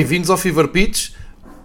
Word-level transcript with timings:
Bem-vindos 0.00 0.30
ao 0.30 0.38
Fever 0.38 0.68
Pitch. 0.68 1.10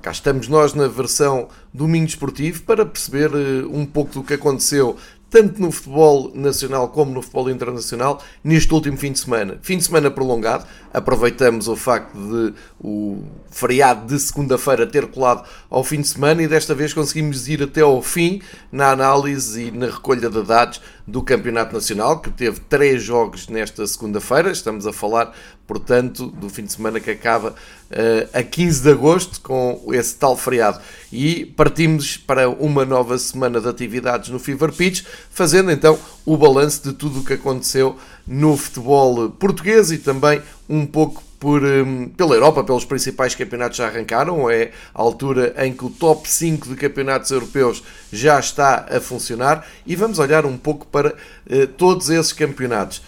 Cá 0.02 0.12
estamos 0.12 0.50
nós 0.50 0.74
na 0.74 0.90
versão 0.90 1.48
domingo 1.74 2.08
esportivo 2.08 2.64
para 2.64 2.86
perceber 2.86 3.34
uh, 3.34 3.74
um 3.74 3.86
pouco 3.86 4.14
do 4.14 4.24
que 4.26 4.34
aconteceu 4.34 4.98
tanto 5.30 5.62
no 5.62 5.72
futebol 5.72 6.32
nacional 6.36 6.90
como 6.90 7.14
no 7.14 7.22
futebol 7.22 7.50
internacional, 7.50 8.22
neste 8.44 8.74
último 8.74 8.98
fim 8.98 9.14
de 9.14 9.20
semana. 9.20 9.58
Fim 9.62 9.78
de 9.78 9.86
semana 9.86 10.12
prolongado, 10.12 10.66
aproveitamos 10.94 11.70
o 11.70 11.76
facto 11.76 12.14
de 12.14 12.54
o 12.80 13.24
feriado 13.50 14.06
de 14.06 14.20
segunda-feira 14.20 14.86
ter 14.86 15.08
colado 15.08 15.48
ao 15.70 15.84
fim 15.84 16.02
de 16.02 16.08
semana 16.08 16.44
e 16.44 16.48
desta 16.48 16.76
vez 16.76 16.94
conseguimos 16.94 17.48
ir 17.48 17.64
até 17.64 17.82
ao 17.82 18.02
fim 18.02 18.42
na 18.72 18.92
análise 18.92 19.68
e 19.68 19.72
na 19.72 19.88
recolha 19.88 20.30
de 20.30 20.44
dados 20.44 20.82
do 21.08 21.22
Campeonato 21.22 21.74
Nacional, 21.74 22.20
que 22.20 22.32
teve 22.32 22.60
três 22.62 23.04
jogos 23.04 23.48
nesta 23.48 23.86
segunda-feira. 23.86 24.52
Estamos 24.52 24.88
a 24.88 24.94
falar, 24.94 25.36
portanto, 25.68 26.28
do 26.28 26.50
fim 26.50 26.64
de 26.64 26.74
semana 26.74 27.00
que 27.00 27.12
acaba 27.12 27.50
uh, 27.52 28.30
a 28.34 28.42
15 28.42 28.82
de 28.82 28.92
agosto, 28.92 29.42
com 29.42 29.82
esse 29.92 30.16
tal 30.16 30.36
feriado. 30.36 30.80
E 31.12 31.46
partimos 31.46 32.18
para 32.18 32.50
uma 32.50 32.86
nova 32.86 33.18
semana 33.20 33.62
de 33.62 33.68
atividades 33.68 34.30
no 34.30 34.40
Fever 34.40 34.72
Pitch, 34.72 35.04
fazendo 35.30 35.72
então 35.72 36.00
o 36.26 36.36
balanço 36.36 36.84
de 36.84 36.94
tudo 36.94 37.20
o 37.20 37.24
que 37.24 37.34
aconteceu 37.34 37.96
no 38.26 38.58
futebol 38.58 39.30
português 39.30 39.92
e 39.92 40.00
também 40.00 40.42
um 40.68 40.86
pouco 40.88 41.24
por, 41.46 41.64
um, 41.64 42.10
pela 42.10 42.34
Europa, 42.34 42.64
pelos 42.64 42.86
principais 42.86 43.36
campeonatos 43.36 43.78
já 43.78 43.86
arrancaram. 43.86 44.50
É 44.50 44.72
a 44.96 45.00
altura 45.00 45.54
em 45.64 45.72
que 45.72 45.86
o 45.86 45.92
top 45.92 46.28
5 46.28 46.70
de 46.70 46.76
campeonatos 46.76 47.30
europeus 47.30 47.84
já 48.12 48.40
está 48.40 48.88
a 48.90 49.00
funcionar 49.00 49.64
e 49.86 49.96
vamos 49.96 50.18
olhar 50.18 50.44
um 50.44 50.58
pouco 50.58 50.88
para 50.88 51.10
uh, 51.12 51.68
todos 51.78 52.10
esses 52.10 52.34
campeonatos. 52.34 53.04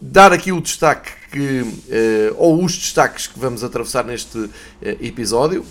Dar 0.00 0.32
aqui 0.32 0.52
o 0.52 0.60
destaque 0.62 1.10
que, 1.30 1.60
uh, 1.60 2.34
ou 2.38 2.64
os 2.64 2.74
destaques 2.74 3.26
que 3.26 3.38
vamos 3.38 3.62
atravessar 3.62 4.06
neste 4.06 4.38
uh, 4.38 4.50
episódio, 4.80 5.62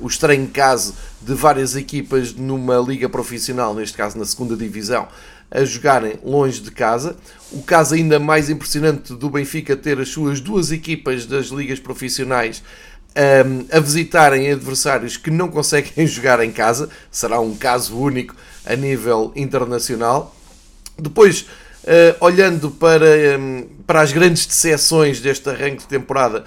o 0.00 0.06
estranho 0.06 0.46
caso 0.46 0.94
de 1.20 1.34
várias 1.34 1.74
equipas 1.74 2.32
numa 2.34 2.76
liga 2.76 3.08
profissional, 3.08 3.74
neste 3.74 3.96
caso 3.96 4.16
na 4.16 4.24
segunda 4.24 4.56
divisão, 4.56 5.08
a 5.50 5.64
jogarem 5.64 6.18
longe 6.22 6.60
de 6.60 6.70
casa. 6.70 7.16
O 7.50 7.62
caso 7.62 7.94
ainda 7.94 8.18
mais 8.18 8.50
impressionante 8.50 9.14
do 9.14 9.30
Benfica 9.30 9.76
ter 9.76 9.98
as 9.98 10.08
suas 10.08 10.40
duas 10.40 10.70
equipas 10.70 11.26
das 11.26 11.46
ligas 11.46 11.80
profissionais 11.80 12.62
um, 13.16 13.66
a 13.76 13.80
visitarem 13.80 14.50
adversários 14.50 15.16
que 15.16 15.30
não 15.30 15.48
conseguem 15.48 16.06
jogar 16.06 16.40
em 16.40 16.52
casa. 16.52 16.88
Será 17.10 17.40
um 17.40 17.56
caso 17.56 17.98
único 17.98 18.34
a 18.64 18.76
nível 18.76 19.32
internacional. 19.34 20.34
Depois, 20.98 21.42
uh, 21.84 22.16
olhando 22.20 22.70
para, 22.70 23.06
um, 23.38 23.66
para 23.86 24.02
as 24.02 24.12
grandes 24.12 24.46
decepções 24.46 25.20
deste 25.20 25.48
arranque 25.48 25.78
de 25.78 25.86
temporada, 25.88 26.44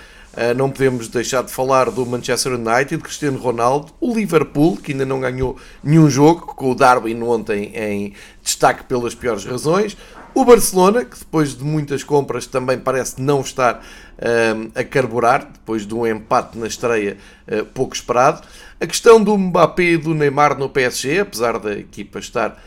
não 0.56 0.70
podemos 0.70 1.08
deixar 1.10 1.44
de 1.44 1.52
falar 1.52 1.92
do 1.92 2.06
Manchester 2.06 2.54
United, 2.54 2.98
Cristiano 3.00 3.38
Ronaldo, 3.38 3.92
o 4.00 4.14
Liverpool, 4.14 4.78
que 4.78 4.94
ainda 4.94 5.06
não 5.06 5.20
ganhou 5.20 5.58
nenhum 5.84 6.10
jogo, 6.10 6.56
com 6.56 6.72
o 6.72 6.76
Darwin 6.76 7.22
ontem 7.22 7.72
em 7.76 8.14
destaque 8.42 8.86
pelas 8.86 9.14
piores 9.14 9.44
razões, 9.44 9.98
o 10.34 10.46
Barcelona, 10.46 11.04
que 11.04 11.20
depois 11.20 11.56
de 11.56 11.64
muitas 11.64 12.04
compras 12.04 12.48
também 12.48 12.78
parece 12.78 13.22
não 13.22 13.42
estar 13.42 13.76
uh, 13.76 14.72
a 14.74 14.84
carburar, 14.84 15.46
depois 15.52 15.86
de 15.86 15.94
um 15.94 16.08
empate 16.08 16.58
na 16.58 16.68
estreia 16.68 17.18
uh, 17.48 17.66
pouco 17.66 17.94
esperado. 17.94 18.42
A 18.80 18.88
questão 18.88 19.22
do 19.22 19.38
Mbappé 19.38 19.84
e 19.84 19.98
do 19.98 20.14
Neymar 20.14 20.58
no 20.58 20.70
PSG, 20.70 21.20
apesar 21.20 21.60
da 21.60 21.74
equipa 21.74 22.20
estar 22.20 22.58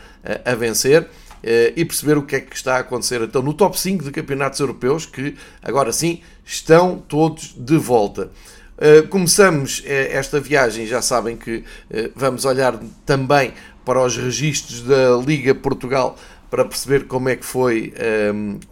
a 0.43 0.55
vencer. 0.55 1.07
Eh, 1.47 1.73
e 1.75 1.85
perceber 1.85 2.17
o 2.17 2.23
que 2.23 2.37
é 2.37 2.39
que 2.39 2.55
está 2.55 2.77
a 2.77 2.79
acontecer 2.79 3.21
então 3.21 3.39
no 3.39 3.53
top 3.53 3.79
5 3.79 4.03
de 4.03 4.09
campeonatos 4.09 4.59
europeus 4.59 5.05
que 5.05 5.35
agora 5.61 5.91
sim 5.91 6.21
estão 6.43 6.97
todos 7.07 7.53
de 7.55 7.77
volta. 7.77 8.31
Eh, 8.79 9.03
começamos 9.03 9.83
eh, 9.85 10.09
esta 10.11 10.39
viagem, 10.39 10.87
já 10.87 11.03
sabem 11.03 11.37
que 11.37 11.63
vamos 12.15 12.45
olhar 12.45 12.79
também 13.05 13.53
para 13.85 14.03
os 14.03 14.17
registros 14.17 14.81
da 14.81 15.15
Liga 15.23 15.53
Portugal 15.53 16.17
para 16.49 16.65
perceber 16.65 17.05
como 17.05 17.29
é 17.29 17.35
que 17.35 17.45
foi 17.45 17.93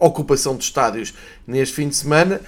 a 0.00 0.06
ocupação 0.06 0.56
de 0.56 0.64
estádios 0.64 1.14
neste 1.46 1.74
fim 1.74 1.88
de 1.88 1.96
semana 1.96 2.40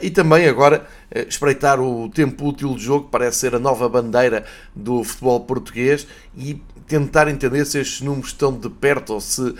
e 0.00 0.08
também 0.08 0.48
agora 0.48 0.86
espreitar 1.28 1.78
o 1.78 2.08
tempo 2.08 2.46
útil 2.46 2.74
de 2.74 2.84
jogo, 2.84 3.08
parece 3.10 3.38
ser 3.38 3.54
a 3.54 3.58
nova 3.58 3.88
bandeira 3.88 4.46
do 4.74 5.04
futebol 5.04 5.40
português 5.40 6.06
e 6.36 6.60
tentar 6.88 7.28
entender 7.28 7.64
se 7.66 7.78
estes 7.78 8.00
números 8.00 8.30
estão 8.30 8.52
de 8.52 8.68
perto 8.70 9.14
ou 9.14 9.20
se 9.20 9.42
uh, 9.42 9.56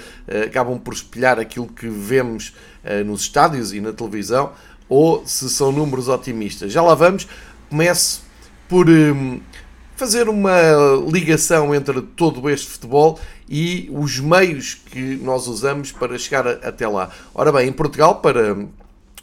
acabam 0.47 0.79
por 0.79 0.95
espelhar 0.95 1.39
aquilo 1.39 1.67
que 1.67 1.89
vemos 1.89 2.55
uh, 2.83 3.05
nos 3.05 3.21
estádios 3.21 3.73
e 3.73 3.81
na 3.81 3.93
televisão 3.93 4.53
ou 4.89 5.25
se 5.27 5.49
são 5.51 5.71
números 5.71 6.09
otimistas. 6.09 6.73
Já 6.73 6.83
lá 6.83 6.95
vamos. 6.95 7.29
Começo 7.69 8.23
por 8.67 8.89
um, 8.89 9.41
fazer 9.95 10.29
uma 10.29 10.59
ligação 11.13 11.75
entre 11.75 12.01
todo 12.01 12.49
este 12.49 12.67
futebol 12.67 13.21
e 13.47 13.91
os 13.93 14.19
meios 14.19 14.75
que 14.75 15.17
nós 15.17 15.47
usamos 15.47 15.93
para 15.93 16.19
chegar 16.19 16.47
até 16.47 16.89
lá. 16.89 17.11
Ora 17.35 17.53
bem, 17.53 17.69
em 17.69 17.73
Portugal, 17.73 18.21
para 18.21 18.57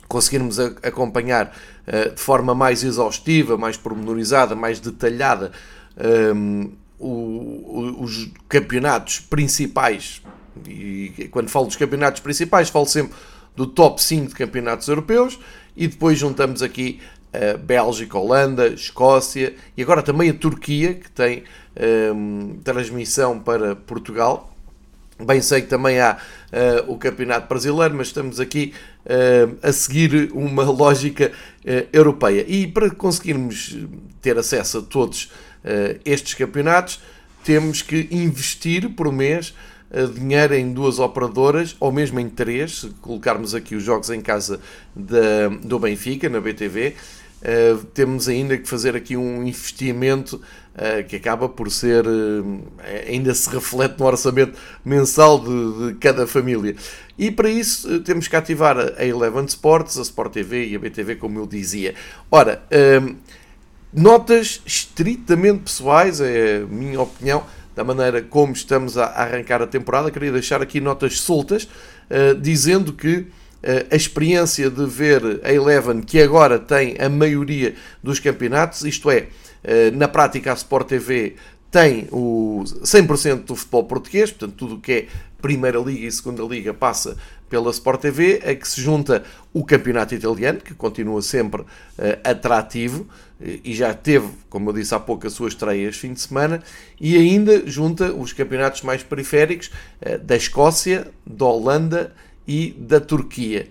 conseguirmos 0.07 0.59
acompanhar 0.59 1.55
uh, 1.87 2.13
de 2.13 2.21
forma 2.21 2.53
mais 2.53 2.83
exaustiva, 2.83 3.57
mais 3.57 3.75
pormenorizada, 3.75 4.55
mais 4.55 4.79
detalhada 4.79 5.51
um, 6.35 6.69
o, 6.99 7.07
o, 7.07 8.03
os 8.03 8.29
campeonatos 8.47 9.19
principais, 9.19 10.21
e 10.67 11.29
quando 11.31 11.49
falo 11.49 11.65
dos 11.65 11.75
campeonatos 11.75 12.21
principais, 12.21 12.69
falo 12.69 12.85
sempre 12.85 13.15
do 13.55 13.65
top 13.65 14.01
5 14.01 14.29
de 14.29 14.35
campeonatos 14.35 14.87
europeus, 14.87 15.39
e 15.75 15.87
depois 15.87 16.17
juntamos 16.17 16.61
aqui 16.61 16.99
a 17.33 17.57
Bélgica, 17.57 18.17
Holanda, 18.17 18.67
Escócia 18.67 19.53
e 19.75 19.81
agora 19.81 20.01
também 20.01 20.29
a 20.29 20.33
Turquia, 20.33 20.93
que 20.93 21.11
tem 21.11 21.43
um, 22.13 22.57
transmissão 22.63 23.39
para 23.39 23.75
Portugal. 23.75 24.51
Bem 25.17 25.41
sei 25.41 25.61
que 25.61 25.67
também 25.67 25.99
há 25.99 26.17
uh, 26.17 26.91
o 26.91 26.97
Campeonato 26.97 27.47
Brasileiro, 27.47 27.95
mas 27.95 28.07
estamos 28.07 28.37
aqui 28.39 28.73
uh, 29.05 29.57
a 29.61 29.71
seguir 29.71 30.29
uma 30.33 30.63
lógica 30.69 31.31
uh, 31.31 31.87
europeia. 31.93 32.43
E 32.47 32.67
para 32.67 32.89
conseguirmos 32.89 33.77
ter 34.21 34.37
acesso 34.37 34.79
a 34.79 34.81
todos 34.81 35.31
estes 36.05 36.33
campeonatos, 36.35 36.99
temos 37.45 37.83
que 37.83 38.07
investir 38.11 38.89
por 38.89 39.11
mês 39.11 39.53
uh, 39.91 40.07
dinheiro 40.07 40.55
em 40.55 40.73
duas 40.73 40.97
operadoras, 40.97 41.75
ou 41.79 41.91
mesmo 41.91 42.19
em 42.19 42.27
três, 42.27 42.81
se 42.81 42.89
colocarmos 43.01 43.53
aqui 43.53 43.75
os 43.75 43.83
jogos 43.83 44.09
em 44.09 44.19
casa 44.19 44.59
da, 44.95 45.47
do 45.61 45.77
Benfica, 45.79 46.27
na 46.27 46.41
BTV. 46.41 46.95
Uh, 47.41 47.85
temos 47.93 48.27
ainda 48.27 48.57
que 48.57 48.67
fazer 48.67 48.95
aqui 48.95 49.15
um 49.15 49.45
investimento 49.45 50.41
uh, 50.73 51.07
que 51.07 51.17
acaba 51.17 51.47
por 51.47 51.69
ser, 51.69 52.07
uh, 52.07 52.63
ainda 53.07 53.31
se 53.35 53.47
reflete 53.47 53.99
no 53.99 54.05
orçamento 54.07 54.57
mensal 54.83 55.39
de, 55.39 55.87
de 55.87 55.99
cada 55.99 56.25
família. 56.25 56.75
E 57.15 57.29
para 57.29 57.49
isso 57.49 57.99
temos 57.99 58.27
que 58.27 58.35
ativar 58.35 58.77
a 58.79 59.05
Eleven 59.05 59.45
Sports, 59.45 59.99
a 59.99 60.01
Sport 60.01 60.33
TV 60.33 60.69
e 60.69 60.75
a 60.75 60.79
BTV, 60.79 61.17
como 61.17 61.37
eu 61.37 61.45
dizia. 61.45 61.93
Ora, 62.31 62.63
Notas 63.95 64.61
estritamente 64.65 65.59
pessoais, 65.59 66.19
é 66.19 66.57
a 66.57 66.65
minha 66.65 66.99
opinião, 66.99 67.45
da 67.73 67.81
maneira 67.81 68.21
como 68.21 68.51
estamos 68.51 68.97
a 68.97 69.05
arrancar 69.05 69.61
a 69.61 69.67
temporada. 69.67 70.11
Queria 70.11 70.33
deixar 70.33 70.61
aqui 70.61 70.81
notas 70.81 71.21
soltas, 71.21 71.63
uh, 71.63 72.35
dizendo 72.37 72.91
que 72.91 73.19
uh, 73.19 73.27
a 73.89 73.95
experiência 73.95 74.69
de 74.69 74.85
ver 74.85 75.39
a 75.45 75.53
Eleven, 75.53 76.01
que 76.01 76.21
agora 76.21 76.59
tem 76.59 76.97
a 76.99 77.07
maioria 77.07 77.73
dos 78.03 78.19
campeonatos, 78.19 78.83
isto 78.83 79.09
é, 79.09 79.29
uh, 79.63 79.95
na 79.95 80.09
prática 80.09 80.51
a 80.51 80.55
Sport 80.55 80.89
TV 80.89 81.35
tem 81.71 82.09
o 82.11 82.63
100% 82.65 83.45
do 83.45 83.55
futebol 83.55 83.85
português, 83.85 84.29
portanto, 84.29 84.55
tudo 84.57 84.75
o 84.75 84.79
que 84.81 84.91
é 84.91 85.07
Primeira 85.41 85.79
Liga 85.79 86.05
e 86.05 86.11
Segunda 86.11 86.43
Liga 86.43 86.73
passa 86.73 87.15
pela 87.49 87.71
Sport 87.71 88.01
TV, 88.01 88.41
a 88.45 88.55
que 88.55 88.67
se 88.67 88.81
junta 88.81 89.23
o 89.53 89.63
Campeonato 89.63 90.13
Italiano, 90.15 90.59
que 90.59 90.73
continua 90.73 91.21
sempre 91.21 91.61
uh, 91.61 91.65
atrativo 92.25 93.07
e 93.39 93.73
já 93.73 93.93
teve, 93.93 94.27
como 94.49 94.69
eu 94.69 94.73
disse 94.73 94.93
há 94.95 94.99
pouco, 94.99 95.27
a 95.27 95.29
sua 95.29 95.47
estreia 95.47 95.89
este 95.89 96.01
fim 96.01 96.13
de 96.13 96.21
semana, 96.21 96.63
e 96.99 97.17
ainda 97.17 97.67
junta 97.67 98.13
os 98.13 98.31
campeonatos 98.31 98.81
mais 98.81 99.03
periféricos 99.03 99.71
uh, 100.01 100.17
da 100.19 100.35
Escócia, 100.35 101.11
da 101.25 101.45
Holanda 101.45 102.13
e 102.47 102.75
da 102.77 102.99
Turquia. 102.99 103.67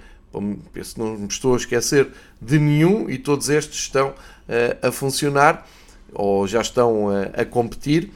Penso 0.72 0.98
não 0.98 1.16
me 1.16 1.28
estou 1.28 1.54
a 1.54 1.56
esquecer 1.56 2.08
de 2.42 2.58
nenhum 2.58 3.08
e 3.08 3.18
todos 3.18 3.48
estes 3.48 3.78
estão 3.78 4.08
uh, 4.10 4.86
a 4.86 4.90
funcionar 4.90 5.66
ou 6.12 6.46
já 6.46 6.60
estão 6.60 7.08
a 7.32 7.44
competir 7.44 8.12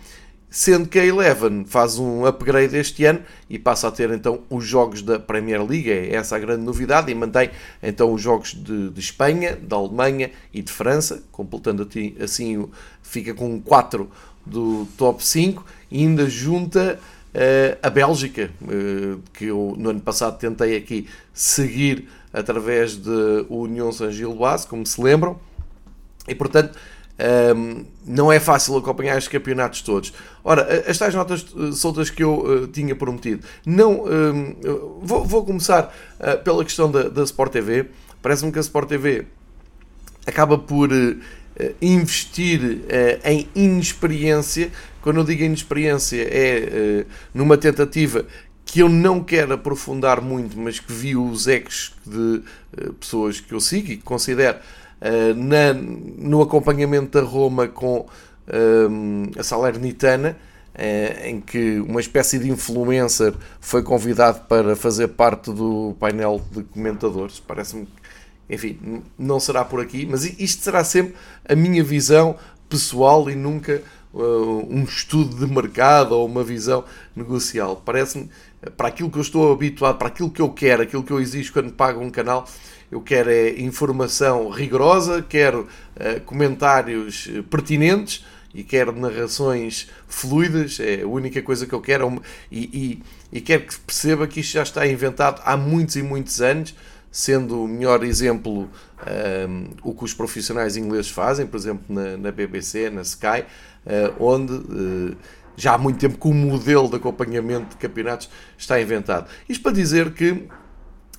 sendo 0.50 0.88
que 0.88 0.98
a 0.98 1.04
Eleven 1.04 1.64
faz 1.64 1.98
um 1.98 2.24
upgrade 2.24 2.76
este 2.76 3.04
ano 3.04 3.20
e 3.50 3.58
passa 3.58 3.88
a 3.88 3.90
ter 3.90 4.10
então 4.10 4.40
os 4.48 4.64
jogos 4.64 5.02
da 5.02 5.18
Premier 5.18 5.62
League, 5.62 5.90
é 5.90 6.14
essa 6.14 6.36
a 6.36 6.38
grande 6.38 6.62
novidade, 6.62 7.10
e 7.10 7.14
mantém 7.14 7.50
então 7.82 8.12
os 8.12 8.20
jogos 8.20 8.54
de, 8.54 8.90
de 8.90 9.00
Espanha, 9.00 9.56
da 9.56 9.76
Alemanha 9.76 10.30
e 10.52 10.62
de 10.62 10.72
França, 10.72 11.22
completando 11.30 11.88
assim, 12.22 12.68
fica 13.02 13.34
com 13.34 13.60
4 13.60 14.10
do 14.46 14.86
top 14.96 15.24
5, 15.24 15.64
e 15.90 15.98
ainda 15.98 16.28
junta 16.28 16.98
uh, 17.34 17.78
a 17.82 17.90
Bélgica, 17.90 18.50
uh, 18.62 19.20
que 19.34 19.46
eu 19.46 19.74
no 19.76 19.90
ano 19.90 20.00
passado 20.00 20.38
tentei 20.38 20.76
aqui 20.76 21.06
seguir 21.32 22.08
através 22.32 22.96
de 22.96 23.46
União 23.48 23.92
Saint-Gilloise, 23.92 24.66
como 24.66 24.86
se 24.86 25.00
lembram, 25.00 25.38
E 26.26 26.34
portanto, 26.34 26.78
um, 27.18 27.84
não 28.06 28.30
é 28.30 28.38
fácil 28.38 28.76
acompanhar 28.76 29.16
estes 29.16 29.30
campeonatos 29.30 29.82
todos. 29.82 30.12
Ora, 30.44 30.84
as 30.88 30.96
tais 30.96 31.14
notas 31.14 31.44
eh, 31.44 31.72
soltas 31.72 32.10
que 32.10 32.22
eu 32.22 32.38
uh, 32.38 32.66
tinha 32.68 32.94
prometido. 32.94 33.44
Não, 33.66 34.04
um, 34.04 34.56
vou, 35.02 35.24
vou, 35.24 35.44
começar 35.44 35.94
uh, 36.20 36.42
pela 36.42 36.64
questão 36.64 36.90
da, 36.90 37.08
da 37.08 37.24
Sport 37.24 37.52
TV. 37.52 37.86
Parece-me 38.22 38.52
que 38.52 38.58
a 38.58 38.62
Sport 38.62 38.88
TV 38.88 39.26
acaba 40.26 40.56
por 40.56 40.90
uh, 40.92 41.16
investir 41.82 42.82
em 43.24 43.48
inexperiência. 43.52 44.70
Quando 45.02 45.18
eu 45.18 45.24
digo 45.24 45.42
inexperiência, 45.42 46.22
é 46.22 47.04
numa 47.34 47.56
tentativa 47.56 48.24
que 48.64 48.80
eu 48.80 48.88
não 48.88 49.24
quero 49.24 49.54
aprofundar 49.54 50.20
muito, 50.20 50.56
mas 50.56 50.78
que 50.78 50.92
vi 50.92 51.16
os 51.16 51.48
ex 51.48 51.92
de 52.06 52.42
pessoas 53.00 53.40
que 53.40 53.52
eu 53.52 53.60
sigo 53.60 53.92
e 53.92 53.96
que 53.96 54.04
considero 54.04 54.58
na, 55.36 55.72
no 55.74 56.42
acompanhamento 56.42 57.20
da 57.20 57.26
Roma 57.26 57.68
com 57.68 58.00
uh, 58.00 59.38
a 59.38 59.42
Salernitana, 59.42 60.36
uh, 60.74 61.26
em 61.26 61.40
que 61.40 61.78
uma 61.80 62.00
espécie 62.00 62.38
de 62.38 62.50
influencer 62.50 63.34
foi 63.60 63.82
convidado 63.82 64.40
para 64.48 64.74
fazer 64.74 65.08
parte 65.08 65.52
do 65.52 65.94
painel 66.00 66.40
de 66.50 66.62
comentadores. 66.64 67.40
Parece-me 67.40 67.88
enfim, 68.50 69.02
não 69.18 69.38
será 69.38 69.62
por 69.62 69.78
aqui, 69.78 70.06
mas 70.06 70.24
isto 70.24 70.64
será 70.64 70.82
sempre 70.82 71.14
a 71.46 71.54
minha 71.54 71.84
visão 71.84 72.34
pessoal 72.66 73.28
e 73.28 73.34
nunca 73.34 73.82
um 74.12 74.84
estudo 74.84 75.36
de 75.36 75.52
mercado 75.52 76.12
ou 76.12 76.26
uma 76.26 76.42
visão 76.42 76.84
negocial. 77.14 77.82
Parece-me, 77.84 78.30
para 78.76 78.88
aquilo 78.88 79.10
que 79.10 79.18
eu 79.18 79.22
estou 79.22 79.52
habituado, 79.52 79.98
para 79.98 80.08
aquilo 80.08 80.30
que 80.30 80.42
eu 80.42 80.50
quero, 80.50 80.82
aquilo 80.82 81.02
que 81.02 81.12
eu 81.12 81.20
exijo 81.20 81.52
quando 81.52 81.72
pago 81.72 82.00
um 82.00 82.10
canal, 82.10 82.46
eu 82.90 83.00
quero 83.00 83.30
é 83.30 83.60
informação 83.60 84.48
rigorosa, 84.48 85.22
quero 85.22 85.68
uh, 85.96 86.20
comentários 86.24 87.28
eh, 87.30 87.42
pertinentes 87.42 88.24
e 88.54 88.64
quero 88.64 88.98
narrações 88.98 89.88
fluidas, 90.06 90.80
é 90.80 91.02
a 91.02 91.06
única 91.06 91.42
coisa 91.42 91.66
que 91.66 91.74
eu 91.74 91.82
quero. 91.82 92.08
É 92.08 92.20
e, 92.50 93.02
e, 93.30 93.36
e 93.38 93.40
quero 93.42 93.64
que 93.64 93.78
perceba 93.78 94.26
que 94.26 94.40
isto 94.40 94.54
já 94.54 94.62
está 94.62 94.86
inventado 94.86 95.42
há 95.44 95.54
muitos 95.54 95.96
e 95.96 96.02
muitos 96.02 96.40
anos, 96.40 96.74
sendo 97.12 97.62
o 97.64 97.68
melhor 97.68 98.02
exemplo 98.02 98.62
um, 98.62 98.68
ehm, 99.06 99.66
o 99.82 99.94
que 99.94 100.04
os 100.04 100.14
profissionais 100.14 100.78
ingleses 100.78 101.10
fazem, 101.10 101.46
por 101.46 101.58
exemplo, 101.58 101.84
na, 101.88 102.16
na 102.16 102.32
BBC, 102.32 102.88
na 102.88 103.02
Sky, 103.02 103.44
uh, 103.86 104.24
onde. 104.24 104.52
Uh, 104.54 105.16
já 105.58 105.74
há 105.74 105.78
muito 105.78 105.98
tempo 105.98 106.18
que 106.18 106.28
o 106.28 106.34
modelo 106.34 106.88
de 106.88 106.96
acompanhamento 106.96 107.70
de 107.70 107.76
campeonatos 107.76 108.30
está 108.56 108.80
inventado. 108.80 109.28
Isto 109.48 109.62
para 109.62 109.72
dizer 109.72 110.12
que 110.12 110.44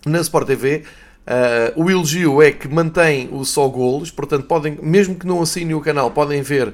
na 0.06 0.20
Sport 0.22 0.48
TV 0.48 0.84
Uh, 1.30 1.84
o 1.84 1.92
elogio 1.92 2.42
é 2.42 2.52
que 2.52 2.68
mantém 2.68 3.30
o 3.32 3.46
só 3.46 3.68
golos, 3.68 4.10
portanto, 4.10 4.48
podem, 4.48 4.80
mesmo 4.82 5.14
que 5.14 5.28
não 5.28 5.40
assinem 5.44 5.76
o 5.76 5.82
canal, 5.82 6.10
podem 6.10 6.42
ver 6.42 6.74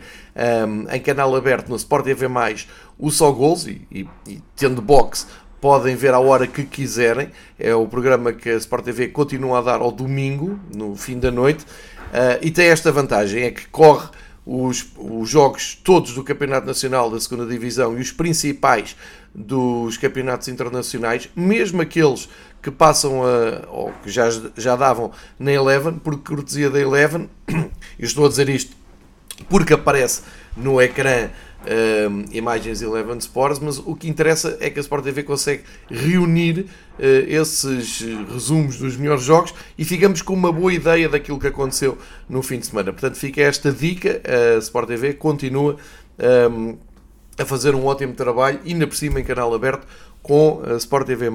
um, 0.66 0.90
em 0.90 1.02
canal 1.02 1.36
aberto 1.36 1.68
no 1.68 1.76
Sport 1.76 2.06
TV, 2.06 2.26
o 2.98 3.12
só 3.12 3.32
golos 3.32 3.68
e, 3.68 3.86
e, 3.92 4.08
e, 4.26 4.42
tendo 4.56 4.82
box, 4.82 5.28
podem 5.60 5.98
ver 5.98 6.14
a 6.14 6.20
hora 6.20 6.48
que 6.48 6.64
quiserem. 6.64 7.32
É 7.60 7.76
o 7.76 7.86
programa 7.86 8.32
que 8.32 8.50
a 8.50 8.56
Sport 8.56 8.86
TV 8.86 9.10
continua 9.10 9.60
a 9.60 9.62
dar 9.62 9.82
ao 9.82 9.92
domingo, 9.92 10.58
no 10.74 10.96
fim 10.96 11.20
da 11.20 11.32
noite, 11.32 11.66
uh, 11.66 12.40
e 12.42 12.50
tem 12.50 12.68
esta 12.68 12.94
vantagem: 12.94 13.44
é 13.44 13.52
que 13.52 13.68
corre 13.68 14.08
os, 14.46 14.86
os 14.98 15.30
jogos 15.30 15.76
todos 15.84 16.14
do 16.14 16.24
Campeonato 16.24 16.68
Nacional 16.68 17.10
da 17.10 17.20
Segunda 17.20 17.46
Divisão 17.46 17.98
e 17.98 18.02
os 18.02 18.12
principais 18.12 18.96
dos 19.34 19.98
campeonatos 19.98 20.48
internacionais, 20.48 21.28
mesmo 21.36 21.82
aqueles 21.82 22.30
que 22.62 22.72
passam 22.72 23.24
a, 23.24 23.68
ou 23.70 23.92
que 24.04 24.10
já, 24.10 24.30
já 24.56 24.76
davam 24.76 25.12
na 25.38 25.52
Eleven, 25.52 25.94
por 25.94 26.18
cortesia 26.20 26.70
da 26.70 26.80
Eleven, 26.80 27.30
eu 27.48 28.06
estou 28.06 28.26
a 28.26 28.30
dizer 28.30 28.48
isto 28.50 28.76
porque 29.50 29.74
aparece 29.74 30.22
no 30.56 30.82
ecrã 30.82 31.30
uh, 31.66 32.26
imagens 32.32 32.82
Eleven 32.82 33.18
Sports, 33.18 33.60
mas 33.60 33.78
o 33.78 33.96
que 33.96 34.08
interessa 34.08 34.58
é 34.60 34.70
que 34.70 34.80
a 34.80 34.82
Sport 34.82 35.04
TV 35.04 35.24
consegue 35.24 35.64
reunir 35.90 36.60
uh, 36.60 37.04
esses 37.28 38.02
resumos 38.32 38.78
dos 38.78 38.96
melhores 38.96 39.24
jogos 39.24 39.54
e 39.78 39.84
ficamos 39.84 40.22
com 40.22 40.34
uma 40.34 40.52
boa 40.52 40.74
ideia 40.74 41.10
daquilo 41.10 41.40
que 41.40 41.48
aconteceu 41.48 41.98
no 42.30 42.42
fim 42.42 42.60
de 42.60 42.68
semana. 42.68 42.92
Portanto, 42.92 43.16
fica 43.16 43.42
esta 43.42 43.72
dica, 43.72 44.22
a 44.26 44.58
Sport 44.60 44.88
TV 44.88 45.14
continua 45.14 45.78
um, 46.52 46.78
a 47.38 47.46
fazer 47.46 47.76
um 47.76 47.86
ótimo 47.86 48.14
trabalho, 48.14 48.60
ainda 48.66 48.88
por 48.88 48.96
cima 48.96 49.20
em 49.20 49.24
canal 49.24 49.54
aberto, 49.54 49.86
com 50.22 50.62
a 50.66 50.76
Sport 50.78 51.08
TV+. 51.08 51.30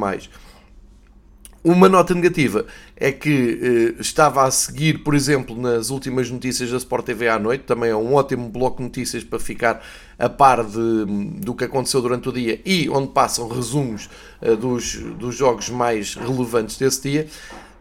Uma 1.62 1.91
nota 1.91 2.15
negativa 2.15 2.65
é 2.97 3.12
que 3.12 3.95
eh, 3.99 4.01
estava 4.01 4.45
a 4.45 4.51
seguir, 4.51 5.05
por 5.05 5.15
exemplo, 5.15 5.55
nas 5.55 5.91
últimas 5.91 6.31
notícias 6.31 6.71
da 6.71 6.79
Sport 6.79 7.05
TV 7.05 7.29
à 7.29 7.39
noite, 7.39 7.65
também 7.65 7.91
é 7.91 7.97
um 7.97 8.15
ótimo 8.15 8.49
bloco 8.49 8.79
de 8.79 8.85
notícias 8.85 9.23
para 9.23 9.39
ficar 9.39 9.83
a 10.19 10.27
par 10.27 10.65
de, 10.65 11.05
do 11.39 11.55
que 11.55 11.65
aconteceu 11.65 12.01
durante 12.01 12.31
o 12.31 12.33
dia 12.33 12.59
e 12.65 12.89
onde 12.89 13.09
passam 13.09 13.47
resumos 13.47 14.09
eh, 14.41 14.57
dos, 14.57 14.95
dos 14.95 15.37
jogos 15.37 15.69
mais 15.69 16.15
relevantes 16.15 16.79
desse 16.79 17.03
dia. 17.03 17.27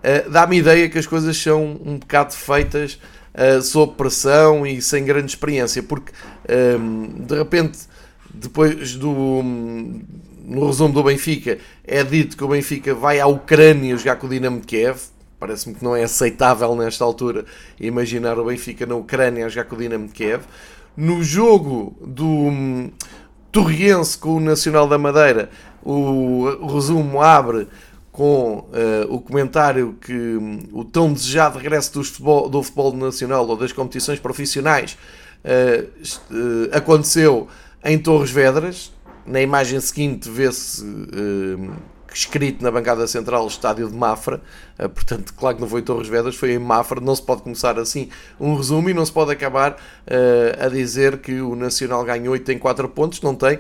Eh, 0.04 0.28
Dá-me 0.30 0.58
ideia 0.58 0.90
que 0.90 1.00
as 1.00 1.08
coisas 1.08 1.38
são 1.38 1.80
um 1.86 1.98
bocado 2.00 2.34
feitas 2.34 3.00
sob 3.64 3.94
pressão 3.94 4.68
e 4.68 4.82
sem 4.82 5.06
grande 5.06 5.28
experiência, 5.28 5.82
porque 5.82 6.12
de 7.26 7.38
repente, 7.38 7.80
depois 8.34 8.96
do 8.96 9.42
no 10.50 10.66
resumo 10.66 10.94
do 10.94 11.04
Benfica, 11.04 11.60
é 11.86 12.04
dito 12.04 12.36
que 12.36 12.44
o 12.44 12.48
Benfica 12.48 12.96
vai 12.96 13.20
à 13.20 13.28
Ucrânia 13.28 13.96
jogar 13.96 14.16
com 14.16 14.26
o 14.26 14.30
Dinamo 14.30 14.60
de 14.60 14.66
Kiev. 14.66 15.00
Parece-me 15.40 15.76
que 15.76 15.84
não 15.84 15.96
é 15.96 16.04
aceitável 16.04 16.76
nesta 16.76 17.06
altura 17.06 17.46
imaginar 17.80 18.38
o 18.40 18.46
Benfica 18.46 18.86
na 18.86 18.96
Ucrânia 18.96 19.46
a 19.46 19.50
jogar 19.50 19.66
com 19.66 19.76
o 19.76 19.80
Dinamo 19.80 20.08
de 20.08 20.14
Kiev. 20.14 20.44
No 20.98 21.24
jogo 21.24 21.96
do 22.02 22.26
um, 22.26 22.92
Torriense 23.52 24.18
com 24.18 24.38
o 24.38 24.40
Nacional 24.40 24.88
da 24.88 24.98
Madeira, 24.98 25.52
o, 25.84 26.46
o 26.60 26.74
resumo 26.74 27.22
abre 27.22 27.68
com 28.12 28.58
uh, 28.58 29.14
o 29.14 29.22
comentário 29.22 29.96
que 30.02 30.12
um, 30.14 30.60
o 30.74 30.84
tão 30.84 31.14
desejado 31.14 31.60
regresso 31.60 31.94
do 31.94 32.04
futebol, 32.04 32.50
do 32.50 32.64
futebol 32.64 32.94
nacional 32.94 33.48
ou 33.48 33.56
das 33.56 33.72
competições 33.72 34.20
profissionais 34.20 34.98
uh, 35.46 35.88
uh, 36.34 36.70
aconteceu 36.76 37.48
em 37.84 37.98
Torres 37.98 38.32
Vedras, 38.32 38.92
na 39.30 39.42
imagem 39.42 39.80
seguinte 39.80 40.28
vê-se 40.28 40.84
uh, 40.84 41.72
escrito 42.12 42.64
na 42.64 42.72
bancada 42.72 43.06
central 43.06 43.46
Estádio 43.46 43.88
de 43.88 43.96
Mafra, 43.96 44.42
uh, 44.80 44.90
portanto, 44.90 45.36
claro 45.36 45.56
que 45.56 45.62
não 45.62 45.70
foi 45.70 45.82
em 45.82 45.84
Torres 45.84 46.08
Vedras, 46.08 46.36
foi 46.36 46.54
em 46.54 46.60
Mafra. 46.60 47.00
Não 47.00 47.16
se 47.16 47.22
pode 47.22 47.44
começar 47.44 47.78
assim 47.78 48.10
um 48.40 48.56
resumo 48.56 48.90
e 48.90 48.94
não 48.94 49.06
se 49.06 49.12
pode 49.12 49.32
acabar 49.32 49.74
uh, 49.74 50.66
a 50.66 50.68
dizer 50.68 51.20
que 51.20 51.40
o 51.40 51.56
Nacional 51.56 52.04
ganhou 52.04 52.36
e 52.36 52.40
tem 52.40 52.58
4 52.58 52.90
pontos. 52.90 53.22
Não 53.22 53.36
tem, 53.36 53.60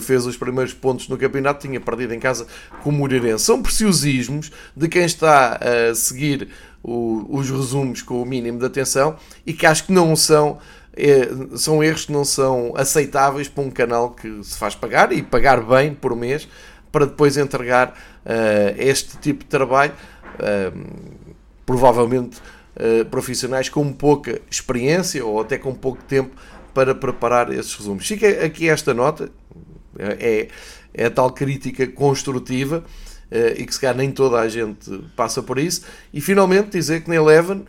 fez 0.00 0.26
os 0.26 0.36
primeiros 0.36 0.74
pontos 0.74 1.08
no 1.08 1.16
campeonato, 1.16 1.66
tinha 1.66 1.80
perdido 1.80 2.12
em 2.12 2.20
casa 2.20 2.46
com 2.82 2.90
o 2.90 2.92
Moreirense. 2.92 3.44
São 3.44 3.62
preciosismos 3.62 4.52
de 4.76 4.86
quem 4.86 5.06
está 5.06 5.58
a 5.62 5.94
seguir 5.94 6.48
o, 6.82 7.26
os 7.30 7.48
resumos 7.50 8.02
com 8.02 8.20
o 8.20 8.26
mínimo 8.26 8.58
de 8.58 8.66
atenção 8.66 9.16
e 9.46 9.54
que 9.54 9.64
acho 9.64 9.86
que 9.86 9.92
não 9.92 10.14
são 10.14 10.58
é, 10.96 11.56
são 11.56 11.84
erros 11.84 12.06
que 12.06 12.12
não 12.12 12.24
são 12.24 12.72
aceitáveis 12.74 13.48
para 13.48 13.62
um 13.62 13.70
canal 13.70 14.10
que 14.10 14.42
se 14.42 14.56
faz 14.56 14.74
pagar 14.74 15.12
e 15.12 15.22
pagar 15.22 15.60
bem 15.60 15.94
por 15.94 16.16
mês 16.16 16.48
para 16.90 17.04
depois 17.04 17.36
entregar 17.36 17.90
uh, 18.24 18.74
este 18.78 19.18
tipo 19.18 19.44
de 19.44 19.50
trabalho, 19.50 19.92
uh, 19.92 20.86
provavelmente 21.66 22.38
uh, 22.76 23.04
profissionais 23.10 23.68
com 23.68 23.92
pouca 23.92 24.40
experiência 24.50 25.22
ou 25.22 25.38
até 25.38 25.58
com 25.58 25.74
pouco 25.74 26.02
tempo 26.04 26.34
para 26.72 26.94
preparar 26.94 27.52
esses 27.52 27.74
resumos. 27.74 28.06
Fica 28.06 28.26
aqui 28.46 28.70
esta 28.70 28.94
nota, 28.94 29.30
é, 29.98 30.48
é 30.94 31.04
a 31.04 31.10
tal 31.10 31.30
crítica 31.30 31.86
construtiva 31.86 32.82
e 33.56 33.66
que 33.66 33.74
se 33.74 33.80
calhar 33.80 33.96
nem 33.96 34.12
toda 34.12 34.38
a 34.38 34.48
gente 34.48 34.90
passa 35.16 35.42
por 35.42 35.58
isso. 35.58 35.82
E 36.14 36.20
finalmente 36.20 36.70
dizer 36.70 37.02
que 37.02 37.08
na 37.08 37.16
Eleven 37.16 37.64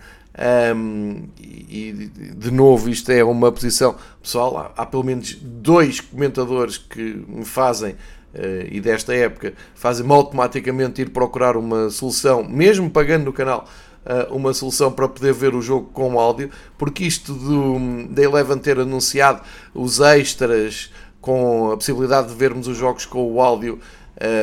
um, 0.75 1.27
e 1.39 2.11
de 2.35 2.51
novo, 2.51 2.89
isto 2.89 3.11
é 3.11 3.23
uma 3.23 3.51
posição 3.51 3.95
pessoal. 4.21 4.57
Há, 4.57 4.81
há 4.83 4.85
pelo 4.85 5.03
menos 5.03 5.35
dois 5.41 5.99
comentadores 5.99 6.77
que 6.77 7.23
me 7.27 7.43
fazem, 7.43 7.93
uh, 7.93 8.67
e 8.69 8.79
desta 8.79 9.13
época, 9.13 9.53
fazem-me 9.73 10.13
automaticamente 10.13 11.01
ir 11.01 11.09
procurar 11.09 11.57
uma 11.57 11.89
solução, 11.89 12.43
mesmo 12.43 12.89
pagando 12.89 13.25
no 13.25 13.33
canal, 13.33 13.67
uh, 14.05 14.33
uma 14.33 14.53
solução 14.53 14.91
para 14.91 15.07
poder 15.07 15.33
ver 15.33 15.55
o 15.55 15.61
jogo 15.61 15.89
com 15.91 16.19
áudio, 16.19 16.51
porque 16.77 17.03
isto 17.03 17.33
do, 17.33 18.07
da 18.09 18.21
Eleven 18.21 18.59
ter 18.59 18.79
anunciado 18.79 19.41
os 19.73 19.99
extras 19.99 20.91
com 21.19 21.71
a 21.71 21.77
possibilidade 21.77 22.27
de 22.27 22.35
vermos 22.35 22.67
os 22.67 22.77
jogos 22.77 23.05
com 23.05 23.33
o 23.33 23.41
áudio 23.41 23.79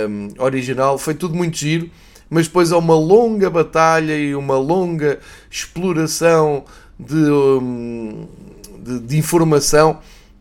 um, 0.08 0.28
original 0.42 0.98
foi 0.98 1.14
tudo 1.14 1.34
muito 1.34 1.56
giro 1.56 1.90
mas 2.28 2.46
depois 2.46 2.72
há 2.72 2.78
uma 2.78 2.94
longa 2.94 3.50
batalha 3.50 4.16
e 4.16 4.34
uma 4.34 4.56
longa 4.56 5.18
exploração 5.50 6.64
de, 6.98 7.14
hum, 7.14 8.26
de, 8.78 9.00
de 9.00 9.18
informação, 9.18 9.98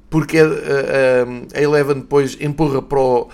porque 0.09 0.37
a, 0.37 0.45
a, 0.45 1.59
a, 1.59 1.61
Eleven 1.61 1.95
depois 1.95 2.37
empurra 2.39 2.81
para 2.81 2.99
o, 2.99 3.29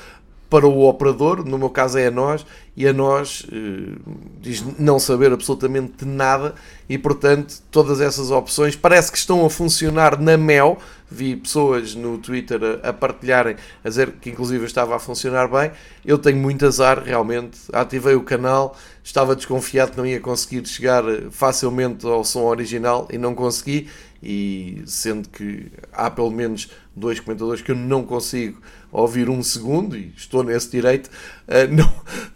para 0.50 0.68
o 0.68 0.88
operador, 0.88 1.46
no 1.46 1.58
meu 1.58 1.70
caso 1.70 1.98
é 1.98 2.08
a 2.08 2.12
nós, 2.12 2.46
e 2.76 2.88
a 2.88 2.94
nós 2.94 3.46
eh, 3.52 3.98
diz 4.42 4.64
não 4.80 4.98
saber 4.98 5.34
absolutamente 5.34 6.06
nada 6.06 6.56
e, 6.88 6.98
portanto, 6.98 7.62
todas 7.70 8.00
essas 8.00 8.32
opções 8.32 8.76
parece 8.76 9.12
que 9.12 9.18
estão 9.18 9.46
a 9.46 9.50
funcionar 9.50 10.20
na 10.20 10.38
Mel. 10.38 10.78
Vi 11.12 11.36
pessoas 11.36 11.96
no 11.96 12.18
Twitter 12.18 12.60
a, 12.84 12.90
a 12.90 12.94
partilharem, 12.94 13.56
a 13.84 13.90
dizer 13.90 14.12
que 14.22 14.30
inclusive 14.30 14.66
estava 14.66 14.96
a 14.96 15.00
funcionar 15.00 15.48
bem. 15.48 15.72
Eu 16.06 16.18
tenho 16.18 16.38
muito 16.38 16.66
azar, 16.66 17.04
realmente. 17.04 17.58
Ativei 17.74 18.16
o 18.16 18.22
canal, 18.22 18.78
estava 19.04 19.36
desconfiado 19.36 19.92
que 19.92 19.98
não 19.98 20.06
ia 20.06 20.20
conseguir 20.20 20.66
chegar 20.68 21.04
facilmente 21.32 22.06
ao 22.06 22.24
som 22.24 22.44
original 22.44 23.08
e 23.12 23.18
não 23.18 23.34
consegui. 23.34 23.90
E 24.22 24.84
sendo 24.86 25.30
que 25.30 25.72
há 25.94 26.12
pelo 26.12 26.30
menos 26.30 26.70
dois 26.96 27.20
comentadores 27.20 27.62
que 27.62 27.72
eu 27.72 27.76
não 27.76 28.04
consigo 28.04 28.62
ouvir 28.92 29.30
um 29.30 29.42
segundo, 29.42 29.96
e 29.96 30.14
estou 30.16 30.44
nesse 30.44 30.70
direito, 30.70 31.08
uh, 31.08 31.68
não, 31.74 31.92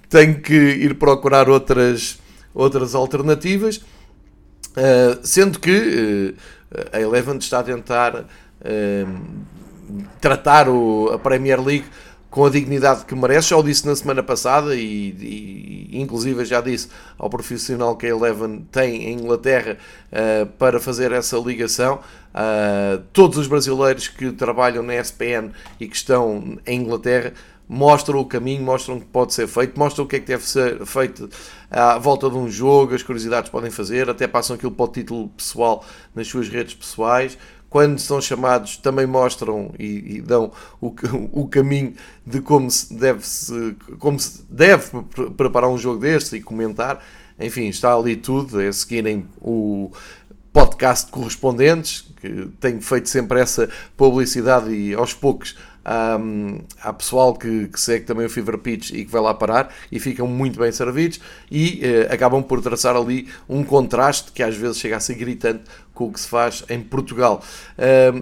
tenho 0.09 0.39
que 0.41 0.53
ir 0.53 0.95
procurar 0.95 1.49
outras, 1.49 2.19
outras 2.53 2.95
alternativas, 2.95 3.77
uh, 3.77 5.19
sendo 5.23 5.59
que 5.59 6.35
uh, 6.71 6.89
a 6.91 6.99
Eleven 7.01 7.37
está 7.37 7.59
a 7.59 7.63
tentar 7.63 8.25
tratar 10.19 10.69
o, 10.69 11.09
a 11.13 11.19
Premier 11.19 11.61
League 11.61 11.85
com 12.33 12.45
a 12.45 12.49
dignidade 12.49 13.05
que 13.05 13.13
merece. 13.13 13.49
Já 13.49 13.57
o 13.57 13.63
disse 13.63 13.85
na 13.85 13.95
semana 13.95 14.23
passada 14.23 14.75
e, 14.75 15.91
e 15.91 16.01
inclusive 16.01 16.43
já 16.45 16.61
disse 16.61 16.89
ao 17.17 17.29
profissional 17.29 17.95
que 17.95 18.07
a 18.07 18.09
Eleven 18.09 18.65
tem 18.71 19.03
em 19.03 19.13
Inglaterra 19.13 19.77
uh, 20.11 20.45
para 20.57 20.79
fazer 20.79 21.11
essa 21.11 21.37
ligação. 21.37 21.99
Uh, 22.33 23.03
todos 23.13 23.37
os 23.37 23.45
brasileiros 23.45 24.07
que 24.07 24.31
trabalham 24.31 24.81
na 24.81 24.95
SPN 24.95 25.51
e 25.79 25.87
que 25.87 25.95
estão 25.95 26.57
em 26.65 26.81
Inglaterra 26.81 27.33
mostram 27.67 28.19
o 28.19 28.25
caminho, 28.25 28.63
mostram 28.63 28.97
o 28.97 28.99
que 28.99 29.05
pode 29.05 29.33
ser 29.33 29.47
feito, 29.47 29.79
mostram 29.79 30.05
o 30.05 30.07
que 30.07 30.15
é 30.15 30.19
que 30.19 30.27
deve 30.27 30.43
ser 30.43 30.85
feito 30.85 31.29
à 31.71 31.97
volta 31.97 32.29
de 32.29 32.35
um 32.35 32.49
jogo, 32.49 32.93
as 32.93 33.01
curiosidades 33.01 33.49
podem 33.49 33.71
fazer, 33.71 34.09
até 34.09 34.27
passam 34.27 34.55
aquilo 34.55 34.71
para 34.71 34.85
o 34.85 34.87
título 34.87 35.29
pessoal 35.29 35.83
nas 36.13 36.27
suas 36.27 36.49
redes 36.49 36.73
pessoais, 36.73 37.37
quando 37.73 37.97
são 37.97 38.21
chamados, 38.21 38.77
também 38.77 39.07
mostram 39.07 39.73
e, 39.79 40.17
e 40.17 40.21
dão 40.21 40.51
o, 40.79 40.93
o, 41.31 41.47
caminho 41.47 41.95
de 42.23 42.39
como 42.39 42.69
se 42.69 42.93
deve, 42.93 43.25
-se, 43.25 43.75
como 43.97 44.19
se 44.19 44.43
deve 44.47 44.91
preparar 45.35 45.71
um 45.71 45.77
jogo 45.79 45.99
deste 45.99 46.35
e 46.35 46.39
comentar. 46.39 47.03
Enfim, 47.39 47.67
está 47.69 47.95
ali 47.95 48.15
tudo. 48.15 48.61
É 48.61 48.71
seguirem 48.71 49.25
o 49.41 49.91
podcast 50.53 51.09
correspondentes, 51.09 52.07
que 52.21 52.47
tenho 52.59 52.79
feito 52.79 53.09
sempre 53.09 53.39
essa 53.39 53.67
publicidade 53.97 54.71
e 54.71 54.93
aos 54.93 55.15
poucos 55.15 55.55
um, 55.85 56.59
há 56.81 56.93
pessoal 56.93 57.33
que, 57.35 57.67
que, 57.67 57.79
segue 57.79 58.05
também 58.05 58.25
o 58.25 58.29
Fever 58.29 58.57
Pitch 58.57 58.91
e 58.91 59.03
que 59.03 59.11
vai 59.11 59.21
lá 59.21 59.33
parar 59.33 59.73
e 59.91 59.99
ficam 59.99 60.25
muito 60.25 60.57
bem 60.57 60.71
servidos 60.71 61.19
e 61.51 61.81
uh, 61.83 62.13
acabam 62.13 62.41
por 62.41 62.61
traçar 62.61 62.95
ali 62.95 63.27
um 63.49 63.63
contraste 63.63 64.31
que 64.31 64.41
às 64.41 64.55
vezes 64.55 64.77
chega 64.77 64.95
a 64.95 64.99
ser 64.99 65.15
gritante 65.15 65.63
com 65.93 66.05
o 66.05 66.11
que 66.11 66.19
se 66.19 66.27
faz 66.27 66.63
em 66.69 66.81
Portugal. 66.81 67.43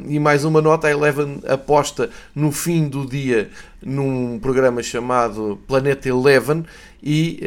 E 0.07 0.19
mais 0.19 0.43
uma 0.43 0.61
nota: 0.61 0.87
a 0.87 0.91
Eleven 0.91 1.41
aposta 1.47 2.09
no 2.35 2.51
fim 2.51 2.87
do 2.87 3.05
dia 3.05 3.49
num 3.81 4.39
programa 4.39 4.83
chamado 4.83 5.59
Planeta 5.67 6.07
Eleven 6.07 6.65
e, 7.01 7.39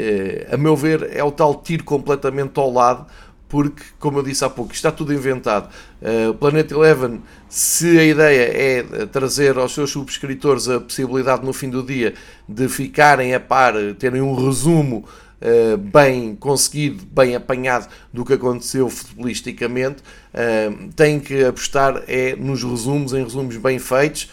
uh, 0.51 0.55
a 0.55 0.57
meu 0.57 0.75
ver, 0.75 1.11
é 1.13 1.23
o 1.23 1.31
tal 1.31 1.55
tiro 1.63 1.85
completamente 1.85 2.59
ao 2.59 2.71
lado 2.73 3.07
porque, 3.49 3.85
como 4.01 4.19
eu 4.19 4.23
disse 4.25 4.45
há 4.45 4.51
pouco, 4.51 4.73
está 4.73 4.91
tudo 4.91 5.15
inventado. 5.15 5.69
Uh, 6.03 6.35
Planeta 6.35 6.75
Eleven, 6.75 7.23
se 7.49 7.99
a 7.99 8.05
ideia 8.05 8.51
é 8.53 9.07
trazer 9.07 9.57
aos 9.57 9.73
seus 9.73 9.91
subscritores 9.91 10.69
a 10.69 10.81
possibilidade 10.81 11.45
no 11.45 11.53
fim 11.53 11.71
do 11.71 11.81
dia 11.81 12.15
de 12.49 12.69
ficarem 12.69 13.33
a 13.33 13.39
par, 13.39 13.75
terem 13.97 14.21
um 14.21 14.35
resumo 14.35 15.05
uh, 15.45 15.77
bem 15.77 16.35
conseguido, 16.35 17.05
bem 17.05 17.37
apanhado 17.37 17.89
do 18.13 18.25
que 18.25 18.33
aconteceu 18.33 18.89
futbolisticamente, 18.89 20.03
uh, 20.03 20.89
tem 20.97 21.21
que 21.21 21.45
apostar 21.45 22.03
é 22.09 22.35
nos 22.35 22.63
resumos, 22.63 23.13
em 23.13 23.23
resumos 23.23 23.57
bem 23.57 23.79
feitos, 23.79 24.31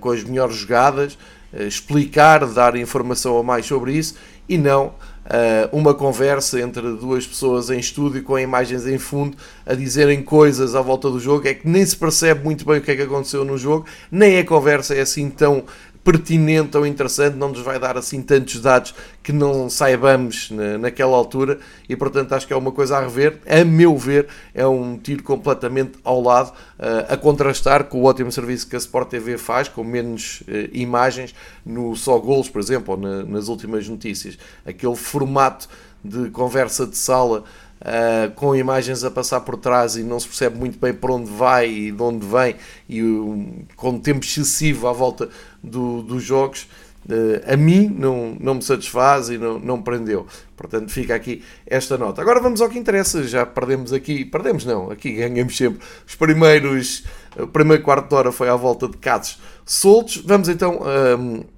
com 0.00 0.10
as 0.10 0.24
melhores 0.24 0.56
jogadas, 0.56 1.16
explicar, 1.52 2.44
dar 2.44 2.74
informação 2.74 3.38
a 3.38 3.42
mais 3.44 3.64
sobre 3.66 3.92
isso 3.92 4.16
e 4.48 4.58
não 4.58 4.86
uh, 4.88 5.76
uma 5.76 5.94
conversa 5.94 6.60
entre 6.60 6.82
duas 6.96 7.26
pessoas 7.26 7.70
em 7.70 7.78
estúdio 7.78 8.22
com 8.22 8.38
imagens 8.38 8.86
em 8.86 8.98
fundo 8.98 9.36
a 9.64 9.74
dizerem 9.74 10.22
coisas 10.22 10.74
à 10.74 10.82
volta 10.82 11.10
do 11.10 11.18
jogo, 11.18 11.48
é 11.48 11.54
que 11.54 11.68
nem 11.68 11.84
se 11.84 11.96
percebe 11.96 12.44
muito 12.44 12.64
bem 12.64 12.78
o 12.78 12.80
que 12.80 12.90
é 12.90 12.96
que 12.96 13.02
aconteceu 13.02 13.44
no 13.44 13.56
jogo, 13.56 13.86
nem 14.10 14.38
a 14.38 14.44
conversa 14.44 14.94
é 14.94 15.00
assim 15.00 15.30
tão 15.30 15.64
pertinente 16.04 16.76
ou 16.76 16.86
interessante, 16.86 17.34
não 17.34 17.48
nos 17.48 17.62
vai 17.62 17.78
dar 17.78 17.96
assim 17.96 18.22
tantos 18.22 18.60
dados 18.60 18.94
que 19.22 19.32
não 19.32 19.70
saibamos 19.70 20.50
na, 20.50 20.76
naquela 20.76 21.16
altura 21.16 21.58
e 21.88 21.96
portanto 21.96 22.34
acho 22.34 22.46
que 22.46 22.52
é 22.52 22.56
uma 22.56 22.70
coisa 22.70 22.98
a 22.98 23.00
rever. 23.00 23.40
A 23.48 23.64
meu 23.64 23.96
ver, 23.96 24.28
é 24.54 24.66
um 24.66 24.98
tiro 24.98 25.22
completamente 25.22 25.92
ao 26.04 26.20
lado, 26.20 26.50
uh, 26.50 27.12
a 27.12 27.16
contrastar 27.16 27.84
com 27.84 28.02
o 28.02 28.04
ótimo 28.04 28.30
serviço 28.30 28.68
que 28.68 28.76
a 28.76 28.78
Sport 28.78 29.08
TV 29.08 29.38
faz, 29.38 29.66
com 29.66 29.82
menos 29.82 30.42
uh, 30.42 30.68
imagens 30.72 31.34
no 31.64 31.96
só 31.96 32.18
gols, 32.18 32.50
por 32.50 32.60
exemplo, 32.60 32.94
ou 32.94 33.00
na, 33.00 33.24
nas 33.24 33.48
últimas 33.48 33.88
notícias. 33.88 34.38
Aquele 34.66 34.96
formato 34.96 35.68
de 36.04 36.28
conversa 36.28 36.86
de 36.86 36.98
sala 36.98 37.44
Uh, 37.84 38.32
com 38.34 38.56
imagens 38.56 39.04
a 39.04 39.10
passar 39.10 39.40
por 39.40 39.58
trás 39.58 39.94
e 39.94 40.02
não 40.02 40.18
se 40.18 40.26
percebe 40.26 40.56
muito 40.56 40.78
bem 40.78 40.94
para 40.94 41.12
onde 41.12 41.30
vai 41.30 41.68
e 41.68 41.92
de 41.92 42.02
onde 42.02 42.24
vem, 42.26 42.56
e 42.88 43.02
um, 43.02 43.66
com 43.76 43.98
tempo 43.98 44.24
excessivo 44.24 44.88
à 44.88 44.92
volta 44.92 45.28
do, 45.62 46.00
dos 46.00 46.22
jogos, 46.22 46.66
uh, 47.06 47.52
a 47.52 47.54
mim 47.58 47.94
não, 47.94 48.38
não 48.40 48.54
me 48.54 48.62
satisfaz 48.62 49.28
e 49.28 49.36
não, 49.36 49.58
não 49.58 49.82
prendeu. 49.82 50.26
Portanto, 50.56 50.90
fica 50.90 51.14
aqui 51.14 51.42
esta 51.66 51.98
nota. 51.98 52.22
Agora 52.22 52.40
vamos 52.40 52.62
ao 52.62 52.70
que 52.70 52.78
interessa. 52.78 53.22
Já 53.24 53.44
perdemos 53.44 53.92
aqui, 53.92 54.24
perdemos 54.24 54.64
não, 54.64 54.90
aqui 54.90 55.12
ganhamos 55.12 55.54
sempre. 55.54 55.80
Os 56.06 56.14
primeiros, 56.14 57.04
o 57.36 57.46
primeiro 57.46 57.82
quarto 57.82 58.08
de 58.08 58.14
hora 58.14 58.32
foi 58.32 58.48
à 58.48 58.56
volta 58.56 58.88
de 58.88 58.96
casos 58.96 59.38
soltos. 59.66 60.22
Vamos 60.24 60.48
então. 60.48 60.80
Um, 61.18 61.53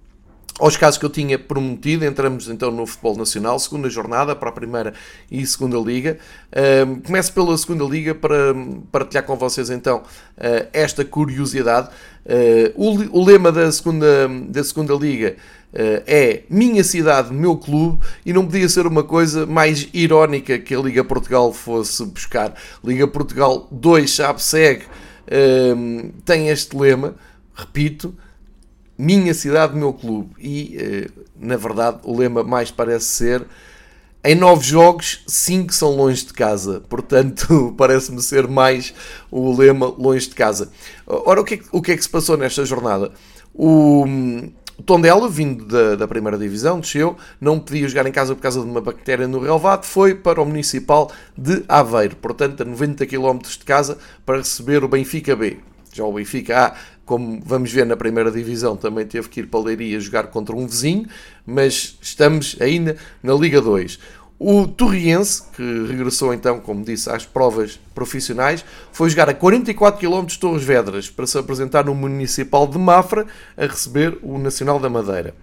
aos 0.59 0.77
casos 0.77 0.99
que 0.99 1.05
eu 1.05 1.11
tinha 1.11 1.39
prometido, 1.39 2.05
entramos 2.05 2.49
então 2.49 2.71
no 2.71 2.87
futebol 2.87 3.17
nacional, 3.17 3.59
segunda 3.59 3.91
jornada 3.91 4.35
para 4.35 4.49
a 4.49 4.53
primeira 4.53 4.95
e 5.31 5.45
segunda 5.45 5.79
liga. 5.79 6.19
Começo 7.05 7.33
pela 7.33 7.57
segunda 7.59 7.85
liga 7.85 8.15
para 8.15 8.55
partilhar 8.91 9.25
com 9.25 9.37
vocês 9.37 9.69
então 9.69 9.99
uh, 9.99 10.69
esta 10.73 11.05
curiosidade. 11.05 11.89
Uh, 12.25 12.73
o, 12.75 13.21
o, 13.21 13.25
lema 13.25 13.53
da 13.53 13.71
segunda, 13.71 14.29
da 14.49 14.65
segunda 14.65 14.95
liga 14.95 15.37
uh, 15.75 16.03
é 16.07 16.43
Minha 16.49 16.83
cidade, 16.83 17.33
meu 17.33 17.57
clube, 17.57 18.01
e 18.25 18.33
não 18.33 18.47
podia 18.47 18.69
ser 18.69 18.87
uma 18.87 19.05
coisa 19.05 19.45
mais 19.45 19.89
irónica 19.93 20.59
que 20.59 20.75
a 20.75 20.81
Liga 20.81 21.05
Portugal 21.05 21.53
fosse 21.53 22.05
buscar. 22.07 22.55
Liga 22.83 23.07
Portugal 23.07 23.69
2, 23.71 24.11
sabe, 24.11 24.43
segue, 24.43 24.85
tem 26.25 26.49
este 26.49 26.77
lema, 26.77 27.15
repito 27.55 28.15
minha 28.99 29.35
cidade, 29.35 29.77
meu 29.77 29.93
clube. 29.93 30.31
E, 30.39 30.77
eh, 30.79 31.11
na 31.39 31.57
verdade, 31.57 31.99
o 32.05 32.17
lema 32.17 32.43
mais 32.43 32.71
parece 32.71 33.07
ser 33.07 33.47
em 34.29 34.35
nove 34.35 34.65
jogos, 34.65 35.23
cinco 35.25 35.73
são 35.73 35.95
longe 35.95 36.27
de 36.27 36.33
casa. 36.33 36.83
Portanto, 36.91 37.73
parece-me 37.79 38.21
ser 38.21 38.49
mais 38.49 38.93
o 39.31 39.57
lema 39.57 39.87
longe 39.87 40.29
de 40.29 40.35
casa. 40.35 40.69
Ora, 41.07 41.41
o 41.41 41.45
que 41.45 41.55
é, 41.55 41.61
o 41.71 41.81
que, 41.81 41.93
é 41.93 41.97
que 41.97 42.03
se 42.03 42.09
passou 42.09 42.37
nesta 42.37 42.65
jornada? 42.65 43.13
O, 43.55 44.05
o 44.77 44.83
Tondela, 44.83 45.29
vindo 45.29 45.65
da, 45.65 45.95
da, 45.95 46.09
primeira 46.09 46.37
divisão, 46.37 46.81
desceu, 46.81 47.17
não 47.41 47.61
podia 47.61 47.89
jogar 47.89 48.05
em 48.05 48.11
casa 48.11 48.35
por 48.35 48.43
causa 48.43 48.61
de 48.61 48.67
uma 48.67 48.81
bactéria 48.81 49.29
no 49.29 49.39
relvado, 49.39 49.87
foi 49.87 50.13
para 50.13 50.43
o 50.43 50.45
Municipal 50.45 51.09
de 51.39 51.65
Aveiro, 51.69 52.17
portanto 52.17 52.63
a 52.63 52.65
90 52.65 53.07
km 53.07 53.39
de 53.39 53.65
casa, 53.65 53.97
para 54.25 54.39
receber 54.39 54.83
o 54.83 54.89
Benfica 54.89 55.37
B. 55.37 55.59
Já 55.93 56.05
o 56.05 56.13
Benfica 56.13 56.67
A 56.67 56.77
como 57.07 57.41
vamos 57.47 57.73
ver 57.73 57.87
na 57.87 57.97
primeira 57.97 58.31
divisão, 58.31 58.77
também 58.77 59.07
teve 59.07 59.29
que 59.29 59.41
ir 59.41 59.47
para 59.47 59.61
a 59.61 59.63
Leiria 59.63 59.99
jogar 60.01 60.27
contra 60.27 60.55
um 60.55 60.67
vizinho, 60.67 61.07
mas 61.47 61.97
estamos 62.03 62.57
ainda 62.61 62.97
na 63.23 63.33
Liga 63.33 63.63
2. 63.63 63.99
O 64.39 64.67
Torriense, 64.67 65.45
que 65.55 65.63
regressou 65.89 66.35
então, 66.35 66.61
como 66.61 66.85
disse, 66.85 67.09
às 67.09 67.25
provas 67.25 67.81
profissionais, 67.95 68.63
foi 68.93 69.09
jogar 69.09 69.31
a 69.31 69.35
44 69.35 69.99
km 69.99 70.27
de 70.27 70.39
Torres 70.39 70.63
Vedras 70.63 71.09
para 71.09 71.27
se 71.27 71.39
apresentar 71.39 71.87
no 71.87 71.95
Municipal 71.95 72.67
de 72.67 72.77
Mafra 72.77 73.25
a 73.57 73.65
receber 73.65 74.19
o 74.23 74.37
Nacional 74.37 74.79
da 74.79 74.91
Madeira. 74.91 75.35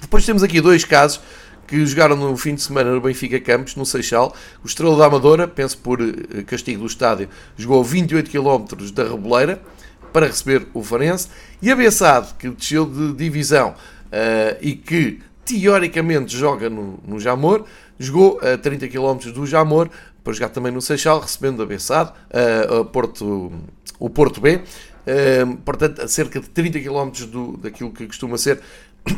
Depois 0.00 0.26
temos 0.26 0.42
aqui 0.42 0.60
dois 0.60 0.84
casos 0.84 1.20
que 1.66 1.84
jogaram 1.86 2.16
no 2.16 2.36
fim 2.36 2.54
de 2.54 2.62
semana 2.62 2.92
no 2.92 3.00
Benfica 3.00 3.38
Campos, 3.40 3.76
no 3.76 3.86
Seixal. 3.86 4.34
O 4.64 4.66
Estrela 4.66 4.96
da 4.96 5.06
Amadora, 5.06 5.46
penso 5.46 5.78
por 5.78 6.00
eh, 6.00 6.42
castigo 6.46 6.80
do 6.80 6.86
estádio, 6.86 7.28
jogou 7.56 7.84
28 7.84 8.30
km 8.30 8.90
da 8.92 9.04
Reboleira 9.04 9.60
para 10.18 10.26
receber 10.26 10.66
o 10.74 10.82
Farense. 10.82 11.28
E 11.62 11.70
a 11.70 11.76
Bessade, 11.76 12.34
que 12.36 12.50
desceu 12.50 12.84
de 12.84 13.12
divisão 13.12 13.70
uh, 13.70 14.58
e 14.60 14.74
que 14.74 15.20
teoricamente 15.44 16.36
joga 16.36 16.68
no, 16.68 16.98
no 17.06 17.20
Jamor, 17.20 17.64
jogou 18.00 18.40
a 18.40 18.58
30 18.58 18.88
km 18.88 19.30
do 19.32 19.46
Jamor 19.46 19.88
para 20.24 20.32
jogar 20.32 20.48
também 20.48 20.72
no 20.72 20.82
Seixal, 20.82 21.20
recebendo 21.20 21.62
a 21.62 21.66
Bessade, 21.66 22.10
uh, 22.10 22.80
a 22.80 22.84
Porto, 22.84 23.52
o 24.00 24.10
Porto 24.10 24.40
B. 24.40 24.56
Uh, 24.56 25.56
portanto, 25.58 26.02
a 26.02 26.08
cerca 26.08 26.40
de 26.40 26.48
30 26.48 26.80
km 26.80 27.10
do, 27.30 27.56
daquilo 27.56 27.92
que 27.92 28.04
costuma 28.08 28.36
ser 28.36 28.60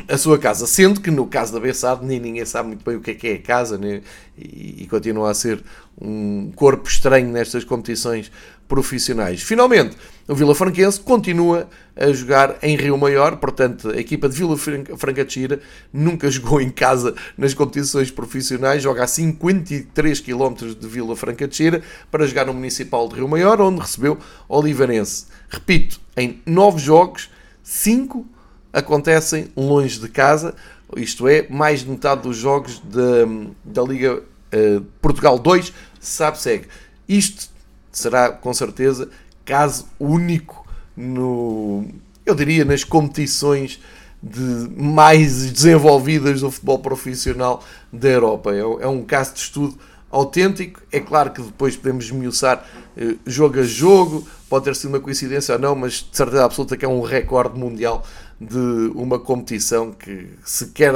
a 0.06 0.18
sua 0.18 0.38
casa. 0.38 0.66
Sendo 0.66 1.00
que 1.00 1.10
no 1.10 1.26
caso 1.26 1.54
da 1.54 1.60
Bessade 1.60 2.04
nem 2.04 2.20
ninguém 2.20 2.44
sabe 2.44 2.68
muito 2.68 2.84
bem 2.84 2.96
o 2.96 3.00
que 3.00 3.12
é 3.12 3.14
que 3.14 3.26
é 3.26 3.34
a 3.36 3.38
casa 3.38 3.78
né? 3.78 4.02
e, 4.36 4.82
e 4.82 4.86
continua 4.86 5.30
a 5.30 5.34
ser 5.34 5.62
um 5.98 6.52
corpo 6.54 6.86
estranho 6.86 7.28
nestas 7.28 7.64
competições 7.64 8.30
profissionais. 8.70 9.42
Finalmente, 9.42 9.96
o 10.28 10.34
Vila 10.34 10.54
Franquense 10.54 11.00
continua 11.00 11.68
a 11.96 12.12
jogar 12.12 12.56
em 12.62 12.76
Rio 12.76 12.96
Maior, 12.96 13.36
portanto, 13.36 13.90
a 13.90 13.96
equipa 13.96 14.28
de 14.28 14.36
Vila 14.36 14.56
Franca 14.56 15.24
de 15.24 15.32
Xira 15.32 15.60
nunca 15.92 16.30
jogou 16.30 16.60
em 16.60 16.70
casa 16.70 17.16
nas 17.36 17.52
competições 17.52 18.12
profissionais, 18.12 18.80
joga 18.80 19.02
a 19.02 19.08
53 19.08 20.20
km 20.20 20.54
de 20.78 20.86
Vila 20.86 21.16
Franca 21.16 21.48
de 21.48 21.56
Xira 21.56 21.82
para 22.12 22.24
jogar 22.24 22.46
no 22.46 22.54
Municipal 22.54 23.08
de 23.08 23.16
Rio 23.16 23.26
Maior, 23.26 23.60
onde 23.60 23.80
recebeu 23.80 24.16
Olivarense. 24.48 25.26
Repito, 25.48 26.00
em 26.16 26.40
9 26.46 26.78
jogos, 26.78 27.28
5 27.64 28.24
acontecem 28.72 29.48
longe 29.56 29.98
de 29.98 30.08
casa, 30.08 30.54
isto 30.96 31.26
é, 31.26 31.44
mais 31.50 31.80
de 31.80 31.90
metade 31.90 32.22
dos 32.22 32.36
jogos 32.36 32.80
da, 32.84 33.26
da 33.64 33.82
Liga 33.82 34.22
uh, 34.22 34.80
Portugal 35.02 35.40
2 35.40 35.72
sabe-segue. 35.98 36.66
Isto 37.08 37.50
será 37.92 38.30
com 38.30 38.52
certeza 38.52 39.08
caso 39.44 39.88
único 39.98 40.66
no, 40.96 41.84
eu 42.24 42.34
diria, 42.34 42.64
nas 42.64 42.84
competições 42.84 43.80
de 44.22 44.68
mais 44.76 45.50
desenvolvidas 45.50 46.40
do 46.40 46.50
futebol 46.50 46.78
profissional 46.78 47.64
da 47.92 48.08
Europa. 48.08 48.54
É, 48.54 48.58
é 48.60 48.86
um 48.86 49.02
caso 49.02 49.34
de 49.34 49.40
estudo 49.40 49.78
autêntico. 50.10 50.82
É 50.92 51.00
claro 51.00 51.30
que 51.30 51.40
depois 51.40 51.76
podemos 51.76 52.04
esmiuçar 52.06 52.66
eh, 52.96 53.14
jogo 53.26 53.60
a 53.60 53.62
jogo, 53.62 54.26
pode 54.48 54.64
ter 54.64 54.76
sido 54.76 54.90
uma 54.90 55.00
coincidência 55.00 55.54
ou 55.54 55.60
não, 55.60 55.74
mas 55.74 56.06
de 56.10 56.16
certeza 56.16 56.44
absoluta 56.44 56.76
que 56.76 56.84
é 56.84 56.88
um 56.88 57.00
recorde 57.00 57.58
mundial 57.58 58.04
de 58.40 58.90
uma 58.94 59.18
competição 59.18 59.92
que 59.92 60.28
se 60.44 60.68
quer 60.68 60.92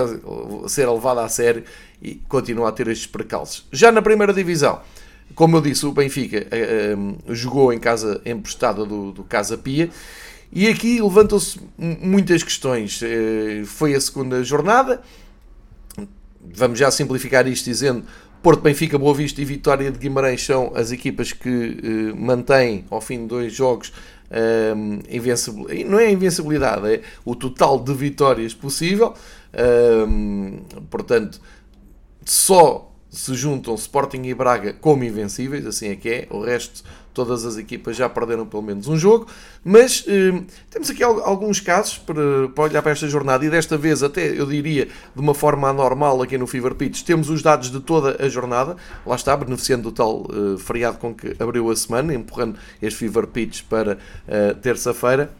ser 0.66 0.88
levada 0.88 1.22
a 1.22 1.28
sério 1.28 1.64
e 2.02 2.14
continua 2.28 2.68
a 2.68 2.72
ter 2.72 2.88
estes 2.88 3.06
percalços. 3.06 3.66
Já 3.70 3.92
na 3.92 4.02
primeira 4.02 4.32
divisão, 4.32 4.80
como 5.34 5.56
eu 5.56 5.60
disse, 5.60 5.84
o 5.84 5.92
Benfica 5.92 6.46
eh, 6.50 6.94
eh, 6.94 7.34
jogou 7.34 7.72
em 7.72 7.78
casa 7.78 8.20
emprestada 8.24 8.84
do, 8.84 9.12
do 9.12 9.24
Casa 9.24 9.58
Pia 9.58 9.90
e 10.52 10.68
aqui 10.68 11.00
levantam-se 11.00 11.60
muitas 11.76 12.42
questões. 12.42 13.00
Eh, 13.02 13.64
foi 13.64 13.94
a 13.94 14.00
segunda 14.00 14.42
jornada, 14.44 15.02
vamos 16.54 16.78
já 16.78 16.90
simplificar 16.90 17.46
isto 17.48 17.64
dizendo 17.64 18.04
Porto, 18.42 18.60
Benfica, 18.60 18.98
Boa 18.98 19.14
Vista 19.14 19.40
e 19.40 19.44
Vitória 19.44 19.90
de 19.90 19.98
Guimarães 19.98 20.44
são 20.44 20.72
as 20.74 20.92
equipas 20.92 21.32
que 21.32 22.12
mantêm 22.14 22.84
ao 22.90 23.00
fim 23.00 23.22
de 23.22 23.26
dois 23.26 23.52
jogos 23.52 23.92
eh, 24.30 24.74
invencibilidade. 25.08 25.84
Não 25.84 25.98
é 25.98 26.10
invencibilidade, 26.10 26.86
é 26.86 27.02
o 27.24 27.34
total 27.34 27.80
de 27.80 27.94
vitórias 27.94 28.52
possível. 28.52 29.14
Portanto, 30.90 31.40
só 32.24 32.93
se 33.14 33.35
juntam 33.35 33.75
Sporting 33.76 34.23
e 34.25 34.34
Braga 34.34 34.73
como 34.73 35.04
invencíveis, 35.04 35.65
assim 35.65 35.88
é 35.88 35.97
que 35.97 36.08
é, 36.08 36.26
o 36.30 36.41
resto, 36.41 36.82
todas 37.15 37.45
as 37.45 37.56
equipas 37.56 37.97
já 37.97 38.08
perderam 38.08 38.45
pelo 38.45 38.62
menos 38.62 38.88
um 38.88 38.97
jogo, 38.97 39.28
mas 39.65 40.04
eh, 40.08 40.43
temos 40.69 40.91
aqui 40.91 41.02
alguns 41.02 41.60
casos 41.60 41.97
para, 41.97 42.49
para, 42.49 42.65
olhar 42.65 42.82
para 42.82 42.91
esta 42.91 43.08
jornada 43.08 43.45
e 43.45 43.49
desta 43.49 43.78
vez 43.78 44.02
até 44.02 44.38
eu 44.38 44.47
diria 44.47 44.86
de 44.86 45.21
uma 45.21 45.32
forma 45.32 45.69
anormal 45.69 46.21
aqui 46.21 46.36
no 46.36 46.47
Fever 46.47 46.75
Pitch, 46.75 47.02
temos 47.02 47.30
os 47.30 47.41
dados 47.41 47.71
de 47.71 47.78
toda 47.78 48.23
a 48.23 48.28
jornada, 48.28 48.76
lá 49.06 49.15
está, 49.15 49.36
beneficiando 49.36 49.84
do 49.84 49.93
tal 49.93 50.26
eh, 50.28 50.58
feriado 50.58 50.99
com 50.99 51.15
que 51.15 51.36
abriu 51.38 51.71
a 51.71 51.76
semana, 51.76 52.12
empurrando 52.12 52.58
este 52.82 52.99
Fever 52.99 53.28
Pitch 53.28 53.62
para 53.62 53.97
eh, 54.26 54.54
terça-feira, 54.54 55.30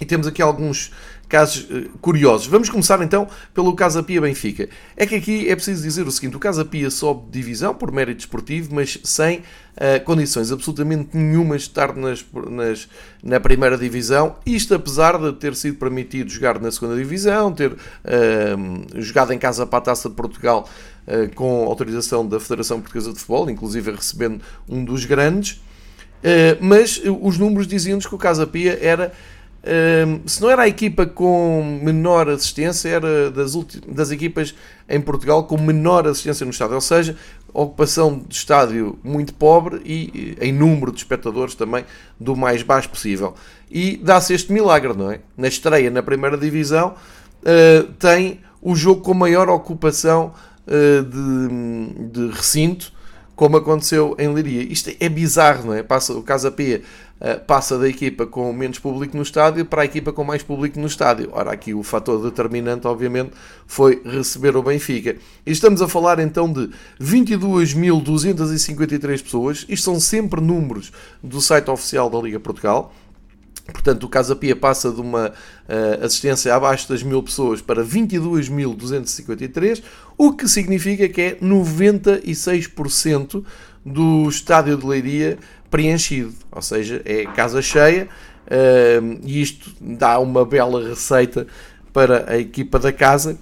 e 0.00 0.04
temos 0.04 0.26
aqui 0.26 0.40
alguns 0.40 0.90
casos 1.32 1.64
uh, 1.64 1.88
curiosos. 2.02 2.46
Vamos 2.46 2.68
começar 2.68 3.00
então 3.00 3.26
pelo 3.54 3.74
Casa 3.74 4.02
Pia 4.02 4.20
Benfica. 4.20 4.68
É 4.94 5.06
que 5.06 5.14
aqui 5.14 5.48
é 5.48 5.54
preciso 5.56 5.82
dizer 5.82 6.06
o 6.06 6.10
seguinte: 6.12 6.36
o 6.36 6.38
Casa 6.38 6.62
Pia 6.62 6.90
sobe 6.90 7.30
divisão 7.30 7.74
por 7.74 7.90
mérito 7.90 8.20
esportivo, 8.20 8.74
mas 8.74 8.98
sem 9.02 9.38
uh, 9.38 10.04
condições 10.04 10.52
absolutamente 10.52 11.16
nenhumas 11.16 11.62
de 11.62 11.68
estar 11.68 11.96
nas, 11.96 12.22
nas, 12.50 12.86
na 13.24 13.40
primeira 13.40 13.78
divisão. 13.78 14.36
Isto 14.44 14.74
apesar 14.74 15.16
de 15.16 15.32
ter 15.32 15.56
sido 15.56 15.78
permitido 15.78 16.28
jogar 16.28 16.60
na 16.60 16.70
segunda 16.70 16.96
divisão, 16.96 17.50
ter 17.50 17.72
uh, 17.72 19.00
jogado 19.00 19.32
em 19.32 19.38
casa 19.38 19.66
para 19.66 19.78
a 19.78 19.82
Taça 19.82 20.10
de 20.10 20.14
Portugal 20.14 20.68
com 21.34 21.64
autorização 21.64 22.24
da 22.24 22.38
Federação 22.38 22.80
Portuguesa 22.80 23.12
de 23.12 23.18
Futebol, 23.18 23.50
inclusive 23.50 23.90
recebendo 23.90 24.40
um 24.68 24.84
dos 24.84 25.04
grandes. 25.04 25.60
mas 26.60 27.02
os 27.20 27.38
números 27.38 27.66
diziam-nos 27.66 28.06
que 28.06 28.14
o 28.14 28.18
Casa 28.18 28.46
Pia 28.46 28.78
era 28.80 29.12
se 30.26 30.42
não 30.42 30.50
era 30.50 30.62
a 30.62 30.68
equipa 30.68 31.06
com 31.06 31.78
menor 31.82 32.28
assistência, 32.28 32.88
era 32.88 33.30
das, 33.30 33.54
das 33.86 34.10
equipas 34.10 34.54
em 34.88 35.00
Portugal 35.00 35.44
com 35.44 35.56
menor 35.56 36.06
assistência 36.06 36.44
no 36.44 36.50
estádio, 36.50 36.74
ou 36.74 36.80
seja, 36.80 37.16
ocupação 37.52 38.22
de 38.26 38.34
estádio 38.34 38.98
muito 39.04 39.34
pobre 39.34 39.80
e 39.84 40.36
em 40.40 40.52
número 40.52 40.90
de 40.90 40.98
espectadores 40.98 41.54
também 41.54 41.84
do 42.18 42.34
mais 42.34 42.62
baixo 42.62 42.88
possível. 42.88 43.34
E 43.70 43.96
dá-se 43.96 44.34
este 44.34 44.52
milagre, 44.52 44.94
não 44.94 45.10
é? 45.10 45.20
Na 45.36 45.48
estreia 45.48 45.90
na 45.90 46.02
primeira 46.02 46.36
divisão 46.36 46.94
uh, 47.42 47.92
tem 47.94 48.40
o 48.60 48.74
jogo 48.74 49.02
com 49.02 49.14
maior 49.14 49.48
ocupação 49.48 50.32
uh, 50.66 51.02
de, 51.02 52.10
de 52.10 52.34
recinto, 52.34 52.92
como 53.34 53.56
aconteceu 53.56 54.14
em 54.18 54.32
Liria. 54.32 54.62
Isto 54.62 54.90
é 55.00 55.08
bizarro, 55.08 55.66
não 55.66 55.74
é? 55.74 55.82
Passa 55.82 56.12
o 56.12 56.22
Casa 56.22 56.50
Pia 56.50 56.76
eh, 56.76 56.82
passa 57.46 57.78
da 57.78 57.88
equipa 57.88 58.26
com 58.26 58.52
menos 58.52 58.80
público 58.80 59.16
no 59.16 59.22
estádio 59.22 59.64
para 59.64 59.82
a 59.82 59.84
equipa 59.84 60.12
com 60.12 60.24
mais 60.24 60.42
público 60.42 60.80
no 60.80 60.88
estádio. 60.88 61.30
Ora, 61.32 61.52
aqui 61.52 61.72
o 61.72 61.82
fator 61.82 62.22
determinante, 62.22 62.86
obviamente, 62.86 63.30
foi 63.66 64.02
receber 64.04 64.54
o 64.56 64.62
Benfica. 64.62 65.16
E 65.46 65.52
estamos 65.52 65.80
a 65.80 65.88
falar 65.88 66.18
então 66.18 66.52
de 66.52 66.68
22.253 67.00 69.22
pessoas. 69.22 69.64
Isto 69.68 69.84
são 69.84 70.00
sempre 70.00 70.40
números 70.40 70.90
do 71.22 71.40
site 71.40 71.70
oficial 71.70 72.10
da 72.10 72.18
Liga 72.18 72.40
Portugal. 72.40 72.92
Portanto, 73.66 74.04
o 74.04 74.08
Casa 74.08 74.34
Pia 74.34 74.56
passa 74.56 74.90
de 74.90 75.00
uma 75.00 75.28
uh, 75.28 75.34
assistência 76.04 76.52
abaixo 76.54 76.88
das 76.88 77.02
mil 77.02 77.22
pessoas 77.22 77.60
para 77.62 77.84
22.253, 77.84 79.82
o 80.18 80.32
que 80.32 80.48
significa 80.48 81.08
que 81.08 81.20
é 81.20 81.36
96% 81.36 83.44
do 83.84 84.28
estádio 84.28 84.76
de 84.76 84.86
Leiria 84.86 85.38
preenchido, 85.72 86.34
ou 86.52 86.60
seja, 86.60 87.00
é 87.06 87.24
casa 87.24 87.62
cheia 87.62 88.06
uh, 88.46 89.20
e 89.24 89.40
isto 89.40 89.72
dá 89.80 90.18
uma 90.18 90.44
bela 90.44 90.86
receita 90.86 91.46
para 91.94 92.30
a 92.30 92.38
equipa 92.38 92.78
da 92.78 92.92
casa 92.92 93.38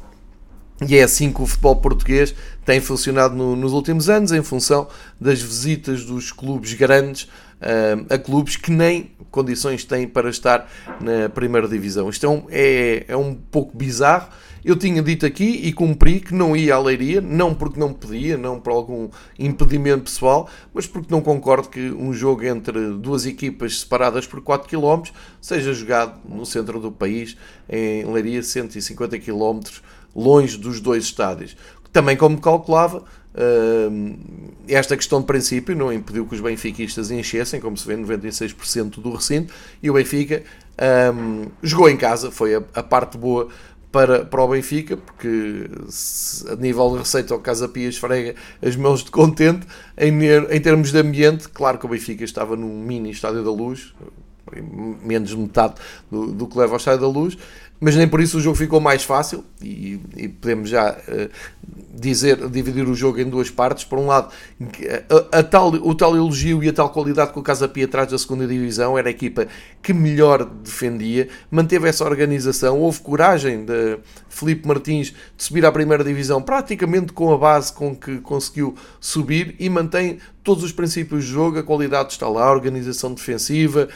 e 0.86 0.96
é 0.96 1.02
assim 1.02 1.32
que 1.32 1.42
o 1.42 1.46
futebol 1.46 1.76
português 1.76 2.34
tem 2.64 2.80
funcionado 2.80 3.34
no, 3.34 3.54
nos 3.56 3.72
últimos 3.72 4.08
anos, 4.08 4.30
em 4.30 4.42
função 4.42 4.86
das 5.20 5.42
visitas 5.42 6.04
dos 6.04 6.30
clubes 6.30 6.72
grandes 6.72 7.24
uh, 7.24 8.06
a 8.08 8.16
clubes 8.16 8.56
que 8.56 8.70
nem 8.70 9.10
condições 9.30 9.84
têm 9.84 10.06
para 10.06 10.30
estar 10.30 10.70
na 11.00 11.28
primeira 11.28 11.66
divisão. 11.66 12.08
Isto 12.08 12.26
é 12.26 12.28
um, 12.28 12.46
é, 12.48 13.04
é 13.08 13.16
um 13.16 13.34
pouco 13.34 13.76
bizarro, 13.76 14.28
eu 14.64 14.76
tinha 14.76 15.02
dito 15.02 15.24
aqui 15.24 15.60
e 15.64 15.72
cumpri 15.72 16.20
que 16.20 16.34
não 16.34 16.56
ia 16.56 16.74
à 16.74 16.78
Leiria, 16.78 17.20
não 17.20 17.54
porque 17.54 17.78
não 17.78 17.92
podia, 17.92 18.36
não 18.36 18.60
por 18.60 18.72
algum 18.72 19.08
impedimento 19.38 20.04
pessoal, 20.04 20.48
mas 20.72 20.86
porque 20.86 21.12
não 21.12 21.20
concordo 21.20 21.68
que 21.68 21.90
um 21.90 22.12
jogo 22.12 22.44
entre 22.44 22.92
duas 22.92 23.26
equipas 23.26 23.80
separadas 23.80 24.26
por 24.26 24.40
4 24.40 24.68
km 24.68 25.10
seja 25.40 25.72
jogado 25.72 26.20
no 26.28 26.44
centro 26.44 26.78
do 26.78 26.92
país, 26.92 27.36
em 27.68 28.04
Leiria, 28.04 28.42
150 28.42 29.18
km 29.18 29.60
longe 30.14 30.56
dos 30.56 30.80
dois 30.80 31.04
estádios. 31.04 31.56
Também, 31.92 32.16
como 32.16 32.40
calculava, 32.40 33.04
esta 34.68 34.96
questão 34.96 35.20
de 35.20 35.26
princípio 35.26 35.76
não 35.76 35.92
impediu 35.92 36.26
que 36.26 36.34
os 36.34 36.40
benfiquistas 36.40 37.10
enchessem, 37.10 37.60
como 37.60 37.76
se 37.76 37.86
vê, 37.86 37.96
96% 37.96 39.00
do 39.00 39.12
recinto, 39.12 39.52
e 39.82 39.90
o 39.90 39.94
Benfica 39.94 40.42
um, 41.14 41.46
jogou 41.62 41.88
em 41.88 41.96
casa, 41.96 42.30
foi 42.30 42.56
a, 42.56 42.62
a 42.74 42.82
parte 42.82 43.16
boa 43.16 43.48
para, 43.92 44.24
para 44.24 44.42
o 44.42 44.48
Benfica, 44.48 44.96
porque 44.96 45.68
se, 45.88 46.48
a 46.48 46.56
nível 46.56 46.90
de 46.92 46.98
receita 46.98 47.34
o 47.34 47.40
Casa 47.40 47.68
Pia 47.68 47.88
esfrega 47.88 48.34
as 48.62 48.76
mãos 48.76 49.02
de 49.02 49.10
contente. 49.10 49.66
Em, 49.96 50.12
em 50.24 50.60
termos 50.60 50.92
de 50.92 50.98
ambiente, 50.98 51.48
claro 51.48 51.78
que 51.78 51.86
o 51.86 51.88
Benfica 51.88 52.24
estava 52.24 52.56
num 52.56 52.82
mini 52.82 53.10
Estádio 53.10 53.42
da 53.42 53.50
Luz, 53.50 53.92
menos 55.02 55.34
metade 55.34 55.74
do, 56.10 56.26
do 56.28 56.46
que 56.46 56.58
leva 56.58 56.72
ao 56.72 56.76
Estádio 56.76 57.00
da 57.00 57.08
Luz, 57.08 57.36
mas 57.80 57.96
nem 57.96 58.06
por 58.06 58.20
isso 58.20 58.36
o 58.36 58.40
jogo 58.40 58.56
ficou 58.56 58.78
mais 58.78 59.02
fácil 59.02 59.42
e, 59.62 59.98
e 60.16 60.28
podemos 60.28 60.68
já 60.68 60.92
uh, 60.92 61.30
dizer, 61.94 62.36
dividir 62.48 62.86
o 62.86 62.94
jogo 62.94 63.20
em 63.20 63.28
duas 63.28 63.50
partes. 63.50 63.84
Por 63.84 63.98
um 63.98 64.06
lado, 64.06 64.30
a, 65.32 65.38
a, 65.38 65.42
tal, 65.42 65.68
o 65.68 65.94
tal 65.94 66.14
elogio 66.14 66.62
e 66.62 66.68
a 66.68 66.72
tal 66.72 66.90
qualidade 66.90 67.32
que 67.32 67.38
o 67.38 67.42
Casa 67.42 67.66
Pia 67.66 67.88
traz 67.88 68.10
da 68.10 68.18
segunda 68.18 68.46
divisão 68.46 68.98
era 68.98 69.08
a 69.08 69.10
equipa 69.10 69.48
que 69.82 69.94
melhor 69.94 70.44
defendia, 70.44 71.28
manteve 71.50 71.88
essa 71.88 72.04
organização, 72.04 72.78
houve 72.78 73.00
coragem 73.00 73.64
de 73.64 73.98
Felipe 74.28 74.68
Martins 74.68 75.14
de 75.36 75.42
subir 75.42 75.64
à 75.64 75.72
primeira 75.72 76.04
divisão 76.04 76.42
praticamente 76.42 77.12
com 77.12 77.32
a 77.32 77.38
base 77.38 77.72
com 77.72 77.96
que 77.96 78.18
conseguiu 78.18 78.74
subir 79.00 79.56
e 79.58 79.70
mantém 79.70 80.18
todos 80.42 80.64
os 80.64 80.72
princípios 80.72 81.24
de 81.24 81.30
jogo, 81.30 81.58
a 81.58 81.62
qualidade 81.62 82.12
está 82.12 82.28
lá, 82.28 82.44
a 82.44 82.50
organização 82.50 83.12
defensiva, 83.12 83.88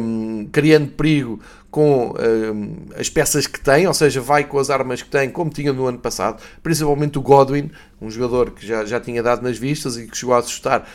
um, 0.00 0.48
criando 0.50 0.88
perigo 0.92 1.40
com 1.70 2.14
um, 2.18 2.76
as 2.98 3.10
peças 3.10 3.46
que 3.46 3.60
tem, 3.60 3.86
ou 3.86 3.92
seja, 3.92 4.20
vai 4.20 4.44
com 4.44 4.58
as 4.58 4.70
armas 4.70 5.02
que 5.02 5.10
tem, 5.10 5.28
como 5.28 5.50
tinha 5.50 5.72
no 5.72 5.86
ano 5.86 5.98
passado, 5.98 6.42
principalmente 6.62 7.18
o 7.18 7.22
Godwin, 7.22 7.70
um 8.00 8.10
jogador 8.10 8.52
que 8.52 8.66
já, 8.66 8.84
já 8.84 9.00
tinha 9.00 9.22
dado 9.22 9.42
nas 9.42 9.58
vistas 9.58 9.96
e 9.98 10.06
que 10.06 10.16
chegou 10.16 10.34
a 10.34 10.38
assustar 10.38 10.88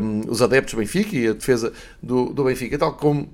um, 0.00 0.30
os 0.30 0.42
adeptos 0.42 0.74
do 0.74 0.80
Benfica 0.80 1.16
e 1.16 1.28
a 1.28 1.32
defesa 1.32 1.72
do, 2.02 2.26
do 2.26 2.44
Benfica, 2.44 2.76
tal 2.76 2.94
como 2.94 3.28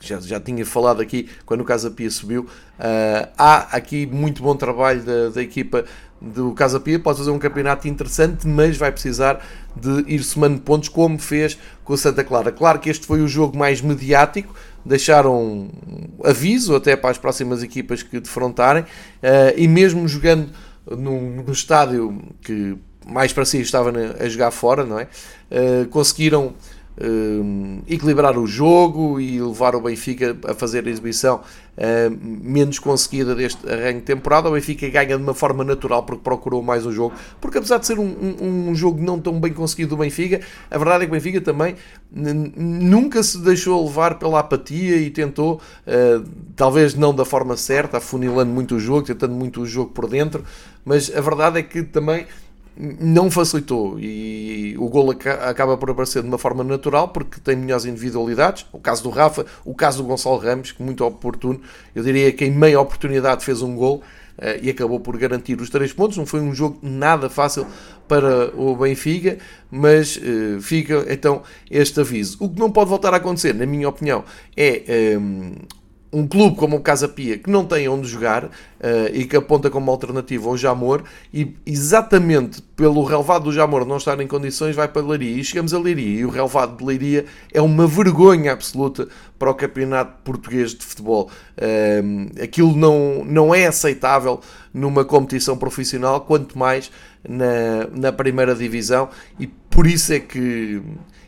já, 0.00 0.20
já 0.20 0.40
tinha 0.40 0.66
falado 0.66 1.00
aqui 1.00 1.28
quando 1.46 1.60
o 1.60 1.64
Casa 1.64 1.90
Pia 1.90 2.10
subiu. 2.10 2.42
Uh, 2.42 3.28
há 3.38 3.76
aqui 3.76 4.06
muito 4.06 4.42
bom 4.42 4.56
trabalho 4.56 5.02
da, 5.02 5.28
da 5.30 5.42
equipa 5.42 5.84
do 6.20 6.52
Casa 6.52 6.78
Pia, 6.78 6.98
pode 6.98 7.18
fazer 7.18 7.30
um 7.30 7.38
campeonato 7.38 7.88
interessante, 7.88 8.46
mas 8.46 8.76
vai 8.76 8.92
precisar 8.92 9.44
de 9.74 10.04
ir 10.06 10.22
somando 10.22 10.60
pontos 10.60 10.88
como 10.88 11.18
fez 11.18 11.58
com 11.82 11.94
o 11.94 11.96
Santa 11.96 12.22
Clara. 12.22 12.52
Claro 12.52 12.78
que 12.78 12.90
este 12.90 13.06
foi 13.06 13.22
o 13.22 13.28
jogo 13.28 13.56
mais 13.56 13.80
mediático, 13.80 14.54
deixaram 14.84 15.70
aviso 16.22 16.74
até 16.74 16.94
para 16.94 17.10
as 17.10 17.18
próximas 17.18 17.62
equipas 17.62 18.02
que 18.02 18.20
defrontarem, 18.20 18.82
uh, 18.82 18.86
e 19.56 19.66
mesmo 19.66 20.06
jogando 20.06 20.50
no, 20.86 21.42
no 21.42 21.52
estádio 21.52 22.20
que 22.42 22.76
mais 23.06 23.32
para 23.32 23.44
si 23.44 23.60
estava 23.60 23.92
a 24.20 24.28
jogar 24.28 24.50
fora, 24.50 24.84
não 24.84 24.98
é? 24.98 25.08
Uh, 25.50 25.88
conseguiram 25.88 26.54
uh, 27.00 27.82
equilibrar 27.88 28.38
o 28.38 28.46
jogo 28.46 29.20
e 29.20 29.40
levar 29.40 29.74
o 29.74 29.80
Benfica 29.80 30.36
a 30.46 30.54
fazer 30.54 30.86
a 30.86 30.90
exibição 30.90 31.36
uh, 31.76 32.18
menos 32.22 32.78
conseguida 32.78 33.34
deste 33.34 33.68
arranque 33.68 34.00
de 34.00 34.02
temporada. 34.02 34.48
O 34.48 34.52
Benfica 34.52 34.88
ganha 34.88 35.16
de 35.16 35.22
uma 35.22 35.34
forma 35.34 35.64
natural 35.64 36.02
porque 36.02 36.22
procurou 36.22 36.62
mais 36.62 36.86
o 36.86 36.92
jogo, 36.92 37.14
porque 37.40 37.58
apesar 37.58 37.78
de 37.78 37.86
ser 37.86 37.98
um, 37.98 38.04
um, 38.04 38.70
um 38.70 38.74
jogo 38.74 39.02
não 39.02 39.18
tão 39.18 39.40
bem 39.40 39.52
conseguido 39.52 39.90
do 39.90 39.96
Benfica, 39.96 40.40
a 40.70 40.78
verdade 40.78 41.04
é 41.04 41.06
que 41.06 41.12
o 41.12 41.14
Benfica 41.14 41.40
também 41.40 41.74
nunca 42.12 43.22
se 43.22 43.38
deixou 43.38 43.84
levar 43.84 44.18
pela 44.18 44.40
apatia 44.40 44.96
e 44.96 45.10
tentou, 45.10 45.60
uh, 45.86 46.28
talvez 46.56 46.94
não 46.94 47.14
da 47.14 47.24
forma 47.24 47.56
certa, 47.56 47.98
afunilando 47.98 48.52
muito 48.52 48.76
o 48.76 48.80
jogo, 48.80 49.02
tentando 49.02 49.34
muito 49.34 49.62
o 49.62 49.66
jogo 49.66 49.92
por 49.92 50.08
dentro, 50.08 50.44
mas 50.84 51.14
a 51.14 51.20
verdade 51.20 51.58
é 51.58 51.62
que 51.62 51.82
também 51.82 52.26
não 52.98 53.30
facilitou 53.30 53.98
e 54.00 54.74
o 54.78 54.88
gol 54.88 55.10
acaba 55.10 55.76
por 55.76 55.90
aparecer 55.90 56.22
de 56.22 56.28
uma 56.28 56.38
forma 56.38 56.64
natural 56.64 57.08
porque 57.08 57.38
tem 57.40 57.54
melhores 57.54 57.84
individualidades. 57.84 58.64
O 58.72 58.78
caso 58.78 59.02
do 59.02 59.10
Rafa, 59.10 59.44
o 59.64 59.74
caso 59.74 60.02
do 60.02 60.08
Gonçalo 60.08 60.38
Ramos, 60.38 60.72
que 60.72 60.82
muito 60.82 61.04
oportuno, 61.04 61.60
eu 61.94 62.02
diria 62.02 62.32
que 62.32 62.44
em 62.44 62.50
meia 62.50 62.80
oportunidade 62.80 63.44
fez 63.44 63.60
um 63.60 63.76
gol 63.76 64.02
uh, 64.38 64.58
e 64.62 64.70
acabou 64.70 64.98
por 64.98 65.16
garantir 65.18 65.60
os 65.60 65.68
três 65.68 65.92
pontos. 65.92 66.16
Não 66.16 66.24
foi 66.24 66.40
um 66.40 66.54
jogo 66.54 66.78
nada 66.82 67.28
fácil 67.28 67.66
para 68.08 68.50
o 68.56 68.74
Benfica, 68.74 69.38
mas 69.70 70.16
uh, 70.16 70.60
fica 70.60 71.04
então 71.08 71.42
este 71.70 72.00
aviso. 72.00 72.38
O 72.40 72.48
que 72.48 72.58
não 72.58 72.70
pode 72.70 72.88
voltar 72.88 73.12
a 73.12 73.18
acontecer, 73.18 73.54
na 73.54 73.66
minha 73.66 73.88
opinião, 73.88 74.24
é 74.56 75.18
um, 75.18 75.52
eh, 75.52 75.79
um 76.12 76.26
clube 76.26 76.56
como 76.56 76.76
o 76.76 76.80
Casa 76.80 77.08
Pia 77.08 77.38
que 77.38 77.48
não 77.48 77.64
tem 77.64 77.88
onde 77.88 78.08
jogar 78.08 78.44
uh, 78.44 78.50
e 79.12 79.24
que 79.24 79.36
aponta 79.36 79.70
como 79.70 79.90
alternativa 79.90 80.48
ao 80.48 80.56
Jamor 80.56 81.04
e 81.32 81.54
exatamente 81.64 82.60
pelo 82.74 83.04
relevado 83.04 83.44
do 83.44 83.52
Jamor 83.52 83.84
não 83.86 83.96
estar 83.96 84.20
em 84.20 84.26
condições 84.26 84.74
vai 84.74 84.88
para 84.88 85.02
Leiria. 85.02 85.40
E 85.40 85.44
chegamos 85.44 85.72
a 85.72 85.78
Leiria 85.78 86.20
e 86.20 86.24
o 86.24 86.30
relevado 86.30 86.76
de 86.76 86.84
Leiria 86.84 87.26
é 87.52 87.62
uma 87.62 87.86
vergonha 87.86 88.52
absoluta 88.52 89.06
para 89.38 89.50
o 89.50 89.54
campeonato 89.54 90.22
português 90.24 90.74
de 90.74 90.84
futebol. 90.84 91.30
Uh, 91.56 92.42
aquilo 92.42 92.76
não, 92.76 93.24
não 93.24 93.54
é 93.54 93.66
aceitável 93.66 94.40
numa 94.74 95.04
competição 95.04 95.56
profissional 95.56 96.22
quanto 96.22 96.58
mais 96.58 96.90
na, 97.26 97.86
na 97.92 98.12
primeira 98.12 98.54
divisão 98.54 99.08
e 99.38 99.46
por 99.46 99.86
isso 99.86 100.12
é 100.12 100.18
que 100.18 100.82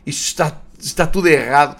isto 0.05 0.25
está, 0.25 0.57
está 0.79 1.07
tudo 1.07 1.27
errado 1.27 1.77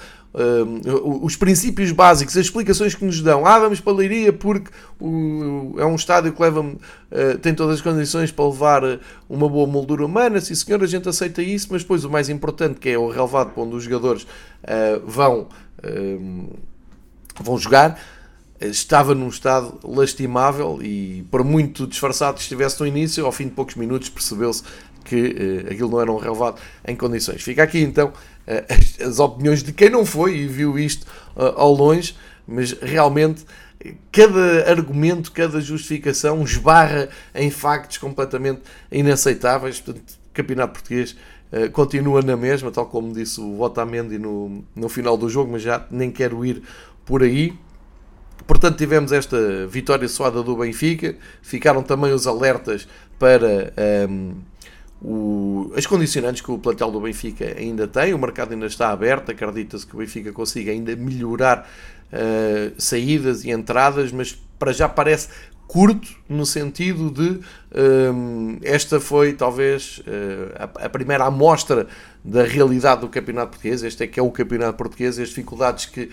os 1.22 1.36
princípios 1.36 1.92
básicos, 1.92 2.36
as 2.36 2.46
explicações 2.46 2.96
que 2.96 3.06
nos 3.06 3.22
dão. 3.22 3.46
Ah, 3.46 3.60
vamos 3.60 3.80
para 3.80 3.94
a 3.94 3.96
Leiria 3.96 4.34
porque 4.34 4.72
o, 5.00 5.76
é 5.78 5.86
um 5.86 5.96
estádio 5.96 6.34
que 6.34 6.42
leva, 6.42 6.62
uh, 6.62 7.38
tem 7.40 7.54
todas 7.54 7.76
as 7.76 7.82
condições 7.82 8.32
para 8.32 8.46
levar 8.46 8.84
ah, 8.84 9.00
uma 9.30 9.48
boa 9.48 9.68
moldura 9.68 10.04
humana. 10.04 10.42
Sim, 10.42 10.56
senhor, 10.56 10.82
a 10.82 10.88
gente 10.88 11.08
aceita 11.08 11.42
isso, 11.44 11.68
mas 11.70 11.84
depois 11.84 12.04
o 12.04 12.10
mais 12.10 12.30
importante, 12.30 12.80
que 12.80 12.90
é 12.90 12.98
o 12.98 13.10
relevado 13.10 13.52
para 13.52 13.62
onde 13.62 13.76
os 13.76 13.84
jogadores 13.84 14.24
uh, 14.24 15.06
vão, 15.06 15.48
vão 17.40 17.58
jogar 17.58 18.00
estava 18.62 19.14
num 19.14 19.28
estado 19.28 19.78
lastimável 19.84 20.80
e 20.82 21.26
por 21.30 21.44
muito 21.44 21.86
disfarçado 21.86 22.36
que 22.36 22.42
estivesse 22.44 22.80
no 22.80 22.88
início, 22.88 23.26
ao 23.26 23.32
fim 23.32 23.46
de 23.46 23.52
poucos 23.52 23.76
minutos 23.76 24.08
percebeu-se 24.08 24.64
que 25.04 25.66
uh, 25.68 25.72
aquilo 25.72 25.90
não 25.90 26.02
era 26.02 26.12
um 26.12 26.18
relevado 26.18 26.62
em 26.88 26.96
condições. 26.96 27.42
Fica 27.42 27.64
aqui 27.64 27.82
então 27.82 28.14
as, 28.48 29.00
as, 29.08 29.20
opiniões 29.20 29.64
de 29.64 29.72
quem 29.72 29.90
não 29.90 30.06
foi 30.06 30.38
e 30.38 30.48
viu 30.48 30.78
isto 30.78 31.06
uh, 31.36 31.54
ao 31.56 31.74
longe, 31.74 32.16
mas 32.48 32.72
realmente 32.72 33.46
cada 34.12 34.70
argumento, 34.70 35.32
cada 35.32 35.60
justificação 35.60 36.42
esbarra 36.44 37.10
em 37.36 37.50
factos 37.50 37.98
completamente 37.98 38.62
inaceitáveis. 38.92 39.80
Portanto, 39.80 40.12
o 40.12 40.34
Campeonato 40.34 40.74
Português 40.74 41.16
continua 41.74 42.22
na 42.22 42.36
mesma, 42.36 42.72
tal 42.72 42.86
como 42.86 43.14
disse 43.14 43.40
o 43.40 43.60
Otamendi 43.62 44.18
no, 44.18 44.64
no 44.76 44.90
final 44.90 45.18
do 45.18 45.30
jogo, 45.30 45.52
mas 45.52 45.62
já 45.62 45.86
nem 45.92 46.10
quero 46.10 46.46
ir 46.46 46.64
por 47.06 47.22
aí. 47.22 47.54
Portanto, 48.48 48.78
tivemos 48.78 49.12
esta 49.12 49.68
vitória 49.68 50.08
suada 50.08 50.42
do 50.44 50.58
Benfica, 50.58 51.16
ficaram 51.42 51.84
também 51.84 52.12
os 52.12 52.28
alertas 52.28 52.88
para. 53.18 53.74
Um, 53.78 54.32
ehm, 54.32 54.53
o, 55.04 55.74
as 55.76 55.86
condicionantes 55.86 56.42
que 56.42 56.50
o 56.50 56.58
plantel 56.58 56.90
do 56.90 57.02
Benfica 57.02 57.56
ainda 57.58 57.88
tem, 57.88 58.14
o 58.14 58.18
mercado 58.18 58.54
ainda 58.54 58.66
está 58.66 58.90
aberto, 58.90 59.32
acredita-se 59.32 59.86
que 59.86 59.94
o 59.96 60.00
Benfica 60.00 60.32
consiga 60.32 60.72
ainda 60.72 60.96
melhorar 60.96 61.70
uh, 62.12 62.74
saídas 62.78 63.44
e 63.44 63.52
entradas, 63.52 64.12
mas 64.12 64.34
para 64.58 64.72
já 64.72 64.88
parece 64.88 65.28
curto 65.68 66.08
no 66.30 66.46
sentido 66.46 67.10
de 67.10 67.40
um, 68.14 68.60
esta 68.62 69.00
foi 69.00 69.34
talvez 69.34 70.00
uh, 70.00 70.54
a, 70.56 70.86
a, 70.86 70.90
primeira 70.90 71.26
amostra 71.26 71.88
da 72.24 72.44
realidade 72.44 73.02
do 73.02 73.10
campeonato 73.10 73.52
português. 73.52 73.84
Este 73.84 74.04
é 74.04 74.08
que 74.08 74.20
é 74.20 74.24
o 74.24 74.32
campeonato 74.32 74.78
português, 74.78 75.20
as 75.20 75.30
dificuldades 75.30 75.86
que 75.86 76.10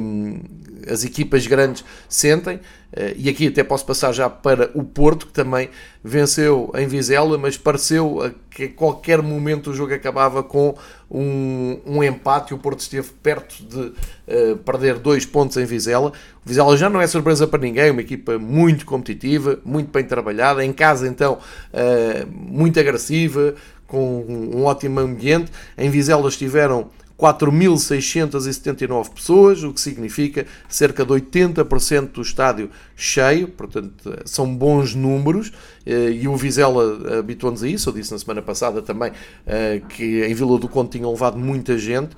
um, 0.00 0.40
as 0.88 1.04
equipas 1.04 1.46
grandes 1.46 1.84
sentem. 2.08 2.56
Uh, 2.56 3.16
e 3.16 3.28
aqui 3.28 3.48
até 3.48 3.64
posso 3.64 3.86
passar 3.86 4.12
já 4.12 4.28
para 4.28 4.70
o 4.74 4.84
Porto, 4.84 5.26
que 5.26 5.32
também 5.32 5.70
venceu 6.04 6.70
em 6.76 6.86
Vizela, 6.86 7.38
mas 7.38 7.56
pareceu 7.56 8.32
que 8.50 8.64
a 8.64 8.68
qualquer 8.68 9.22
momento 9.22 9.70
o 9.70 9.74
jogo 9.74 9.94
acabava 9.94 10.42
com 10.42 10.76
um, 11.10 11.80
um 11.86 12.04
empate. 12.04 12.54
O 12.54 12.58
Porto 12.58 12.80
esteve 12.80 13.08
perto 13.22 13.64
de 13.64 13.78
uh, 13.80 14.56
perder 14.58 14.98
dois 14.98 15.24
pontos 15.24 15.56
em 15.56 15.64
Vizela. 15.64 16.12
O 16.44 16.48
Vizela 16.48 16.76
já 16.76 16.88
não 16.88 17.00
é 17.00 17.06
surpresa 17.06 17.46
para 17.46 17.60
ninguém, 17.60 17.90
uma 17.90 18.02
equipa 18.02 18.38
muito 18.38 18.84
competitiva, 18.84 19.58
muito 19.64 19.90
bem 19.90 20.04
trabalhada. 20.04 20.64
Em 20.64 20.72
casa, 20.72 21.08
então, 21.08 21.38
uh, 21.72 22.28
muito 22.30 22.78
agressiva, 22.78 23.54
com 23.92 24.24
um 24.24 24.64
ótimo 24.64 25.00
ambiente. 25.00 25.52
Em 25.76 25.90
Vizela 25.90 26.26
estiveram 26.26 26.88
4.679 27.18 29.10
pessoas, 29.10 29.62
o 29.62 29.70
que 29.70 29.80
significa 29.80 30.46
cerca 30.66 31.04
de 31.04 31.12
80% 31.12 32.12
do 32.12 32.22
estádio 32.22 32.70
cheio, 32.96 33.48
portanto 33.48 34.18
são 34.24 34.52
bons 34.52 34.94
números, 34.94 35.52
eh, 35.84 36.10
e 36.10 36.26
o 36.26 36.34
Vizela 36.34 37.18
habituou-nos 37.18 37.62
a 37.62 37.68
isso, 37.68 37.90
eu 37.90 37.92
disse 37.92 38.10
na 38.10 38.18
semana 38.18 38.40
passada 38.40 38.80
também 38.80 39.12
eh, 39.46 39.82
que 39.90 40.24
em 40.24 40.34
Vila 40.34 40.58
do 40.58 40.68
Conde 40.68 40.90
tinham 40.90 41.12
levado 41.12 41.38
muita 41.38 41.76
gente, 41.76 42.16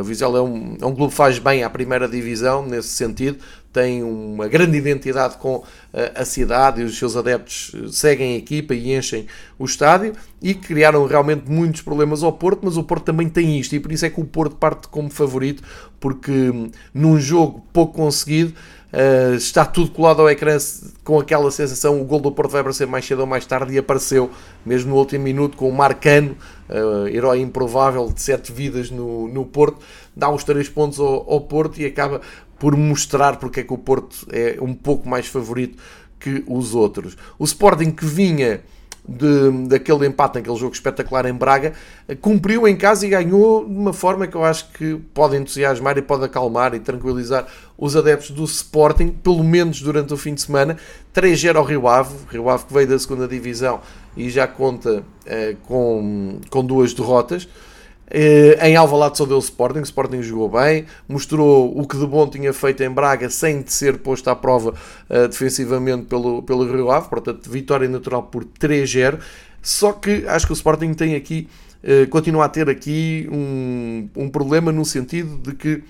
o 0.00 0.04
Vizela 0.04 0.38
é 0.38 0.42
um, 0.42 0.76
é 0.80 0.86
um 0.86 0.94
clube 0.94 1.10
que 1.10 1.16
faz 1.16 1.38
bem 1.38 1.64
à 1.64 1.70
primeira 1.70 2.08
divisão, 2.08 2.64
nesse 2.64 2.88
sentido, 2.88 3.38
tem 3.72 4.02
uma 4.02 4.46
grande 4.46 4.76
identidade 4.76 5.38
com 5.38 5.64
a 6.14 6.24
cidade 6.24 6.82
e 6.82 6.84
os 6.84 6.98
seus 6.98 7.16
adeptos 7.16 7.72
seguem 7.90 8.34
a 8.34 8.36
equipa 8.36 8.74
e 8.74 8.94
enchem 8.94 9.26
o 9.58 9.64
estádio 9.64 10.14
e 10.42 10.54
criaram 10.54 11.06
realmente 11.06 11.50
muitos 11.50 11.80
problemas 11.80 12.22
ao 12.22 12.32
Porto, 12.32 12.60
mas 12.64 12.76
o 12.76 12.84
Porto 12.84 13.04
também 13.04 13.28
tem 13.28 13.58
isto 13.58 13.74
e 13.74 13.80
por 13.80 13.90
isso 13.90 14.04
é 14.04 14.10
que 14.10 14.20
o 14.20 14.24
Porto 14.24 14.56
parte 14.56 14.88
como 14.88 15.08
favorito, 15.08 15.62
porque 15.98 16.30
hum, 16.30 16.70
num 16.92 17.18
jogo 17.18 17.64
pouco 17.72 17.94
conseguido 17.94 18.52
Uh, 18.92 19.34
está 19.36 19.64
tudo 19.64 19.90
colado 19.90 20.20
ao 20.20 20.28
ecrã 20.28 20.58
com 21.02 21.18
aquela 21.18 21.50
sensação. 21.50 22.00
O 22.00 22.04
gol 22.04 22.20
do 22.20 22.30
Porto 22.30 22.50
vai 22.50 22.60
aparecer 22.60 22.86
mais 22.86 23.06
cedo 23.06 23.20
ou 23.20 23.26
mais 23.26 23.46
tarde 23.46 23.72
e 23.72 23.78
apareceu, 23.78 24.30
mesmo 24.66 24.90
no 24.90 24.96
último 24.96 25.24
minuto, 25.24 25.56
com 25.56 25.68
o 25.68 25.72
Marcano, 25.72 26.36
uh, 26.68 27.08
herói 27.08 27.40
improvável 27.40 28.12
de 28.12 28.20
sete 28.20 28.52
vidas 28.52 28.90
no, 28.90 29.28
no 29.28 29.46
Porto, 29.46 29.78
dá 30.14 30.30
os 30.30 30.44
três 30.44 30.68
pontos 30.68 31.00
ao, 31.00 31.30
ao 31.30 31.40
Porto 31.40 31.80
e 31.80 31.86
acaba 31.86 32.20
por 32.58 32.76
mostrar 32.76 33.36
porque 33.36 33.60
é 33.60 33.62
que 33.64 33.72
o 33.72 33.78
Porto 33.78 34.26
é 34.30 34.58
um 34.60 34.74
pouco 34.74 35.08
mais 35.08 35.26
favorito 35.26 35.82
que 36.20 36.44
os 36.46 36.74
outros. 36.74 37.16
O 37.38 37.44
Sporting 37.44 37.90
que 37.90 38.04
vinha 38.04 38.60
de, 39.06 39.66
daquele 39.68 40.06
empate 40.06 40.36
naquele 40.36 40.56
jogo 40.56 40.74
espetacular 40.74 41.26
em 41.26 41.34
Braga, 41.34 41.72
cumpriu 42.20 42.68
em 42.68 42.76
casa 42.76 43.06
e 43.06 43.10
ganhou 43.10 43.64
de 43.64 43.74
uma 43.74 43.92
forma 43.92 44.26
que 44.26 44.36
eu 44.36 44.44
acho 44.44 44.70
que 44.72 44.96
pode 45.12 45.36
entusiasmar 45.36 45.98
e 45.98 46.02
pode 46.02 46.24
acalmar 46.24 46.74
e 46.74 46.80
tranquilizar 46.80 47.46
os 47.76 47.96
adeptos 47.96 48.30
do 48.30 48.44
Sporting, 48.44 49.08
pelo 49.08 49.42
menos 49.42 49.80
durante 49.80 50.14
o 50.14 50.16
fim 50.16 50.34
de 50.34 50.42
semana. 50.42 50.76
3-0 51.14 51.56
ao 51.56 51.64
Rio 51.64 51.88
Ave, 51.88 52.14
Rio 52.30 52.48
Ave 52.48 52.64
que 52.64 52.72
veio 52.72 52.86
da 52.86 52.98
segunda 52.98 53.26
divisão 53.26 53.80
e 54.16 54.30
já 54.30 54.46
conta 54.46 55.02
eh, 55.26 55.56
com, 55.66 56.38
com 56.48 56.64
duas 56.64 56.94
derrotas. 56.94 57.48
Eh, 58.14 58.68
em 58.68 58.76
Alvalade 58.76 59.16
só 59.16 59.24
deu 59.24 59.38
Sporting, 59.38 59.80
Sporting 59.80 60.20
jogou 60.20 60.46
bem, 60.46 60.84
mostrou 61.08 61.72
o 61.74 61.88
que 61.88 61.96
de 61.96 62.06
bom 62.06 62.28
tinha 62.28 62.52
feito 62.52 62.82
em 62.82 62.90
Braga 62.90 63.30
sem 63.30 63.64
ser 63.66 63.96
posto 64.00 64.28
à 64.28 64.36
prova 64.36 64.74
uh, 65.08 65.28
defensivamente 65.28 66.04
pelo, 66.04 66.42
pelo 66.42 66.70
Rio 66.70 66.90
Ave, 66.90 67.08
portanto 67.08 67.50
vitória 67.50 67.88
natural 67.88 68.24
por 68.24 68.44
3-0, 68.44 69.18
só 69.62 69.94
que 69.94 70.26
acho 70.28 70.44
que 70.44 70.52
o 70.52 70.54
Sporting 70.54 70.92
tem 70.92 71.14
aqui, 71.14 71.48
uh, 71.82 72.06
continua 72.10 72.44
a 72.44 72.48
ter 72.50 72.68
aqui 72.68 73.26
um, 73.32 74.06
um 74.14 74.28
problema 74.28 74.70
no 74.70 74.84
sentido 74.84 75.38
de 75.38 75.54
que 75.54 75.82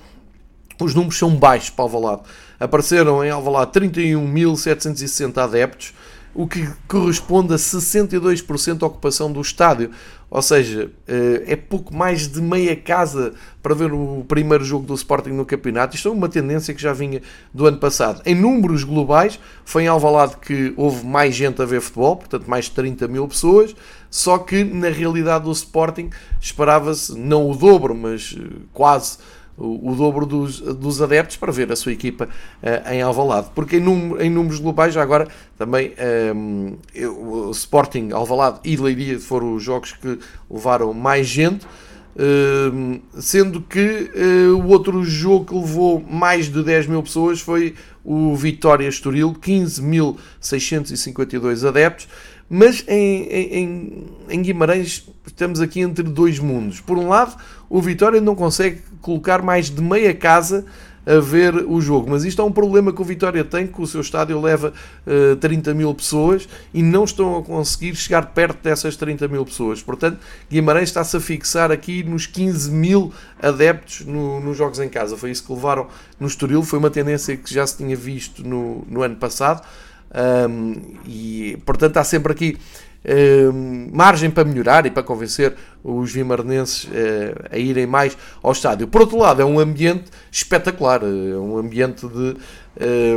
os 0.80 0.94
números 0.94 1.18
são 1.18 1.34
baixos 1.34 1.70
para 1.70 1.84
Alvalade. 1.84 2.22
Apareceram 2.60 3.24
em 3.24 3.30
Alvalade 3.30 3.72
31.760 3.72 5.38
adeptos, 5.38 5.92
o 6.34 6.46
que 6.46 6.66
corresponde 6.88 7.52
a 7.52 7.56
62% 7.56 8.78
da 8.78 8.86
ocupação 8.86 9.30
do 9.32 9.40
estádio. 9.40 9.90
Ou 10.30 10.40
seja, 10.40 10.90
eh, 11.06 11.44
é 11.46 11.56
pouco 11.56 11.94
mais 11.94 12.26
de 12.26 12.40
meia 12.40 12.74
casa 12.74 13.34
para 13.62 13.74
ver 13.74 13.92
o 13.92 14.24
primeiro 14.26 14.64
jogo 14.64 14.86
do 14.86 14.94
Sporting 14.94 15.28
no 15.30 15.44
campeonato. 15.44 15.94
Isto 15.94 16.08
é 16.08 16.10
uma 16.10 16.28
tendência 16.28 16.72
que 16.72 16.80
já 16.80 16.94
vinha 16.94 17.20
do 17.52 17.66
ano 17.66 17.76
passado. 17.76 18.22
Em 18.24 18.34
números 18.34 18.82
globais, 18.82 19.38
foi 19.62 19.84
em 19.84 19.88
Alvalade 19.88 20.38
que 20.38 20.72
houve 20.74 21.04
mais 21.04 21.34
gente 21.34 21.60
a 21.60 21.66
ver 21.66 21.82
futebol, 21.82 22.16
portanto 22.16 22.46
mais 22.48 22.64
de 22.64 22.70
30 22.70 23.06
mil 23.08 23.28
pessoas, 23.28 23.76
só 24.08 24.38
que 24.38 24.64
na 24.64 24.88
realidade 24.88 25.44
do 25.44 25.52
Sporting 25.52 26.08
esperava-se 26.40 27.14
não 27.14 27.50
o 27.50 27.54
dobro, 27.54 27.94
mas 27.94 28.34
eh, 28.38 28.42
quase 28.72 29.18
o, 29.56 29.90
o 29.90 29.94
dobro 29.94 30.26
dos, 30.26 30.60
dos 30.60 31.02
adeptos 31.02 31.36
para 31.36 31.52
ver 31.52 31.70
a 31.70 31.76
sua 31.76 31.92
equipa 31.92 32.28
uh, 32.62 32.92
em 32.92 33.02
Alvalade. 33.02 33.50
Porque 33.54 33.76
em, 33.76 33.80
num, 33.80 34.20
em, 34.20 34.30
números 34.30 34.58
globais, 34.58 34.94
já 34.94 35.02
agora, 35.02 35.28
também 35.56 35.92
um, 36.34 36.76
ehm, 36.94 37.08
o 37.08 37.50
Sporting, 37.50 38.10
Alvalade 38.12 38.60
e 38.64 38.76
Leiria 38.76 39.18
foram 39.18 39.54
os 39.54 39.62
jogos 39.62 39.92
que 39.92 40.18
levaram 40.50 40.92
mais 40.92 41.26
gente. 41.26 41.66
Uh, 42.14 43.00
sendo 43.18 43.62
que 43.62 44.10
uh, 44.14 44.54
o 44.58 44.68
outro 44.68 45.02
jogo 45.02 45.46
que 45.46 45.54
levou 45.54 45.98
mais 45.98 46.52
de 46.52 46.62
10 46.62 46.86
mil 46.86 47.02
pessoas 47.02 47.40
foi 47.40 47.74
o 48.04 48.36
Vitória 48.36 48.86
Estoril, 48.86 49.32
15.652 49.32 51.66
adeptos, 51.66 52.06
mas 52.54 52.84
em, 52.86 53.22
em, 53.22 54.06
em, 54.28 54.42
Guimarães 54.42 55.08
estamos 55.26 55.58
aqui 55.58 55.80
entre 55.80 56.02
dois 56.02 56.38
mundos. 56.38 56.82
Por 56.82 56.98
um 56.98 57.08
lado, 57.08 57.34
o 57.70 57.80
Vitória 57.80 58.20
não 58.20 58.34
consegue 58.34 58.82
colocar 59.00 59.40
mais 59.40 59.70
de 59.70 59.80
meia 59.80 60.12
casa 60.12 60.62
a 61.06 61.18
ver 61.18 61.54
o 61.66 61.80
jogo. 61.80 62.10
Mas 62.10 62.24
isto 62.24 62.42
é 62.42 62.44
um 62.44 62.52
problema 62.52 62.92
que 62.92 63.00
o 63.00 63.04
Vitória 63.06 63.42
tem, 63.42 63.66
que 63.66 63.80
o 63.80 63.86
seu 63.86 64.02
estádio 64.02 64.38
leva 64.38 64.68
uh, 65.06 65.32
eh, 65.32 65.36
30 65.36 65.72
mil 65.72 65.94
pessoas 65.94 66.46
e 66.74 66.82
não 66.82 67.04
estão 67.04 67.38
a 67.38 67.42
conseguir 67.42 67.96
chegar 67.96 68.26
perto 68.26 68.62
dessas 68.62 68.96
30 68.96 69.28
mil 69.28 69.46
pessoas. 69.46 69.82
Portanto, 69.82 70.18
Guimarães 70.50 70.90
está-se 70.90 71.16
a 71.16 71.20
fixar 71.20 71.72
aqui 71.72 72.02
nos 72.02 72.26
15 72.26 72.70
mil 72.70 73.14
adeptos 73.40 74.04
no, 74.04 74.40
nos 74.40 74.58
jogos 74.58 74.78
em 74.78 74.90
casa. 74.90 75.16
Foi 75.16 75.30
isso 75.30 75.42
que 75.42 75.52
levaram 75.54 75.86
no 76.20 76.26
Estoril, 76.26 76.62
foi 76.62 76.78
uma 76.78 76.90
tendência 76.90 77.34
que 77.34 77.52
já 77.52 77.66
se 77.66 77.78
tinha 77.78 77.96
visto 77.96 78.46
no, 78.46 78.84
no 78.86 79.02
ano 79.02 79.16
passado. 79.16 79.66
Um, 80.14 80.74
e 81.06 81.56
portanto 81.64 81.96
há 81.96 82.04
sempre 82.04 82.32
aqui 82.32 82.58
uh, 83.04 83.52
margem 83.96 84.30
para 84.30 84.44
melhorar 84.44 84.84
e 84.84 84.90
para 84.90 85.02
convencer 85.02 85.54
os 85.82 86.12
vimarnenses 86.12 86.84
uh, 86.84 87.48
a 87.50 87.58
irem 87.58 87.86
mais 87.86 88.16
ao 88.42 88.52
estádio. 88.52 88.86
Por 88.88 89.00
outro 89.00 89.18
lado, 89.18 89.40
é 89.40 89.44
um 89.44 89.58
ambiente 89.58 90.10
espetacular, 90.30 91.02
é 91.02 91.36
um 91.36 91.56
ambiente 91.56 92.06
de, 92.06 92.36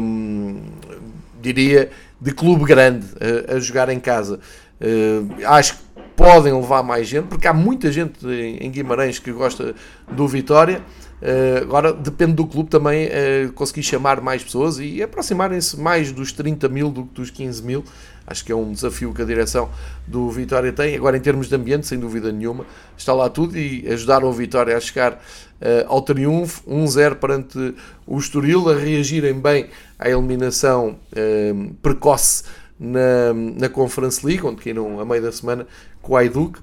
um, 0.01 0.61
diria, 1.41 1.89
de 2.19 2.31
clube 2.31 2.65
grande 2.65 3.05
a, 3.49 3.55
a 3.55 3.59
jogar 3.59 3.89
em 3.89 3.99
casa. 3.99 4.39
Uh, 4.79 5.45
acho 5.45 5.75
que 5.75 5.85
podem 6.15 6.53
levar 6.53 6.81
mais 6.81 7.07
gente, 7.07 7.27
porque 7.27 7.47
há 7.47 7.53
muita 7.53 7.91
gente 7.91 8.25
em 8.25 8.71
Guimarães 8.71 9.19
que 9.19 9.31
gosta 9.31 9.75
do 10.09 10.27
Vitória. 10.27 10.81
Uh, 11.21 11.63
agora 11.63 11.93
depende 11.93 12.33
do 12.33 12.45
clube 12.45 12.69
também 12.69 13.07
uh, 13.07 13.53
conseguir 13.53 13.83
chamar 13.83 14.19
mais 14.19 14.43
pessoas 14.43 14.79
e 14.79 15.01
aproximarem-se 15.01 15.79
mais 15.79 16.11
dos 16.11 16.33
30 16.33 16.67
mil 16.67 16.91
do 16.91 17.05
que 17.05 17.13
dos 17.13 17.29
15 17.31 17.63
mil. 17.63 17.83
Acho 18.27 18.43
que 18.43 18.51
é 18.51 18.55
um 18.55 18.71
desafio 18.71 19.13
que 19.13 19.21
a 19.21 19.25
direção 19.25 19.69
do 20.05 20.29
Vitória 20.29 20.73
tem. 20.73 20.95
Agora, 20.95 21.15
em 21.15 21.21
termos 21.21 21.47
de 21.47 21.55
ambiente, 21.55 21.87
sem 21.87 21.97
dúvida 21.97 22.31
nenhuma, 22.31 22.65
está 22.97 23.13
lá 23.13 23.29
tudo 23.29 23.57
e 23.57 23.87
ajudar 23.87 24.23
o 24.23 24.31
Vitória 24.33 24.75
a 24.75 24.79
chegar 24.79 25.13
uh, 25.13 25.17
ao 25.87 26.01
triunfo 26.01 26.61
1-0 26.69 27.15
perante 27.15 27.75
o 28.05 28.17
Estoril, 28.17 28.69
a 28.69 28.75
reagirem 28.75 29.39
bem 29.39 29.69
à 29.97 30.09
eliminação 30.09 30.97
precoce 31.81 32.43
na, 32.79 33.33
na 33.33 33.69
Conference 33.69 34.25
League, 34.25 34.45
onde 34.45 34.61
caíram 34.61 34.99
a 34.99 35.05
meio 35.05 35.21
da 35.21 35.31
semana 35.31 35.65
com 36.01 36.13
o 36.13 36.17
Aiduk. 36.17 36.59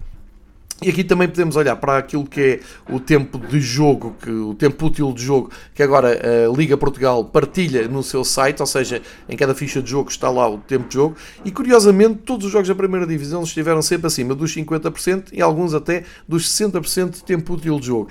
E 0.83 0.91
aqui 0.91 1.05
também 1.05 1.29
podemos 1.29 1.57
olhar 1.57 1.77
para 1.77 1.99
aquilo 1.99 2.27
que 2.27 2.41
é 2.41 2.61
o 2.93 2.99
tempo 2.99 3.39
de 3.39 3.61
jogo, 3.61 4.17
que, 4.21 4.31
o 4.31 4.55
tempo 4.55 4.87
útil 4.87 5.13
de 5.13 5.23
jogo, 5.23 5.51
que 5.75 5.83
agora 5.83 6.19
a 6.49 6.57
Liga 6.57 6.77
Portugal 6.77 7.25
partilha 7.25 7.87
no 7.89 8.03
seu 8.03 8.25
site, 8.25 8.61
ou 8.61 8.67
seja, 8.67 9.01
em 9.29 9.37
cada 9.37 9.55
ficha 9.55 9.81
de 9.81 9.91
jogo 9.91 10.11
está 10.11 10.31
lá 10.31 10.49
o 10.49 10.59
tempo 10.59 10.89
de 10.89 10.95
jogo. 10.95 11.17
E 11.45 11.51
curiosamente, 11.51 12.21
todos 12.25 12.47
os 12.47 12.53
jogos 12.53 12.69
da 12.69 12.75
primeira 12.75 13.07
divisão 13.07 13.43
estiveram 13.43 13.83
sempre 13.83 14.07
acima 14.07 14.35
dos 14.35 14.55
50% 14.55 15.29
e 15.33 15.41
alguns 15.41 15.75
até 15.75 16.05
dos 16.27 16.49
60% 16.49 17.11
de 17.11 17.25
tempo 17.25 17.55
útil 17.55 17.79
de 17.79 17.87
jogo. 17.87 18.09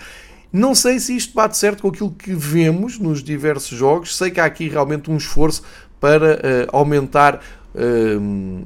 Não 0.53 0.75
sei 0.75 0.99
se 0.99 1.15
isto 1.15 1.33
bate 1.33 1.57
certo 1.57 1.81
com 1.81 1.87
aquilo 1.87 2.11
que 2.11 2.33
vemos 2.33 2.99
nos 2.99 3.23
diversos 3.23 3.77
jogos. 3.77 4.17
Sei 4.17 4.29
que 4.29 4.39
há 4.39 4.45
aqui 4.45 4.67
realmente 4.67 5.09
um 5.09 5.15
esforço 5.15 5.63
para 5.97 6.35
uh, 6.35 6.77
aumentar 6.77 7.41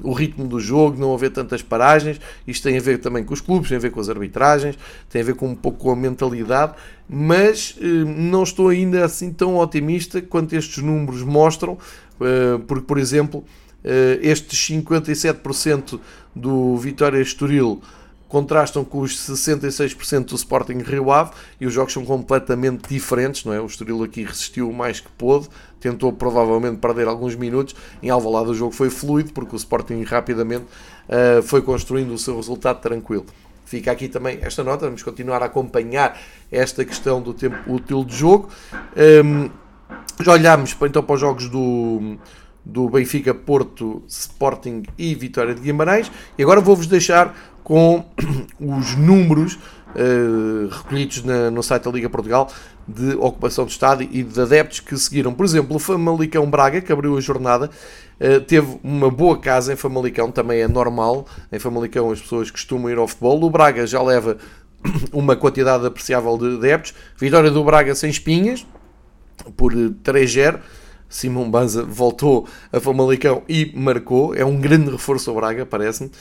o 0.03 0.13
ritmo 0.13 0.47
do 0.47 0.59
jogo, 0.59 0.99
não 0.99 1.13
haver 1.13 1.31
tantas 1.31 1.61
paragens. 1.61 2.19
Isto 2.47 2.63
tem 2.63 2.77
a 2.77 2.81
ver 2.81 2.99
também 2.99 3.23
com 3.23 3.33
os 3.33 3.41
clubes, 3.41 3.69
tem 3.69 3.77
a 3.77 3.81
ver 3.81 3.91
com 3.91 3.99
as 3.99 4.09
arbitragens, 4.09 4.77
tem 5.09 5.21
a 5.21 5.25
ver 5.25 5.35
com 5.35 5.47
um 5.47 5.55
pouco 5.55 5.77
com 5.77 5.91
a 5.91 5.95
mentalidade, 5.95 6.73
mas 7.07 7.77
não 7.81 8.43
estou 8.43 8.69
ainda 8.69 9.05
assim 9.05 9.31
tão 9.31 9.57
otimista 9.57 10.21
quanto 10.21 10.55
estes 10.55 10.81
números 10.81 11.21
mostram, 11.21 11.73
uh, 11.73 12.59
porque, 12.67 12.85
por 12.85 12.97
exemplo, 12.97 13.43
uh, 13.83 14.19
estes 14.21 14.69
57% 14.69 15.99
do 16.35 16.75
Vitória 16.77 17.21
Estoril 17.21 17.81
contrastam 18.27 18.83
com 18.83 18.99
os 18.99 19.15
66% 19.17 20.25
do 20.25 20.35
Sporting 20.35 20.79
Rio 20.79 21.11
Ave 21.11 21.31
e 21.59 21.65
os 21.65 21.73
jogos 21.73 21.93
são 21.93 22.03
completamente 22.03 22.89
diferentes, 22.89 23.45
não 23.45 23.53
é? 23.53 23.61
O 23.61 23.65
Estoril 23.65 24.03
aqui 24.03 24.23
resistiu 24.23 24.69
o 24.69 24.73
mais 24.73 24.99
que 24.99 25.09
pôde, 25.11 25.47
tentou 25.79 26.11
provavelmente 26.11 26.77
perder 26.77 27.07
alguns 27.07 27.35
minutos, 27.35 27.75
em 28.01 28.09
Alvalade 28.09 28.49
o 28.49 28.53
jogo 28.53 28.71
foi 28.71 28.89
fluido 28.89 29.31
porque 29.31 29.55
o 29.55 29.57
Sporting 29.57 30.01
rapidamente 30.03 30.65
uh, 30.65 31.41
foi 31.43 31.61
construindo 31.61 32.13
o 32.13 32.17
seu 32.17 32.35
resultado 32.35 32.81
tranquilo. 32.81 33.25
Fica 33.65 33.91
aqui 33.91 34.07
também 34.07 34.39
esta 34.41 34.63
nota, 34.63 34.85
vamos 34.85 35.01
continuar 35.01 35.41
a 35.41 35.45
acompanhar 35.45 36.19
esta 36.51 36.85
questão 36.85 37.21
do 37.21 37.33
tempo 37.33 37.57
útil 37.67 38.03
de 38.03 38.15
jogo. 38.15 38.49
Um, 39.25 39.49
já 40.21 40.33
olhámos 40.33 40.75
então 40.83 41.03
para 41.03 41.15
os 41.15 41.19
jogos 41.19 41.49
do, 41.49 42.17
do 42.63 42.89
Benfica, 42.89 43.33
Porto, 43.33 44.03
Sporting 44.07 44.83
e 44.97 45.13
Vitória 45.15 45.53
de 45.53 45.61
Guimarães 45.61 46.11
e 46.37 46.43
agora 46.43 46.61
vou-vos 46.61 46.87
deixar 46.87 47.35
com 47.65 48.05
os 48.61 48.95
números 48.95 49.55
uh, 49.55 50.69
recolhidos 50.69 51.23
na, 51.23 51.49
no 51.49 51.63
site 51.63 51.83
da 51.83 51.91
Liga 51.91 52.09
Portugal 52.09 52.49
de 52.87 53.15
ocupação 53.15 53.65
de 53.65 53.71
estádio 53.71 54.07
e 54.11 54.21
de 54.21 54.39
adeptos 54.39 54.79
que 54.79 54.95
seguiram. 54.95 55.33
Por 55.33 55.43
exemplo, 55.43 55.75
o 55.75 55.79
Famalicão 55.79 56.47
Braga, 56.47 56.79
que 56.79 56.93
abriu 56.93 57.17
a 57.17 57.21
jornada, 57.21 57.71
uh, 58.21 58.39
teve 58.41 58.79
uma 58.83 59.09
boa 59.09 59.37
casa 59.39 59.73
em 59.73 59.75
Famalicão, 59.75 60.31
também 60.31 60.61
é 60.61 60.67
normal. 60.67 61.25
Em 61.51 61.57
Famalicão 61.57 62.11
as 62.11 62.21
pessoas 62.21 62.51
costumam 62.51 62.89
ir 62.89 62.99
ao 62.99 63.07
futebol. 63.07 63.43
O 63.43 63.49
Braga 63.49 63.87
já 63.87 64.01
leva 64.01 64.37
uma 65.11 65.35
quantidade 65.35 65.85
apreciável 65.87 66.37
de 66.37 66.57
adeptos. 66.57 66.93
Vitória 67.17 67.49
do 67.49 67.63
Braga 67.63 67.95
sem 67.95 68.11
espinhas, 68.11 68.65
por 69.57 69.73
3-0. 69.73 70.59
Simão 71.09 71.49
Banza 71.49 71.83
voltou 71.83 72.47
a 72.71 72.79
Famalicão 72.79 73.41
e 73.49 73.71
marcou. 73.75 74.35
É 74.35 74.45
um 74.45 74.59
grande 74.61 74.91
reforço 74.91 75.31
ao 75.31 75.35
Braga, 75.35 75.65
parece-me. 75.65 76.11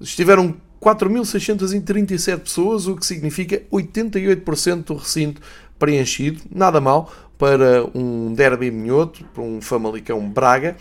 Estiveram 0.00 0.56
4.637 0.80 2.38
pessoas, 2.38 2.86
o 2.86 2.96
que 2.96 3.04
significa 3.04 3.62
88% 3.70 4.84
do 4.84 4.94
recinto 4.94 5.40
preenchido. 5.78 6.40
Nada 6.50 6.80
mal 6.80 7.12
para 7.36 7.84
um 7.94 8.32
derby 8.34 8.70
minhoto, 8.70 9.24
para 9.34 9.42
um 9.42 9.60
Famalicão 9.60 10.28
Braga. 10.28 10.76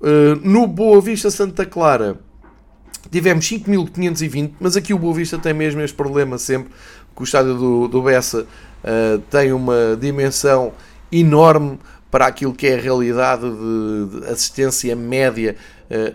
Uh, 0.00 0.36
no 0.42 0.66
Boa 0.66 1.00
Vista 1.00 1.30
Santa 1.30 1.64
Clara 1.64 2.18
tivemos 3.10 3.44
5.520, 3.46 4.52
mas 4.60 4.76
aqui 4.76 4.92
o 4.92 4.98
Boa 4.98 5.14
Vista 5.14 5.38
tem 5.38 5.54
mesmo 5.54 5.80
este 5.80 5.96
problema 5.96 6.38
sempre, 6.38 6.72
que 7.14 7.22
o 7.22 7.24
estádio 7.24 7.54
do, 7.54 7.88
do 7.88 8.02
Bessa 8.02 8.42
uh, 8.42 9.18
tem 9.30 9.52
uma 9.52 9.96
dimensão 10.00 10.72
enorme 11.10 11.78
para 12.10 12.26
aquilo 12.26 12.52
que 12.52 12.66
é 12.66 12.74
a 12.74 12.80
realidade 12.80 13.42
de, 13.42 14.20
de 14.20 14.26
assistência 14.26 14.94
média 14.94 15.56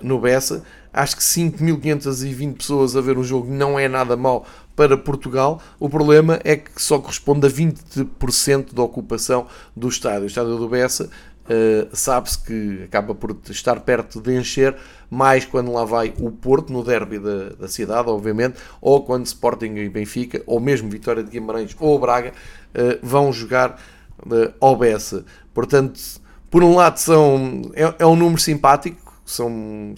no 0.01 0.19
Bessa. 0.19 0.63
Acho 0.97 1.15
que 1.15 1.21
5.520 1.21 2.57
pessoas 2.57 2.95
a 2.95 3.01
ver 3.01 3.17
um 3.17 3.23
jogo 3.23 3.51
não 3.51 3.77
é 3.77 3.87
nada 3.87 4.17
mal 4.17 4.45
para 4.75 4.97
Portugal. 4.97 5.61
O 5.79 5.89
problema 5.89 6.39
é 6.43 6.55
que 6.55 6.81
só 6.81 6.99
corresponde 6.99 7.45
a 7.45 7.49
20% 7.49 8.73
da 8.73 8.83
ocupação 8.83 9.47
do 9.75 9.87
estádio. 9.87 10.23
O 10.23 10.27
estádio 10.27 10.57
do 10.57 10.67
Bessa 10.67 11.09
Uh, 11.47 11.87
sabe-se 11.95 12.39
que 12.39 12.83
acaba 12.83 13.15
por 13.15 13.33
estar 13.49 13.79
perto 13.79 14.19
de 14.19 14.37
encher, 14.37 14.75
mais 15.09 15.45
quando 15.45 15.71
lá 15.71 15.85
vai 15.85 16.13
o 16.19 16.29
Porto, 16.29 16.73
no 16.73 16.83
derby 16.83 17.19
da, 17.19 17.49
da 17.51 17.67
cidade, 17.69 18.09
obviamente, 18.09 18.57
ou 18.81 19.05
quando 19.05 19.25
Sporting 19.25 19.75
e 19.75 19.87
Benfica, 19.87 20.43
ou 20.45 20.59
mesmo 20.59 20.89
Vitória 20.89 21.23
de 21.23 21.31
Guimarães 21.31 21.73
ou 21.79 21.97
Braga, 21.97 22.33
uh, 22.75 22.99
vão 23.01 23.31
jogar 23.31 23.79
uh, 24.25 24.53
ao 24.59 24.75
Bessa. 24.75 25.23
Portanto, 25.53 25.97
por 26.51 26.65
um 26.65 26.75
lado, 26.75 26.97
são, 26.97 27.61
é, 27.73 27.95
é 27.99 28.05
um 28.05 28.17
número 28.17 28.41
simpático, 28.41 29.13
são 29.25 29.93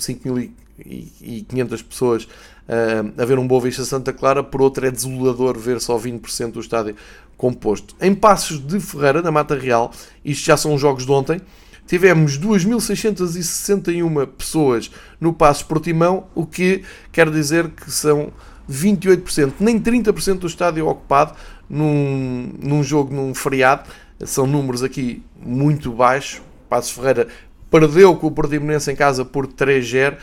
5.500 0.86 1.84
pessoas 1.84 2.24
uh, 2.24 3.22
a 3.22 3.26
ver 3.26 3.40
um 3.40 3.48
Boa 3.48 3.62
Vista 3.62 3.84
Santa 3.84 4.14
Clara, 4.14 4.44
por 4.44 4.62
outro 4.62 4.86
é 4.86 4.92
desolador 4.92 5.58
ver 5.58 5.80
só 5.80 5.98
20% 5.98 6.52
do 6.54 6.60
estádio 6.60 6.96
composto. 7.38 7.96
Em 8.02 8.14
Passos 8.14 8.60
de 8.60 8.80
Ferreira, 8.80 9.22
na 9.22 9.32
Mata 9.32 9.56
Real, 9.56 9.92
isto 10.24 10.46
já 10.46 10.58
são 10.58 10.78
jogos 10.78 11.06
de 11.06 11.12
ontem, 11.12 11.42
tivemos 11.88 12.38
2.661 12.38 14.28
pessoas 14.28 14.92
no 15.20 15.34
Passos 15.34 15.64
Portimão, 15.64 16.28
o 16.36 16.46
que 16.46 16.84
quer 17.12 17.30
dizer 17.32 17.70
que 17.70 17.90
são 17.90 18.32
28%, 18.70 19.54
nem 19.60 19.80
30% 19.80 20.40
do 20.40 20.48
estádio 20.48 20.88
ocupado 20.88 21.34
num, 21.70 22.54
num 22.62 22.84
jogo, 22.84 23.14
num 23.14 23.34
feriado. 23.34 23.90
São 24.26 24.46
números 24.46 24.84
aqui 24.84 25.24
muito 25.42 25.92
baixos. 25.92 26.42
Passos 26.70 26.92
Ferreira 26.92 27.28
perdeu 27.72 28.16
com 28.16 28.28
o 28.28 28.32
Portimonense 28.32 28.92
em 28.92 28.96
casa 28.96 29.24
por 29.24 29.48
3-0, 29.48 29.96
eh, 29.96 30.18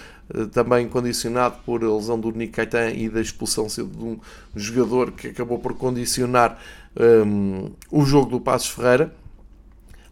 também 0.53 0.89
condicionado 0.89 1.59
por 1.65 1.85
a 1.85 1.95
lesão 1.95 2.19
do 2.19 2.33
Nick 2.33 2.61
e 2.95 3.09
da 3.09 3.21
expulsão 3.21 3.67
de 3.67 3.83
um 3.83 4.19
jogador 4.55 5.13
que 5.13 5.29
acabou 5.29 5.59
por 5.59 5.75
condicionar 5.75 6.59
um, 6.99 7.71
o 7.91 8.05
jogo 8.05 8.31
do 8.31 8.41
Passos 8.41 8.71
Ferreira. 8.71 9.15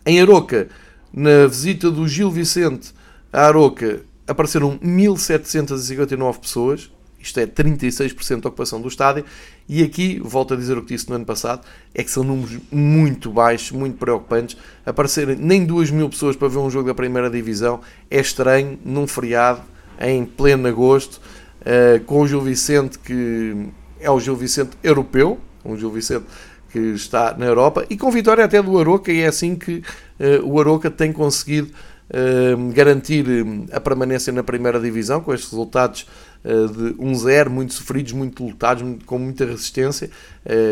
Em 0.07 0.21
Aroca, 0.21 0.69
na 1.13 1.47
visita 1.47 1.91
do 1.91 2.07
Gil 2.07 2.31
Vicente 2.31 2.93
a 3.33 3.47
Aroca, 3.47 4.03
apareceram 4.27 4.79
1759 4.81 6.39
pessoas, 6.39 6.91
isto 7.19 7.41
é 7.41 7.47
36% 7.47 8.43
da 8.43 8.49
ocupação 8.49 8.81
do 8.81 8.87
estádio, 8.87 9.25
e 9.67 9.83
aqui, 9.83 10.21
volto 10.23 10.53
a 10.53 10.57
dizer 10.57 10.77
o 10.77 10.83
que 10.83 10.95
disse 10.95 11.09
no 11.09 11.17
ano 11.17 11.25
passado, 11.25 11.67
é 11.95 12.05
que 12.05 12.11
são 12.11 12.23
números 12.23 12.59
muito 12.71 13.31
baixos, 13.31 13.73
muito 13.73 13.97
preocupantes. 13.97 14.59
Aparecerem 14.85 15.37
nem 15.37 15.65
2 15.65 15.91
mil 15.91 16.09
pessoas 16.11 16.37
para 16.37 16.49
ver 16.49 16.59
um 16.59 16.69
jogo 16.69 16.87
da 16.87 16.95
primeira 16.95 17.31
divisão 17.31 17.81
é 18.11 18.21
estranho, 18.21 18.79
num 18.85 19.07
feriado, 19.07 19.63
em 20.01 20.25
pleno 20.25 20.69
agosto, 20.69 21.21
uh, 21.61 22.03
com 22.05 22.21
o 22.21 22.29
Gil 22.29 22.41
Vicente, 22.41 22.99
que 22.99 23.69
é 24.01 24.11
o 24.11 24.21
Gil 24.21 24.37
Vicente 24.37 24.77
europeu, 24.83 25.39
um 25.65 25.77
Gil 25.77 25.91
Vicente 25.91 26.25
que 26.71 26.79
está 26.79 27.37
na 27.37 27.47
Europa, 27.47 27.87
e 27.89 27.97
com 27.97 28.11
vitória 28.11 28.45
até 28.45 28.61
do 28.61 28.79
Aroca, 28.79 29.13
e 29.13 29.21
é 29.21 29.27
assim 29.27 29.55
que 29.55 29.83
uh, 30.19 30.45
o 30.45 30.61
Aroca 30.61 30.91
tem 30.91 31.13
conseguido 31.13 31.71
uh, 32.11 32.73
garantir 32.73 33.25
a 33.73 33.81
permanência 33.81 34.33
na 34.33 34.43
primeira 34.43 34.81
divisão, 34.81 35.21
com 35.21 35.33
estes 35.33 35.51
resultados 35.51 36.07
de 36.45 36.93
1-0, 37.03 37.49
muito 37.49 37.73
sofridos, 37.73 38.13
muito 38.13 38.45
lutados, 38.45 38.85
com 39.07 39.19
muita 39.19 39.47
resistência, 39.47 40.11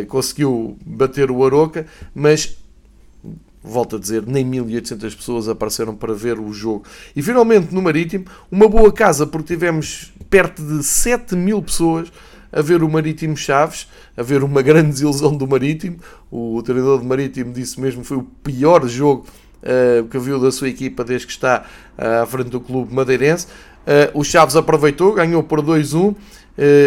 conseguiu 0.07 0.77
bater 0.85 1.31
o 1.31 1.43
Aroca, 1.47 1.87
mas 2.15 2.59
volto 3.63 3.97
a 3.97 3.99
dizer, 3.99 4.25
nem 4.27 4.45
1800 4.45 5.15
pessoas 5.15 5.49
apareceram 5.49 5.95
para 5.95 6.13
ver 6.13 6.39
o 6.39 6.53
jogo. 6.53 6.85
E 7.15 7.23
finalmente 7.23 7.73
no 7.73 7.81
Marítimo, 7.81 8.25
uma 8.51 8.69
boa 8.69 8.93
casa, 8.93 9.27
porque 9.27 9.55
tivemos 9.55 10.13
perto 10.29 10.63
de 10.63 10.83
7 10.83 11.37
mil 11.37 11.63
pessoas 11.63 12.11
a 12.53 12.61
ver 12.61 12.83
o 12.83 12.89
Marítimo 12.89 13.37
Chaves, 13.37 13.89
a 14.17 14.23
ver 14.23 14.43
uma 14.45 14.61
grande 14.61 14.91
desilusão 14.91 15.35
do 15.35 15.47
Marítimo. 15.47 15.97
O 16.31 16.63
treinador 16.63 16.99
do 16.99 17.05
Marítimo 17.05 17.53
disse 17.53 17.81
mesmo 17.81 18.05
foi 18.05 18.19
o 18.19 18.23
pior 18.23 18.87
jogo 18.87 19.27
uh, 19.63 20.07
que 20.07 20.19
viu 20.19 20.39
da 20.39 20.53
sua 20.53 20.69
equipa 20.69 21.03
desde 21.03 21.27
que 21.27 21.33
está 21.33 21.65
uh, 21.99 22.23
à 22.23 22.27
frente 22.27 22.51
do 22.51 22.61
clube 22.61 22.95
madeirense. 22.95 23.47
Uh, 23.87 24.21
o 24.21 24.23
Chaves 24.23 24.55
aproveitou, 24.55 25.15
ganhou 25.15 25.43
por 25.43 25.63
2-1. 25.63 26.15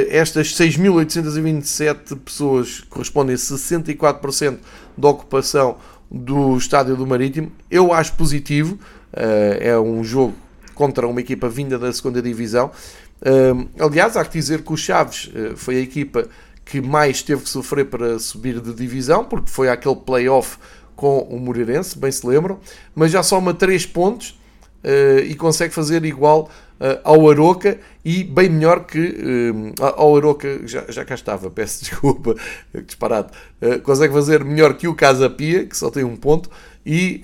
estas 0.10 0.54
6.827 0.56 2.16
pessoas 2.24 2.82
correspondem 2.88 3.34
a 3.34 3.38
64% 3.38 4.60
da 4.96 5.08
ocupação 5.08 5.78
do 6.16 6.56
Estádio 6.58 6.96
do 6.96 7.06
Marítimo. 7.06 7.52
Eu 7.70 7.92
acho 7.92 8.14
positivo, 8.14 8.76
uh, 8.76 9.58
é 9.60 9.78
um 9.78 10.02
jogo 10.02 10.34
contra 10.74 11.06
uma 11.06 11.20
equipa 11.20 11.50
vinda 11.50 11.78
da 11.78 11.92
segunda 11.92 12.22
Divisão. 12.22 12.72
Uh, 13.22 13.68
aliás, 13.78 14.16
há 14.16 14.24
que 14.24 14.40
dizer 14.40 14.62
que 14.62 14.72
o 14.72 14.78
Chaves 14.78 15.28
uh, 15.28 15.58
foi 15.58 15.76
a 15.76 15.80
equipa 15.80 16.28
que 16.64 16.80
mais 16.80 17.22
teve 17.22 17.44
que 17.44 17.50
sofrer 17.50 17.86
para 17.86 18.18
subir 18.18 18.62
de 18.62 18.74
divisão, 18.74 19.26
porque 19.26 19.52
foi 19.52 19.70
aquele 19.70 19.96
play-off 19.98 20.58
com 20.96 21.20
o 21.20 21.38
Moreirense, 21.38 21.98
bem 21.98 22.12
se 22.12 22.26
lembram, 22.26 22.60
mas 22.96 23.12
já 23.12 23.22
soma 23.22 23.54
3 23.54 23.86
pontos 23.86 24.40
e 25.26 25.36
consegue 25.36 25.74
fazer 25.74 26.06
igual 26.06 26.50
uh, 26.80 27.00
ao 27.04 27.30
Aroca 27.30 27.78
e 28.04 28.24
bem 28.24 28.50
melhor 28.50 28.86
que 28.86 29.00
uh, 29.00 29.84
ao 29.84 30.16
Aroca, 30.16 30.68
já, 30.68 30.84
já 30.90 31.04
cá 31.04 31.16
estava, 31.16 31.50
peço 31.50 31.84
desculpa, 31.86 32.36
disparado, 32.86 33.32
consegue 33.84 34.14
fazer 34.14 34.44
melhor 34.44 34.76
que 34.76 34.88
o 34.88 34.96
Casa 34.96 35.30
Pia, 35.30 35.66
que 35.66 35.76
só 35.76 35.90
tem 35.90 36.04
um 36.04 36.16
ponto, 36.16 36.50
e 36.86 37.20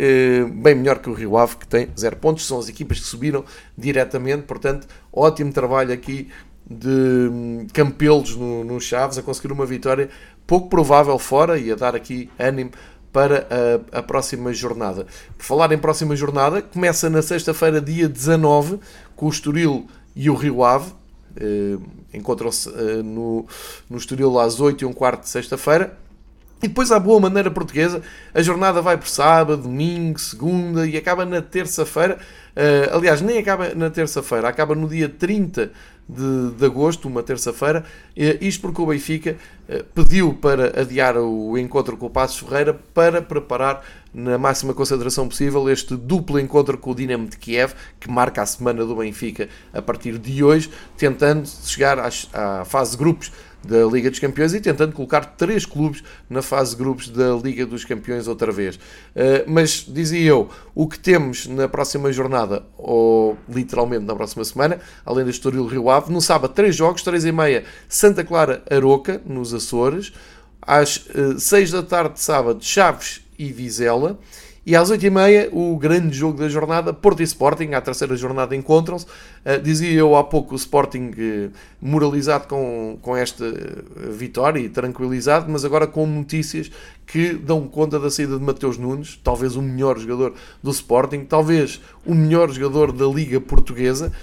bem 0.55 0.73
melhor 0.73 0.97
que 0.97 1.07
o 1.07 1.13
Rio 1.13 1.37
Ave, 1.37 1.55
que 1.57 1.67
tem 1.67 1.87
zero 1.95 2.15
pontos. 2.15 2.47
São 2.47 2.57
as 2.57 2.67
equipas 2.67 2.99
que 2.99 3.05
subiram 3.05 3.45
diretamente, 3.77 4.43
portanto, 4.43 4.87
ótimo 5.13 5.53
trabalho 5.53 5.93
aqui 5.93 6.29
de 6.67 7.29
um, 7.29 7.67
Campelos 7.73 8.35
no, 8.35 8.63
no 8.63 8.79
Chaves 8.79 9.17
a 9.17 9.21
conseguir 9.21 9.51
uma 9.51 9.65
vitória 9.65 10.09
pouco 10.47 10.69
provável 10.69 11.17
fora 11.19 11.57
e 11.57 11.71
a 11.71 11.75
dar 11.75 11.95
aqui 11.95 12.29
ânimo 12.39 12.71
para 13.11 13.47
a, 13.93 13.99
a, 13.99 14.03
próxima 14.03 14.53
jornada. 14.53 15.05
Por 15.37 15.45
falar 15.45 15.71
em 15.71 15.77
próxima 15.77 16.15
jornada, 16.15 16.61
começa 16.61 17.09
na 17.09 17.21
sexta-feira, 17.21 17.81
dia 17.81 18.07
19, 18.07 18.79
com 19.15 19.25
o 19.25 19.29
Estoril 19.29 19.87
e 20.15 20.29
o 20.29 20.35
Rio 20.35 20.63
Ave. 20.63 20.91
Uh, 21.35 21.81
Encontram-se 22.13 22.67
uh, 22.69 23.03
no, 23.03 23.45
no 23.89 23.97
Estoril 23.97 24.37
às 24.37 24.59
8 24.59 24.81
e 24.81 24.85
um 24.85 24.93
quarto 24.93 25.21
de 25.21 25.29
sexta-feira. 25.29 25.97
E 26.61 26.67
depois, 26.67 26.91
à 26.91 26.99
boa 26.99 27.19
maneira 27.19 27.49
portuguesa, 27.49 28.03
a 28.33 28.41
jornada 28.41 28.81
vai 28.81 28.95
por 28.95 29.07
sábado, 29.07 29.63
domingo, 29.63 30.19
segunda 30.19 30.85
e 30.85 30.95
acaba 30.95 31.25
na 31.25 31.41
terça-feira. 31.41 32.19
Uh, 32.55 32.95
aliás, 32.95 33.21
nem 33.21 33.39
acaba 33.39 33.73
na 33.73 33.89
terça-feira, 33.89 34.47
acaba 34.47 34.75
no 34.75 34.87
dia 34.87 35.09
30 35.09 35.71
de, 36.11 36.51
de 36.51 36.65
agosto, 36.65 37.07
uma 37.07 37.23
terça-feira. 37.23 37.85
Isto 38.15 38.61
porque 38.61 38.81
o 38.81 38.85
Benfica 38.85 39.37
uh, 39.69 39.83
pediu 39.95 40.33
para 40.33 40.81
adiar 40.81 41.17
o 41.17 41.57
encontro 41.57 41.95
com 41.95 42.07
o 42.07 42.09
Passos 42.09 42.39
Ferreira 42.39 42.73
para 42.93 43.21
preparar 43.21 43.83
na 44.13 44.37
máxima 44.37 44.73
concentração 44.73 45.27
possível 45.27 45.69
este 45.69 45.95
duplo 45.95 46.37
encontro 46.37 46.77
com 46.77 46.91
o 46.91 46.95
Dinamo 46.95 47.27
de 47.27 47.37
Kiev, 47.37 47.73
que 47.97 48.11
marca 48.11 48.41
a 48.41 48.45
semana 48.45 48.85
do 48.85 48.95
Benfica 48.95 49.47
a 49.73 49.81
partir 49.81 50.17
de 50.17 50.43
hoje, 50.43 50.69
tentando 50.97 51.47
chegar 51.47 51.97
à 52.33 52.65
fase 52.65 52.91
de 52.91 52.97
grupos 52.97 53.31
da 53.63 53.85
Liga 53.85 54.09
dos 54.09 54.19
Campeões 54.19 54.53
e 54.53 54.61
tentando 54.61 54.93
colocar 54.93 55.25
três 55.25 55.65
clubes 55.65 56.03
na 56.29 56.41
fase 56.41 56.71
de 56.71 56.81
grupos 56.81 57.09
da 57.09 57.35
Liga 57.35 57.65
dos 57.65 57.85
Campeões 57.85 58.27
outra 58.27 58.51
vez. 58.51 58.75
Uh, 58.75 58.79
mas 59.47 59.85
dizia 59.87 60.29
eu, 60.29 60.49
o 60.73 60.87
que 60.87 60.97
temos 60.99 61.47
na 61.47 61.67
próxima 61.67 62.11
jornada, 62.11 62.63
ou 62.77 63.37
literalmente 63.47 64.05
na 64.05 64.15
próxima 64.15 64.43
semana, 64.43 64.79
além 65.05 65.25
da 65.25 65.31
Estoril 65.31 65.67
Rio 65.67 65.89
Ave, 65.89 66.11
no 66.11 66.21
sábado, 66.21 66.53
três 66.53 66.75
jogos, 66.75 67.03
três 67.03 67.25
e 67.25 67.31
meia, 67.31 67.63
Santa 67.87 68.23
Clara 68.23 68.63
Aroca, 68.69 69.21
nos 69.25 69.53
Açores, 69.53 70.11
às 70.61 70.97
uh, 70.97 71.39
seis 71.39 71.71
da 71.71 71.83
tarde 71.83 72.15
de 72.15 72.21
sábado, 72.21 72.63
Chaves 72.63 73.21
e 73.37 73.51
Vizela. 73.51 74.19
E 74.63 74.75
às 74.75 74.91
8h30, 74.91 75.49
o 75.51 75.75
grande 75.77 76.15
jogo 76.15 76.37
da 76.37 76.47
jornada, 76.47 76.93
Porto 76.93 77.21
e 77.21 77.23
Sporting, 77.23 77.73
à 77.73 77.81
terceira 77.81 78.15
jornada 78.15 78.55
encontram-se. 78.55 79.05
Uh, 79.05 79.59
dizia 79.61 79.91
eu 79.91 80.15
há 80.15 80.23
pouco 80.23 80.53
o 80.53 80.57
Sporting 80.57 81.09
uh, 81.09 81.51
moralizado 81.81 82.47
com, 82.47 82.97
com 83.01 83.17
esta 83.17 83.45
vitória 84.11 84.59
e 84.59 84.69
tranquilizado, 84.69 85.51
mas 85.51 85.65
agora 85.65 85.87
com 85.87 86.05
notícias 86.05 86.71
que 87.07 87.33
dão 87.33 87.67
conta 87.67 87.99
da 87.99 88.09
saída 88.09 88.37
de 88.37 88.43
Mateus 88.43 88.77
Nunes, 88.77 89.19
talvez 89.23 89.55
o 89.55 89.61
melhor 89.61 89.99
jogador 89.99 90.33
do 90.63 90.71
Sporting, 90.71 91.25
talvez 91.25 91.81
o 92.05 92.13
melhor 92.13 92.49
jogador 92.51 92.91
da 92.91 93.05
Liga 93.05 93.41
Portuguesa 93.41 94.13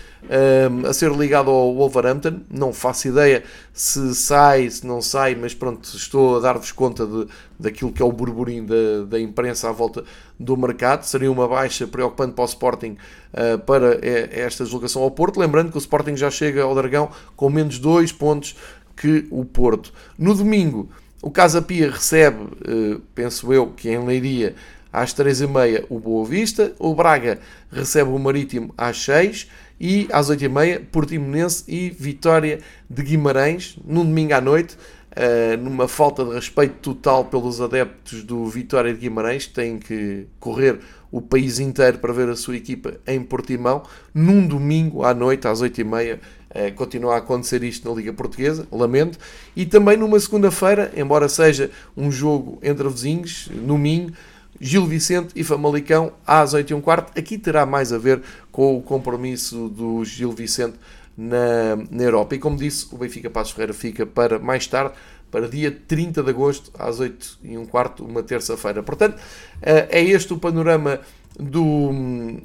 a 0.89 0.93
ser 0.93 1.11
ligado 1.13 1.51
ao 1.51 1.75
Wolverhampton. 1.75 2.41
Não 2.51 2.73
faço 2.73 3.09
ideia 3.09 3.43
se 3.73 4.15
sai, 4.15 4.69
se 4.69 4.87
não 4.87 5.01
sai, 5.01 5.35
mas 5.35 5.55
pronto, 5.55 5.85
estou 5.85 6.37
a 6.37 6.41
dar-vos 6.41 6.73
conta 6.73 7.07
de, 7.07 7.27
daquilo 7.59 7.93
que 7.93 8.03
é 8.03 8.05
o 8.05 8.13
burburinho 8.13 8.67
da, 8.67 9.05
da 9.09 9.21
imprensa 9.21 9.69
à 9.69 9.73
volta 9.73 10.05
do 10.39 10.57
mercado. 10.57 11.05
Seria 11.05 11.31
uma 11.31 11.49
baixa 11.49 11.87
preocupante 11.87 12.35
para 12.35 12.43
o 12.43 12.47
Sporting 12.47 12.97
uh, 13.33 13.59
para 13.61 13.99
esta 14.05 14.65
deslocação 14.65 15.03
ao 15.03 15.11
Porto. 15.11 15.41
Lembrando 15.41 15.71
que 15.71 15.77
o 15.77 15.81
Sporting 15.81 16.17
já 16.17 16.31
chega 16.31 16.63
ao 16.63 16.75
Dragão 16.75 17.11
com 17.37 17.49
menos 17.49 17.79
dois 17.79 18.13
pontos 18.13 18.57
que 18.97 19.27
o 19.31 19.45
Porto. 19.45 19.93
No 20.19 20.35
domingo, 20.35 20.89
o 21.23 21.31
Casa 21.31 21.63
Pia 21.63 21.91
recebe, 21.91 22.43
uh, 22.43 23.01
penso 23.15 23.53
eu, 23.53 23.69
que 23.69 23.89
em 23.89 24.05
Leiria, 24.05 24.55
às 24.93 25.15
3h30 25.15 25.87
o 25.89 25.99
Boa 25.99 26.27
Vista, 26.27 26.73
o 26.79 26.95
Braga 26.95 27.39
recebe 27.71 28.11
o 28.11 28.19
Marítimo 28.19 28.73
às 28.77 29.03
6 29.05 29.49
e 29.81 30.09
às 30.13 30.31
8h30 30.31 30.87
Portimonense 30.91 31.65
e 31.69 31.91
Vitória 31.91 32.61
de 32.89 33.03
Guimarães, 33.03 33.79
num 33.85 34.05
domingo 34.05 34.35
à 34.35 34.41
noite, 34.41 34.77
uh, 35.13 35.57
numa 35.63 35.87
falta 35.87 36.25
de 36.25 36.35
respeito 36.35 36.75
total 36.81 37.25
pelos 37.27 37.61
adeptos 37.61 38.23
do 38.23 38.47
Vitória 38.47 38.93
de 38.93 39.01
Guimarães, 39.01 39.47
que 39.47 39.55
têm 39.55 39.79
que 39.79 40.27
correr 40.41 40.81
o 41.11 41.23
país 41.23 41.59
inteiro 41.59 41.99
para 41.99 42.13
ver 42.13 42.29
a 42.29 42.37
sua 42.37 42.57
equipa 42.57 42.95
em 43.07 43.23
Portimão, 43.23 43.83
num 44.13 44.47
domingo 44.47 45.05
à 45.05 45.15
noite, 45.15 45.47
às 45.49 45.63
8h30, 45.63 46.17
uh, 46.17 46.75
continua 46.75 47.15
a 47.15 47.19
acontecer 47.19 47.63
isto 47.63 47.89
na 47.89 47.95
Liga 47.95 48.13
Portuguesa, 48.13 48.67
lamento, 48.73 49.19
e 49.55 49.65
também 49.65 49.97
numa 49.97 50.19
segunda-feira, 50.19 50.93
embora 50.97 51.29
seja 51.29 51.71
um 51.97 52.11
jogo 52.11 52.59
entre 52.63 52.89
vizinhos, 52.89 53.49
no 53.53 53.79
Minho, 53.79 54.13
Gil 54.61 54.87
Vicente 54.87 55.33
e 55.35 55.45
Famalicão 55.45 56.13
às 56.27 56.55
8 56.55 56.71
e 56.71 56.75
um 56.75 56.81
quarto. 56.81 57.19
Aqui 57.19 57.39
terá 57.39 57.65
mais 57.65 57.93
a 57.93 57.99
ver 57.99 58.23
com 58.51 58.77
o 58.77 58.83
compromisso 58.83 59.69
do 59.69 60.05
Gil 60.05 60.33
Vicente 60.33 60.79
na, 61.17 61.77
na 61.91 62.03
Europa. 62.03 62.35
E 62.35 62.39
como 62.39 62.57
disse, 62.57 62.87
o 62.93 62.99
Benfica 62.99 63.29
Passos 63.29 63.53
Ferreira 63.53 63.75
fica 63.75 64.07
para 64.07 64.39
mais 64.39 64.67
tarde, 64.67 64.95
para 65.31 65.49
dia 65.49 65.71
30 65.71 66.23
de 66.23 66.31
agosto, 66.31 66.71
às 66.79 67.01
8 67.01 67.39
e 67.43 67.59
um 67.59 67.67
quarto, 67.67 68.05
uma 68.05 68.23
terça-feira. 68.23 68.83
Portanto, 68.83 69.21
eh, 69.61 69.89
é 69.91 70.03
este 70.03 70.33
o 70.33 70.39
panorama 70.39 71.01
do, 71.39 71.91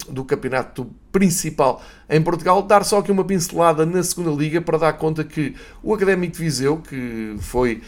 do 0.10 0.24
campeonato 0.24 0.90
principal 1.12 1.82
em 2.10 2.22
Portugal. 2.22 2.62
Dar 2.62 2.84
só 2.84 3.00
aqui 3.00 3.12
uma 3.12 3.24
pincelada 3.24 3.86
na 3.86 4.04
segunda 4.04 4.32
liga 4.32 4.62
para 4.62 4.78
dar 4.78 4.94
conta 4.94 5.24
que 5.24 5.56
o 5.82 5.94
Académico 5.94 6.34
de 6.34 6.40
Viseu, 6.40 6.78
que 6.78 7.36
foi 7.40 7.82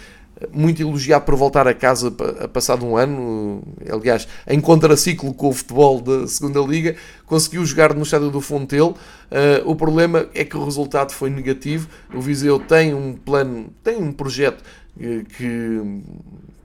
muito 0.51 0.81
elogiado 0.81 1.25
por 1.25 1.35
voltar 1.35 1.67
a 1.67 1.73
casa 1.73 2.13
a 2.41 2.47
passado 2.47 2.85
um 2.85 2.97
ano, 2.97 3.63
aliás, 3.89 4.27
em 4.47 4.59
contraciclo 4.59 5.33
com 5.33 5.49
o 5.49 5.53
futebol 5.53 6.01
da 6.01 6.27
segunda 6.27 6.59
liga, 6.59 6.95
conseguiu 7.25 7.65
jogar 7.65 7.93
no 7.93 8.03
estádio 8.03 8.29
do 8.29 8.41
Fontelo. 8.41 8.95
Uh, 9.31 9.69
o 9.69 9.75
problema 9.75 10.27
é 10.33 10.43
que 10.43 10.57
o 10.57 10.63
resultado 10.63 11.11
foi 11.11 11.29
negativo. 11.29 11.87
O 12.13 12.21
Viseu 12.21 12.59
tem 12.59 12.93
um 12.93 13.13
plano, 13.13 13.69
tem 13.83 13.97
um 13.97 14.11
projeto 14.11 14.61
uh, 14.97 15.25
que 15.37 16.01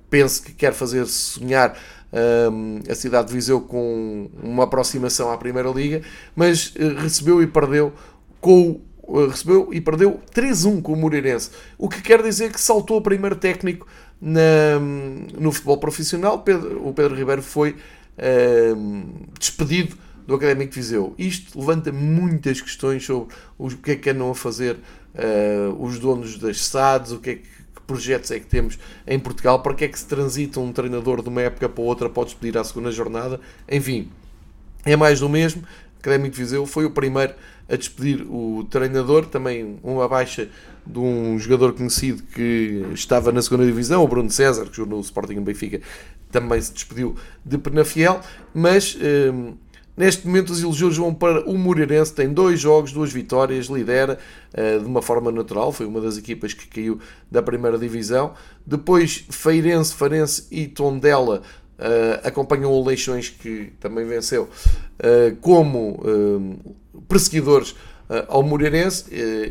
penso 0.08 0.42
que 0.42 0.52
quer 0.52 0.72
fazer 0.72 1.06
sonhar 1.06 1.70
uh, 2.12 2.90
a 2.90 2.94
cidade 2.94 3.28
de 3.28 3.34
Viseu 3.34 3.60
com 3.60 4.28
uma 4.42 4.64
aproximação 4.64 5.30
à 5.30 5.38
Primeira 5.38 5.70
Liga, 5.70 6.02
mas 6.34 6.74
recebeu 6.98 7.40
e 7.40 7.46
perdeu 7.46 7.92
com 8.40 8.80
eh, 8.80 8.89
recebeu 9.28 9.68
e 9.72 9.80
perdeu 9.80 10.20
3-1 10.34 10.82
com 10.82 10.92
o 10.92 10.96
Moreirense. 10.96 11.50
O 11.76 11.88
que 11.88 12.00
quer 12.00 12.22
dizer 12.22 12.52
que 12.52 12.60
saltou 12.60 12.98
o 12.98 13.02
primeiro 13.02 13.36
técnico 13.36 13.86
na, 14.20 14.78
no 15.38 15.50
futebol 15.50 15.78
profissional. 15.78 16.40
Pedro, 16.40 16.86
o 16.86 16.92
Pedro 16.92 17.16
Ribeiro 17.16 17.42
foi 17.42 17.70
uh, 17.70 19.04
despedido 19.38 19.96
do 20.26 20.34
Académico 20.34 20.72
de 20.72 20.80
Viseu. 20.80 21.14
Isto 21.18 21.58
levanta 21.58 21.90
muitas 21.90 22.60
questões 22.60 23.04
sobre 23.04 23.34
o 23.58 23.68
que 23.70 23.92
é 23.92 23.96
que 23.96 24.10
andam 24.10 24.30
a 24.30 24.34
fazer 24.34 24.76
uh, 24.76 25.82
os 25.82 25.98
donos 25.98 26.38
das 26.38 26.64
SADs, 26.66 27.12
o 27.12 27.18
que 27.18 27.30
é 27.30 27.34
que, 27.36 27.60
projetos 27.86 28.30
é 28.30 28.38
que 28.38 28.46
temos 28.46 28.78
em 29.04 29.18
Portugal, 29.18 29.62
para 29.62 29.74
que 29.74 29.84
é 29.84 29.88
que 29.88 29.98
se 29.98 30.06
transita 30.06 30.60
um 30.60 30.72
treinador 30.72 31.22
de 31.22 31.28
uma 31.28 31.42
época 31.42 31.68
para 31.68 31.82
outra, 31.82 32.08
pode 32.08 32.30
despedir 32.30 32.56
à 32.56 32.62
segunda 32.62 32.92
jornada, 32.92 33.40
enfim, 33.68 34.08
é 34.84 34.94
mais 34.94 35.18
do 35.18 35.28
mesmo. 35.28 35.62
O 35.62 35.98
Académico 35.98 36.36
de 36.36 36.40
Viseu 36.40 36.64
foi 36.66 36.84
o 36.84 36.92
primeiro 36.92 37.34
a 37.70 37.76
despedir 37.76 38.26
o 38.28 38.66
treinador, 38.68 39.26
também 39.26 39.78
uma 39.82 40.08
baixa 40.08 40.48
de 40.84 40.98
um 40.98 41.38
jogador 41.38 41.72
conhecido 41.72 42.22
que 42.34 42.84
estava 42.92 43.30
na 43.30 43.40
segunda 43.40 43.64
divisão, 43.64 44.02
o 44.02 44.08
Bruno 44.08 44.30
César, 44.30 44.66
que 44.66 44.76
jogou 44.76 44.96
no 44.96 45.04
Sporting 45.04 45.40
Benfica, 45.40 45.80
também 46.30 46.60
se 46.60 46.72
despediu 46.72 47.14
de 47.44 47.58
Penafiel, 47.58 48.20
mas 48.52 48.96
hum, 49.32 49.54
neste 49.96 50.26
momento 50.26 50.50
os 50.50 50.62
elogios 50.62 50.96
vão 50.96 51.14
para 51.14 51.48
o 51.48 51.56
Moreirense, 51.56 52.12
tem 52.12 52.32
dois 52.32 52.58
jogos, 52.58 52.92
duas 52.92 53.12
vitórias, 53.12 53.66
lidera 53.66 54.18
uh, 54.52 54.80
de 54.80 54.86
uma 54.86 55.02
forma 55.02 55.30
natural, 55.30 55.72
foi 55.72 55.86
uma 55.86 56.00
das 56.00 56.16
equipas 56.16 56.52
que 56.52 56.66
caiu 56.66 56.98
da 57.30 57.42
primeira 57.42 57.78
divisão, 57.78 58.34
depois 58.66 59.24
Feirense, 59.30 59.94
Farense 59.94 60.46
e 60.50 60.66
Tondela 60.66 61.42
Uh, 61.80 62.20
acompanham 62.28 62.70
o 62.70 62.84
Leixões, 62.84 63.30
que 63.30 63.72
também 63.80 64.04
venceu, 64.04 64.50
como 65.40 66.00
uh, 66.02 66.76
perseguidores 67.08 67.74
ao 68.28 68.42
Moreirense, 68.42 69.04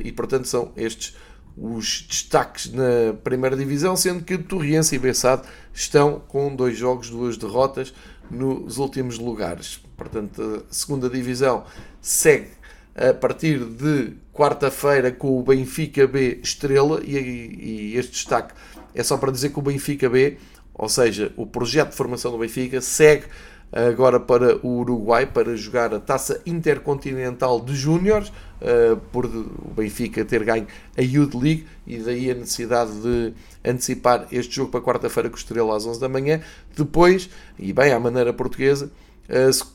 e 0.03 0.11
portanto 0.11 0.47
são 0.47 0.71
estes 0.75 1.15
os 1.57 2.05
destaques 2.07 2.71
na 2.71 3.13
primeira 3.23 3.55
divisão, 3.55 3.95
sendo 3.95 4.23
que 4.23 4.37
Torriense 4.37 4.95
e 4.95 4.99
Bessade 4.99 5.43
estão 5.73 6.21
com 6.27 6.55
dois 6.55 6.77
jogos, 6.77 7.09
duas 7.09 7.37
derrotas 7.37 7.93
nos 8.31 8.77
últimos 8.77 9.19
lugares. 9.19 9.81
Portanto, 9.97 10.65
a 10.69 10.73
segunda 10.73 11.09
divisão 11.09 11.65
segue 12.01 12.51
a 12.95 13.13
partir 13.13 13.59
de 13.59 14.13
quarta-feira 14.33 15.11
com 15.11 15.37
o 15.37 15.43
Benfica 15.43 16.07
B 16.07 16.39
Estrela, 16.41 17.01
e, 17.03 17.17
e 17.17 17.97
este 17.97 18.11
destaque 18.11 18.53
é 18.95 19.03
só 19.03 19.17
para 19.17 19.31
dizer 19.31 19.49
que 19.49 19.59
o 19.59 19.61
Benfica 19.61 20.09
B 20.09 20.37
ou 20.79 20.87
seja, 20.87 21.33
o 21.35 21.45
projeto 21.45 21.89
de 21.89 21.97
formação 21.97 22.31
do 22.31 22.37
Benfica 22.37 22.79
segue 22.79 23.25
agora 23.71 24.19
para 24.19 24.57
o 24.65 24.79
Uruguai 24.79 25.25
para 25.25 25.55
jogar 25.55 25.93
a 25.93 25.99
Taça 25.99 26.41
Intercontinental 26.45 27.59
de 27.59 27.75
Júniores, 27.75 28.29
uh, 28.29 28.97
por 29.11 29.25
o 29.25 29.71
Benfica 29.75 30.25
ter 30.25 30.43
ganho 30.43 30.67
a 30.97 31.01
Youth 31.01 31.35
League 31.35 31.67
e 31.85 31.97
daí 31.97 32.31
a 32.31 32.33
necessidade 32.33 32.91
de 33.01 33.33
antecipar 33.63 34.27
este 34.31 34.55
jogo 34.55 34.71
para 34.71 34.81
quarta-feira 34.81 35.29
com 35.29 35.35
o 35.35 35.39
Estrela 35.39 35.75
às 35.75 35.85
11 35.85 35.99
da 35.99 36.09
manhã. 36.09 36.41
Depois, 36.75 37.29
e 37.57 37.71
bem 37.71 37.91
à 37.91 37.99
maneira 37.99 38.33
portuguesa, 38.33 38.91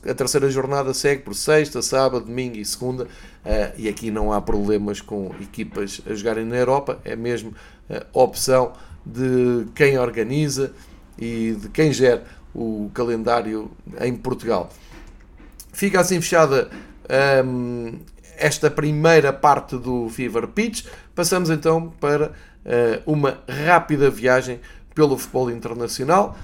a 0.05 0.14
terceira 0.14 0.51
jornada 0.51 0.92
segue 0.92 1.22
por 1.22 1.34
sexta, 1.34 1.80
sábado, 1.80 2.24
domingo 2.24 2.57
e 2.57 2.64
segunda, 2.64 3.05
uh, 3.05 3.09
e 3.76 3.88
aqui 3.88 4.11
não 4.11 4.32
há 4.32 4.40
problemas 4.40 5.01
com 5.01 5.32
equipas 5.40 6.01
a 6.11 6.14
jogarem 6.14 6.45
na 6.45 6.57
Europa, 6.57 6.99
é 7.05 7.14
mesmo 7.14 7.55
opção 8.14 8.72
de 9.05 9.66
quem 9.74 9.99
organiza 9.99 10.72
e 11.18 11.55
de 11.61 11.68
quem 11.68 11.92
gera 11.92 12.24
o 12.55 12.90
calendário 12.94 13.70
em 14.00 14.14
Portugal. 14.14 14.70
Fica 15.72 16.00
assim 16.00 16.20
fechada 16.20 16.70
um, 17.44 17.98
esta 18.36 18.70
primeira 18.70 19.32
parte 19.32 19.76
do 19.76 20.09
Fever 20.09 20.46
Pitch. 20.48 20.86
Passamos 21.14 21.50
então 21.50 21.92
para 22.00 22.28
uh, 22.28 22.32
uma 23.12 23.38
rápida 23.66 24.09
viagem 24.09 24.61
pelo 24.94 25.18
futebol 25.18 25.50
internacional. 25.50 26.36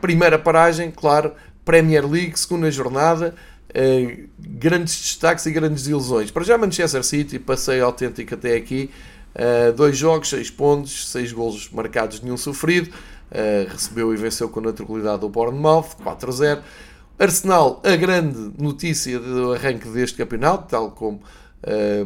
Primeira 0.00 0.38
paragem, 0.38 0.90
claro, 0.90 1.32
Premier 1.64 2.08
League, 2.08 2.38
segunda 2.38 2.70
jornada. 2.70 3.34
Uh, 3.68 4.26
grandes 4.38 4.98
destaques 4.98 5.44
e 5.44 5.50
grandes 5.50 5.86
ilusões. 5.86 6.30
Para 6.30 6.44
já, 6.44 6.56
Manchester 6.56 7.04
City, 7.04 7.38
passeio 7.38 7.84
autêntico 7.84 8.34
até 8.34 8.56
aqui. 8.56 8.90
Uh, 9.34 9.72
dois 9.74 9.96
jogos, 9.96 10.30
seis 10.30 10.50
pontos, 10.50 11.08
seis 11.08 11.30
golos 11.32 11.68
marcados, 11.70 12.22
nenhum 12.22 12.38
sofrido. 12.38 12.90
Uh, 13.30 13.70
recebeu 13.70 14.12
e 14.12 14.16
venceu 14.16 14.48
com 14.48 14.60
naturalidade 14.60 15.24
o 15.24 15.28
Bournemouth, 15.28 15.96
4-0. 16.02 16.62
Arsenal, 17.18 17.82
a 17.84 17.96
grande 17.96 18.52
notícia 18.58 19.18
do 19.18 19.52
arranque 19.52 19.88
deste 19.88 20.16
campeonato, 20.16 20.68
tal 20.68 20.92
como 20.92 21.20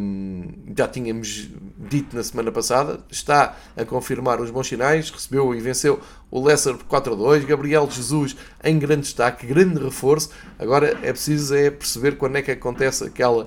um, 0.00 0.48
já 0.76 0.88
tínhamos 0.88 1.48
dito 1.78 2.16
na 2.16 2.22
semana 2.22 2.50
passada, 2.50 3.00
está 3.10 3.56
a 3.76 3.84
confirmar 3.84 4.40
os 4.40 4.50
bons 4.50 4.66
sinais, 4.66 5.10
recebeu 5.10 5.54
e 5.54 5.60
venceu 5.60 6.00
o 6.30 6.44
Leicester 6.44 6.76
por 6.76 6.86
4 6.86 7.12
a 7.12 7.16
2, 7.16 7.44
Gabriel 7.44 7.88
Jesus 7.90 8.36
em 8.64 8.78
grande 8.78 9.02
destaque, 9.02 9.46
grande 9.46 9.82
reforço. 9.82 10.30
Agora 10.58 10.98
é 11.02 11.12
preciso 11.12 11.54
é 11.54 11.70
perceber 11.70 12.16
quando 12.16 12.36
é 12.36 12.42
que 12.42 12.50
acontece 12.50 13.04
aquela, 13.04 13.46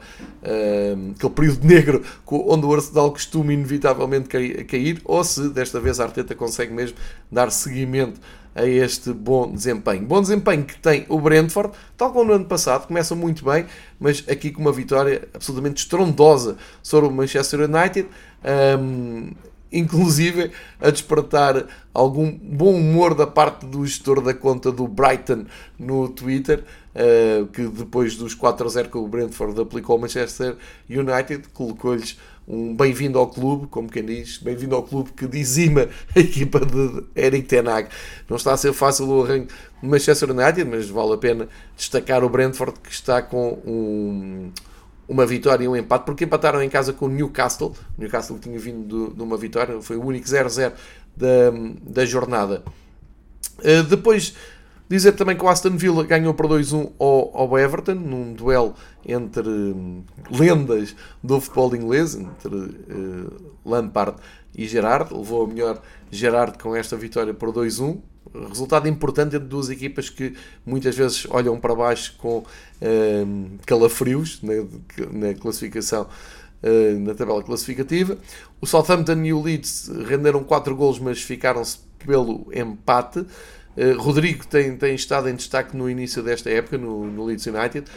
um, 0.97 1.11
aquele 1.11 1.33
período 1.33 1.65
negro 1.65 2.03
onde 2.25 2.65
o 2.65 2.73
Arsenal 2.73 3.11
costuma 3.11 3.51
inevitavelmente 3.51 4.29
cair, 4.65 5.01
ou 5.03 5.23
se 5.23 5.49
desta 5.49 5.79
vez 5.79 5.99
a 5.99 6.03
Arteta 6.03 6.35
consegue 6.35 6.73
mesmo 6.73 6.97
dar 7.31 7.51
seguimento 7.51 8.19
a 8.55 8.65
este 8.65 9.11
bom 9.11 9.51
desempenho. 9.51 10.05
Bom 10.05 10.21
desempenho 10.21 10.63
que 10.63 10.79
tem 10.79 11.05
o 11.09 11.19
Brentford, 11.19 11.73
tal 11.97 12.11
como 12.13 12.25
no 12.25 12.33
ano 12.33 12.45
passado, 12.45 12.87
começa 12.87 13.13
muito 13.13 13.43
bem, 13.43 13.65
mas 13.99 14.23
aqui 14.29 14.49
com 14.49 14.61
uma 14.61 14.71
vitória 14.71 15.27
absolutamente 15.33 15.83
estrondosa 15.83 16.55
sobre 16.81 17.09
o 17.09 17.11
Manchester 17.11 17.59
United. 17.59 18.07
Um, 18.79 19.31
inclusive 19.71 20.51
a 20.79 20.89
despertar 20.89 21.65
algum 21.93 22.31
bom 22.31 22.75
humor 22.75 23.13
da 23.13 23.27
parte 23.27 23.65
do 23.65 23.85
gestor 23.85 24.21
da 24.21 24.33
conta 24.33 24.71
do 24.71 24.87
Brighton 24.87 25.45
no 25.77 26.07
Twitter, 26.07 26.63
uh, 26.95 27.45
que 27.47 27.67
depois 27.67 28.15
dos 28.15 28.33
4 28.33 28.65
a 28.65 28.69
0 28.69 28.89
que 28.89 28.97
o 28.97 29.07
Brentford 29.07 29.59
aplicou 29.59 29.95
ao 29.95 29.99
Manchester 29.99 30.55
United, 30.89 31.49
colocou-lhes 31.53 32.17
um 32.47 32.75
bem-vindo 32.75 33.17
ao 33.17 33.27
clube, 33.27 33.67
como 33.67 33.89
quem 33.89 34.05
diz, 34.05 34.37
bem-vindo 34.37 34.75
ao 34.75 34.83
clube 34.83 35.11
que 35.11 35.27
dizima 35.27 35.89
a 36.15 36.19
equipa 36.19 36.59
de 36.59 37.03
Eric 37.15 37.47
Tenag. 37.47 37.89
Não 38.29 38.37
está 38.37 38.53
a 38.53 38.57
ser 38.57 38.71
fácil 38.71 39.07
o 39.09 39.23
arranque 39.23 39.53
do 39.81 39.89
Manchester 39.89 40.29
United, 40.29 40.63
mas 40.65 40.87
vale 40.87 41.13
a 41.13 41.17
pena 41.17 41.47
destacar 41.75 42.23
o 42.23 42.29
Brentford 42.29 42.79
que 42.79 42.91
está 42.91 43.21
com 43.21 43.59
um, 43.65 44.51
uma 45.07 45.25
vitória 45.25 45.65
e 45.65 45.67
um 45.67 45.75
empate, 45.75 46.05
porque 46.05 46.23
empataram 46.23 46.61
em 46.61 46.69
casa 46.69 46.93
com 46.93 47.05
o 47.05 47.09
Newcastle. 47.09 47.73
O 47.97 48.01
Newcastle 48.01 48.37
tinha 48.37 48.59
vindo 48.59 49.09
de, 49.09 49.15
de 49.15 49.23
uma 49.23 49.37
vitória, 49.37 49.81
foi 49.81 49.97
o 49.97 50.05
único 50.05 50.27
0-0 50.27 50.71
da, 51.17 51.27
da 51.81 52.05
jornada. 52.05 52.63
Uh, 53.59 53.83
depois 53.83 54.35
Dizer 54.87 55.13
também 55.13 55.35
que 55.35 55.43
o 55.43 55.49
Aston 55.49 55.77
Villa 55.77 56.03
ganhou 56.03 56.33
por 56.33 56.47
2-1 56.47 56.91
ao, 56.99 57.35
ao 57.35 57.57
Everton, 57.57 57.95
num 57.95 58.33
duelo 58.33 58.75
entre 59.03 59.47
hum, 59.47 60.03
lendas 60.29 60.95
do 61.23 61.41
futebol 61.41 61.75
inglês, 61.75 62.13
entre 62.15 62.55
uh, 62.55 63.51
Lampard 63.65 64.17
e 64.55 64.67
Gerard. 64.67 65.11
Levou 65.11 65.43
a 65.43 65.47
melhor 65.47 65.81
Gerard 66.11 66.59
com 66.59 66.75
esta 66.75 66.95
vitória 66.95 67.33
por 67.33 67.51
2-1. 67.51 67.99
Resultado 68.47 68.87
importante 68.87 69.35
entre 69.35 69.47
duas 69.47 69.69
equipas 69.69 70.09
que 70.09 70.35
muitas 70.65 70.95
vezes 70.95 71.25
olham 71.31 71.59
para 71.59 71.73
baixo 71.73 72.15
com 72.17 72.39
uh, 72.39 72.45
calafrios 73.65 74.41
na, 74.43 74.53
na 75.11 75.33
classificação, 75.33 76.07
uh, 76.61 76.99
na 76.99 77.15
tabela 77.15 77.41
classificativa. 77.41 78.19
O 78.61 78.67
Southampton 78.67 79.23
e 79.23 79.33
o 79.33 79.41
Leeds 79.41 79.89
renderam 80.07 80.43
4 80.43 80.75
gols, 80.75 80.99
mas 80.99 81.21
ficaram-se 81.23 81.79
pelo 82.05 82.47
empate. 82.53 83.25
Eh, 83.77 83.93
Rodrigo 83.93 84.45
tem, 84.47 84.75
tem 84.75 84.95
estado 84.95 85.29
em 85.29 85.35
destaque 85.35 85.75
no 85.75 85.89
início 85.89 86.23
desta 86.23 86.49
época 86.49 86.77
no, 86.77 87.05
no 87.07 87.25
Leeds 87.25 87.45
United. 87.45 87.87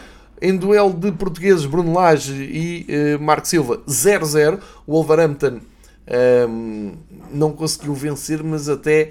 Em 0.40 0.56
duelo 0.56 0.92
de 0.92 1.10
portugueses, 1.12 1.66
Bruno 1.66 1.92
Lage 1.92 2.32
e 2.32 2.86
uh, 3.16 3.22
Marco 3.22 3.46
Silva, 3.46 3.78
0-0. 3.88 4.60
O 4.86 4.92
Wolverhampton 4.92 5.58
um, 5.58 5.60
ehm, 6.06 6.92
não 7.32 7.52
conseguiu 7.52 7.92
vencer, 7.92 8.42
mas 8.42 8.68
até 8.68 9.10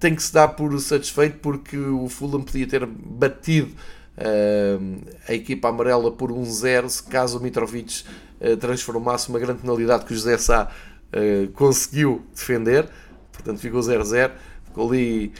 tem 0.00 0.14
que 0.14 0.22
se 0.22 0.34
dar 0.34 0.48
por 0.48 0.78
satisfeito 0.80 1.38
porque 1.40 1.76
o 1.76 2.08
Fulham 2.08 2.42
podia 2.42 2.66
ter 2.66 2.84
batido 2.84 3.72
uh, 4.18 5.00
a 5.28 5.32
equipa 5.32 5.68
amarela 5.68 6.10
por 6.10 6.30
1-0 6.30 6.88
se 6.88 7.02
caso 7.04 7.38
o 7.38 7.42
Mitrovic 7.42 8.04
uh, 8.40 8.56
transformasse 8.56 9.28
uma 9.28 9.38
grande 9.38 9.60
penalidade 9.62 10.04
que 10.04 10.12
o 10.12 10.16
José 10.16 10.36
Sá 10.38 10.70
uh, 11.12 11.50
conseguiu 11.52 12.22
defender. 12.34 12.88
Portanto, 13.32 13.58
ficou 13.58 13.80
0-0. 13.80 14.32
Ficou 14.66 14.90
ali 14.90 15.32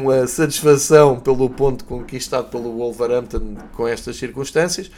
uma 0.00 0.26
satisfação 0.26 1.20
pelo 1.20 1.48
ponto 1.50 1.84
conquistado 1.84 2.50
pelo 2.50 2.76
Wolverhampton 2.76 3.56
com 3.74 3.86
estas 3.86 4.16
circunstâncias. 4.16 4.90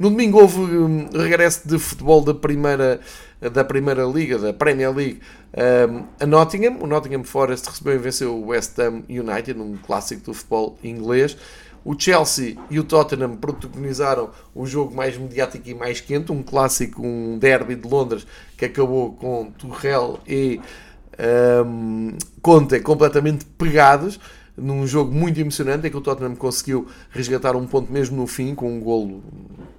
No 0.00 0.08
domingo 0.08 0.40
houve 0.40 0.58
um, 0.58 1.10
regresso 1.12 1.68
de 1.68 1.78
futebol 1.78 2.22
da 2.22 2.32
primeira, 2.32 3.00
da 3.52 3.62
primeira 3.62 4.04
liga, 4.04 4.38
da 4.38 4.50
Premier 4.50 4.90
League, 4.94 5.20
um, 5.90 6.04
a 6.18 6.24
Nottingham. 6.24 6.78
O 6.80 6.86
Nottingham 6.86 7.22
Forest 7.22 7.68
recebeu 7.68 7.96
e 7.96 7.98
venceu 7.98 8.34
o 8.34 8.46
West 8.46 8.78
Ham 8.78 9.02
United, 9.10 9.60
um 9.60 9.76
clássico 9.76 10.22
do 10.22 10.32
futebol 10.32 10.78
inglês. 10.82 11.36
O 11.84 11.98
Chelsea 11.98 12.56
e 12.70 12.78
o 12.78 12.84
Tottenham 12.84 13.36
protagonizaram 13.36 14.30
o 14.54 14.64
jogo 14.66 14.94
mais 14.94 15.18
mediático 15.18 15.68
e 15.68 15.74
mais 15.74 16.00
quente, 16.00 16.32
um 16.32 16.42
clássico, 16.42 17.02
um 17.02 17.38
derby 17.38 17.74
de 17.74 17.86
Londres 17.86 18.26
que 18.56 18.64
acabou 18.64 19.12
com 19.12 19.50
Tuchel 19.52 20.18
e 20.26 20.60
um, 21.66 22.16
Conte 22.40 22.80
completamente 22.80 23.44
pegados 23.44 24.18
num 24.56 24.86
jogo 24.86 25.12
muito 25.12 25.40
emocionante 25.40 25.86
em 25.86 25.90
que 25.90 25.96
o 25.96 26.00
Tottenham 26.00 26.34
conseguiu 26.34 26.86
resgatar 27.10 27.56
um 27.56 27.66
ponto 27.66 27.92
mesmo 27.92 28.16
no 28.16 28.26
fim 28.26 28.54
com 28.54 28.72
um 28.72 28.80
golo 28.80 29.22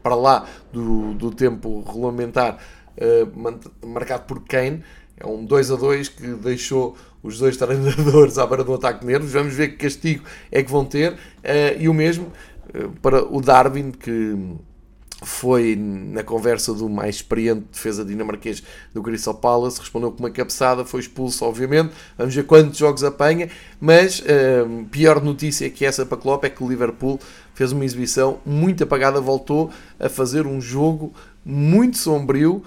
para 0.02 0.16
lá 0.16 0.46
do, 0.72 1.14
do 1.14 1.32
tempo 1.32 1.84
regulamentar 1.86 2.58
uh, 2.98 3.88
marcado 3.88 4.24
por 4.24 4.44
Kane. 4.44 4.84
É 5.18 5.28
um 5.28 5.46
2 5.46 5.72
a 5.72 5.76
2 5.76 6.10
que 6.10 6.28
deixou 6.34 6.96
os 7.22 7.38
dois 7.38 7.56
treinadores 7.58 8.38
à 8.38 8.48
beira 8.48 8.64
do 8.64 8.74
ataque 8.74 9.06
nervos. 9.06 9.32
Vamos 9.32 9.54
ver 9.54 9.70
que 9.70 9.78
castigo 9.78 10.24
é 10.52 10.64
que 10.64 10.72
vão 10.72 10.84
ter. 10.84 11.14
Uh, 11.14 11.80
e 11.80 11.88
o 11.88 11.94
mesmo 11.94 12.32
uh, 12.74 12.90
para 13.02 13.24
o 13.24 13.40
Darwin 13.40 13.92
que 13.92 14.36
foi 15.22 15.76
na 15.76 16.24
conversa 16.24 16.74
do 16.74 16.90
mais 16.90 17.18
experiente 17.18 17.66
defesa 17.72 18.04
dinamarquês 18.04 18.64
do 18.92 19.04
Crystal 19.04 19.36
Palace, 19.36 19.80
respondeu 19.80 20.12
com 20.12 20.20
uma 20.20 20.32
cabeçada, 20.32 20.84
foi 20.84 21.02
expulso, 21.02 21.46
obviamente. 21.46 21.94
Vamos 22.18 22.34
ver 22.34 22.44
quantos 22.44 22.80
jogos 22.80 23.04
apanha, 23.04 23.48
mas 23.80 24.20
uh, 24.20 24.86
pior 24.90 25.24
notícia 25.24 25.70
que 25.70 25.86
essa 25.86 26.06
para 26.06 26.18
Klopp 26.18 26.44
é 26.46 26.50
que 26.50 26.64
o 26.64 26.68
Liverpool 26.68 27.20
fez 27.54 27.72
uma 27.72 27.86
exibição 27.86 28.40
muito 28.44 28.84
apagada, 28.84 29.22
voltou 29.22 29.70
a 30.00 30.10
fazer 30.10 30.48
um 30.48 30.60
jogo 30.60 31.14
muito 31.46 31.98
sombrio, 31.98 32.64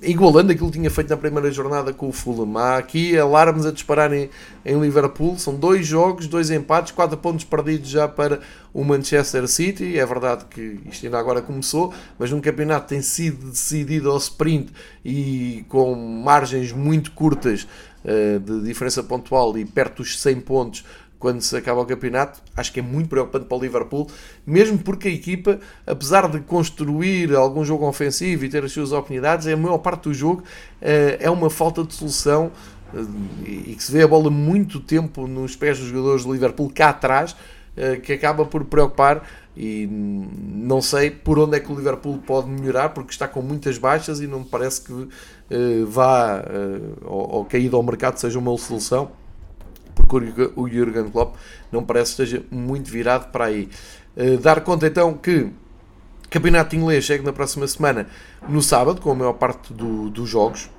igualando 0.00 0.52
aquilo 0.52 0.70
que 0.70 0.78
tinha 0.78 0.90
feito 0.90 1.10
na 1.10 1.16
primeira 1.16 1.50
jornada 1.50 1.92
com 1.92 2.08
o 2.08 2.12
Fulham. 2.12 2.56
Há 2.56 2.76
aqui 2.76 3.18
alarmes 3.18 3.66
a 3.66 3.72
disparar 3.72 4.12
em, 4.12 4.30
em, 4.64 4.80
Liverpool. 4.80 5.36
São 5.38 5.56
dois 5.56 5.84
jogos, 5.84 6.28
dois 6.28 6.50
empates, 6.50 6.92
quatro 6.92 7.16
pontos 7.16 7.44
perdidos 7.44 7.88
já 7.88 8.06
para 8.06 8.40
o 8.72 8.84
Manchester 8.84 9.48
City. 9.48 9.98
É 9.98 10.06
verdade 10.06 10.44
que 10.48 10.78
isto 10.88 11.04
ainda 11.04 11.18
agora 11.18 11.42
começou, 11.42 11.92
mas 12.16 12.30
num 12.30 12.40
campeonato 12.40 12.88
tem 12.88 13.02
sido 13.02 13.50
decidido 13.50 14.08
ao 14.08 14.18
sprint 14.18 14.72
e 15.04 15.64
com 15.68 15.94
margens 15.96 16.70
muito 16.70 17.10
curtas 17.10 17.66
uh, 18.04 18.38
de 18.38 18.62
diferença 18.62 19.02
pontual 19.02 19.58
e 19.58 19.64
perto 19.64 19.96
dos 20.02 20.20
100 20.20 20.40
pontos 20.42 20.84
quando 21.22 21.40
se 21.40 21.56
acaba 21.56 21.80
o 21.80 21.86
campeonato, 21.86 22.42
acho 22.56 22.72
que 22.72 22.80
é 22.80 22.82
muito 22.82 23.08
preocupante 23.08 23.46
para 23.46 23.56
o 23.56 23.60
Liverpool, 23.60 24.08
mesmo 24.44 24.76
porque 24.76 25.06
a 25.06 25.10
equipa, 25.12 25.60
apesar 25.86 26.28
de 26.28 26.40
construir 26.40 27.32
algum 27.32 27.64
jogo 27.64 27.86
ofensivo 27.86 28.44
e 28.44 28.48
ter 28.48 28.64
as 28.64 28.72
suas 28.72 28.90
oportunidades, 28.90 29.46
a 29.46 29.56
maior 29.56 29.78
parte 29.78 30.08
do 30.08 30.14
jogo 30.14 30.42
eh, 30.80 31.18
é 31.20 31.30
uma 31.30 31.48
falta 31.48 31.84
de 31.84 31.94
solução 31.94 32.50
eh, 32.92 32.98
e 33.46 33.74
que 33.76 33.84
se 33.84 33.92
vê 33.92 34.02
a 34.02 34.08
bola 34.08 34.30
muito 34.30 34.80
tempo 34.80 35.28
nos 35.28 35.54
pés 35.54 35.78
dos 35.78 35.86
jogadores 35.86 36.24
do 36.24 36.32
Liverpool 36.32 36.68
cá 36.74 36.88
atrás, 36.88 37.36
eh, 37.76 37.98
que 37.98 38.12
acaba 38.12 38.44
por 38.44 38.64
preocupar 38.64 39.22
e 39.56 39.86
não 39.88 40.82
sei 40.82 41.08
por 41.08 41.38
onde 41.38 41.56
é 41.56 41.60
que 41.60 41.70
o 41.70 41.76
Liverpool 41.76 42.18
pode 42.26 42.48
melhorar 42.48 42.88
porque 42.88 43.12
está 43.12 43.28
com 43.28 43.40
muitas 43.42 43.78
baixas 43.78 44.20
e 44.20 44.26
não 44.26 44.40
me 44.40 44.46
parece 44.46 44.80
que 44.80 45.08
vá 45.86 46.42
ou, 47.04 47.44
caída 47.44 47.76
ao 47.76 47.82
mercado 47.82 48.16
seja 48.16 48.38
uma 48.38 48.56
solução 48.56 49.10
porque 49.94 50.50
o 50.56 50.68
Jurgen 50.68 51.10
Klopp 51.10 51.36
não 51.70 51.84
parece 51.84 52.16
que 52.16 52.22
esteja 52.22 52.44
muito 52.50 52.90
virado 52.90 53.30
para 53.30 53.46
aí. 53.46 53.68
Uh, 54.16 54.38
dar 54.38 54.60
conta 54.60 54.86
então 54.86 55.14
que 55.14 55.50
Campeonato 56.32 56.74
Inglês 56.74 57.04
chega 57.04 57.22
na 57.22 57.32
próxima 57.32 57.66
semana, 57.66 58.06
no 58.48 58.62
sábado, 58.62 59.00
com 59.02 59.10
a 59.10 59.14
maior 59.14 59.34
parte 59.34 59.72
do, 59.72 60.08
dos 60.08 60.28
jogos, 60.28 60.70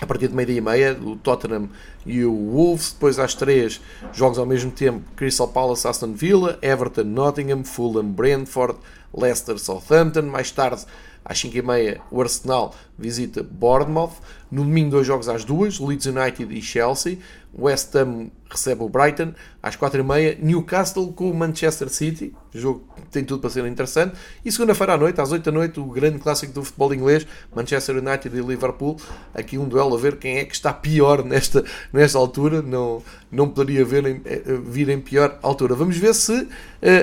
a 0.00 0.06
partir 0.06 0.28
de 0.28 0.34
meia-dia 0.34 0.56
e 0.56 0.60
meia, 0.62 0.98
o 0.98 1.16
Tottenham 1.16 1.68
e 2.06 2.24
o 2.24 2.32
Wolves, 2.32 2.92
depois 2.92 3.18
às 3.18 3.34
três 3.34 3.78
jogos 4.12 4.38
ao 4.38 4.46
mesmo 4.46 4.70
tempo, 4.70 5.02
Crystal 5.14 5.48
Palace, 5.48 5.86
Aston 5.86 6.14
Villa, 6.14 6.58
Everton, 6.62 7.04
Nottingham, 7.04 7.62
Fulham, 7.62 8.10
Brentford, 8.10 8.78
Leicester, 9.12 9.58
Southampton, 9.58 10.22
mais 10.22 10.50
tarde 10.50 10.86
às 11.22 11.38
5h30 11.42 12.00
o 12.10 12.22
Arsenal 12.22 12.74
visita 12.98 13.42
Bournemouth, 13.42 14.14
no 14.50 14.64
domingo 14.64 14.92
dois 14.92 15.06
jogos 15.06 15.28
às 15.28 15.44
duas, 15.44 15.78
Leeds 15.78 16.06
United 16.06 16.56
e 16.56 16.62
Chelsea, 16.62 17.18
West 17.56 17.94
Ham 17.96 18.30
recebe 18.50 18.82
o 18.82 18.88
Brighton 18.88 19.32
às 19.62 19.76
4h30, 19.76 20.38
Newcastle 20.40 21.12
com 21.12 21.30
o 21.30 21.34
Manchester 21.34 21.88
City, 21.88 22.34
jogo 22.52 22.84
que 22.96 23.02
tem 23.02 23.24
tudo 23.24 23.40
para 23.40 23.50
ser 23.50 23.64
interessante, 23.66 24.16
e 24.44 24.50
segunda-feira 24.50 24.94
à 24.94 24.96
noite, 24.96 25.20
às 25.20 25.30
8 25.30 25.44
da 25.44 25.52
noite, 25.52 25.78
o 25.78 25.84
grande 25.84 26.18
clássico 26.18 26.52
do 26.52 26.64
futebol 26.64 26.92
inglês, 26.92 27.26
Manchester 27.54 27.96
United 27.96 28.36
e 28.36 28.40
Liverpool, 28.40 28.96
aqui 29.32 29.56
um 29.56 29.68
duelo 29.68 29.94
a 29.94 29.98
ver 29.98 30.16
quem 30.16 30.38
é 30.38 30.44
que 30.44 30.54
está 30.54 30.72
pior 30.72 31.24
nesta, 31.24 31.64
nesta 31.92 32.18
altura, 32.18 32.60
não, 32.60 33.02
não 33.30 33.48
poderia 33.48 33.84
ver 33.84 34.06
em, 34.06 34.20
eh, 34.24 34.42
vir 34.64 34.88
em 34.88 35.00
pior 35.00 35.38
altura. 35.42 35.74
Vamos 35.74 35.96
ver 35.96 36.14
se 36.14 36.32
uh, 36.32 36.48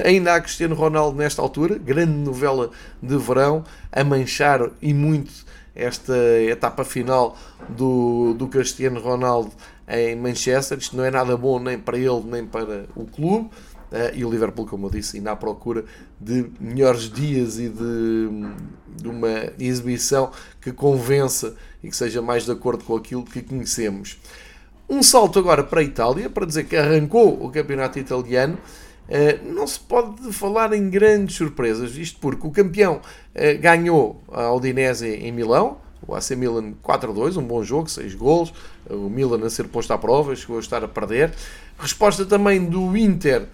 ainda 0.04 0.34
há 0.34 0.42
Cristiano 0.42 0.76
Ronaldo 0.76 1.18
nesta 1.18 1.42
altura, 1.42 1.78
grande 1.78 2.14
novela 2.14 2.72
de 3.02 3.18
verão, 3.18 3.64
a 3.92 4.04
manchar 4.04 4.70
e 4.82 4.94
muito 4.94 5.48
esta 5.78 6.18
etapa 6.42 6.84
final 6.84 7.38
do, 7.70 8.34
do 8.34 8.48
Cristiano 8.48 9.00
Ronaldo 9.00 9.52
em 9.88 10.16
Manchester. 10.16 10.78
Isto 10.78 10.98
não 10.98 11.04
é 11.04 11.12
nada 11.12 11.38
bom 11.38 11.60
nem 11.60 11.78
para 11.78 11.98
ele 11.98 12.24
nem 12.26 12.46
para 12.46 12.86
o 12.96 13.06
clube. 13.06 13.50
Uh, 13.90 14.12
e 14.14 14.26
o 14.26 14.30
Liverpool, 14.30 14.66
como 14.66 14.88
eu 14.88 14.92
disse, 14.92 15.16
ainda 15.16 15.32
à 15.32 15.36
procura 15.36 15.86
de 16.20 16.52
melhores 16.60 17.10
dias 17.10 17.58
e 17.58 17.70
de, 17.70 18.30
de, 19.02 19.08
uma 19.08 19.50
exibição 19.58 20.30
que 20.60 20.74
convença 20.74 21.56
e 21.82 21.90
que 21.90 21.96
seja 21.96 22.22
mais 22.22 22.44
de 22.44 22.52
acordo 22.52 22.84
com 22.84 22.98
aquilo 22.98 23.24
que 23.24 23.42
conhecemos. 23.42 24.20
Um 24.90 25.02
salto 25.02 25.40
agora 25.40 25.64
para 25.64 25.80
a 25.80 25.84
Itália, 25.84 26.30
para 26.30 26.46
dizer 26.46 26.66
que 26.66 26.76
arrancou 26.76 27.42
o 27.42 27.50
campeonato 27.50 27.98
italiano. 27.98 28.58
Uh, 29.08 29.54
não 29.54 29.66
se 29.66 29.80
pode 29.80 30.34
falar 30.34 30.74
em 30.74 30.90
grandes 30.90 31.38
surpresas, 31.38 31.96
isto 31.96 32.20
porque 32.20 32.46
o 32.46 32.52
campeão 32.52 32.96
uh, 32.98 33.62
ganhou 33.62 34.22
a 34.30 34.52
Udinese 34.54 35.08
em 35.08 35.32
Milão, 35.32 35.78
o 36.08 36.16
AC 36.16 36.32
Milan 36.32 36.74
4-2, 36.84 37.38
um 37.38 37.44
bom 37.44 37.64
jogo, 37.64 37.90
6 37.90 38.16
golos. 38.16 38.54
O 38.90 39.10
Milan 39.10 39.46
a 39.46 39.50
ser 39.50 39.66
posto 39.68 39.92
à 39.92 39.98
prova, 39.98 40.36
chegou 40.36 40.58
a 40.58 40.60
estar 40.60 40.84
a 40.84 40.88
perder. 40.88 41.34
Resposta 41.78 42.26
também 42.26 42.66
do 42.66 42.96
Inter, 42.96 43.46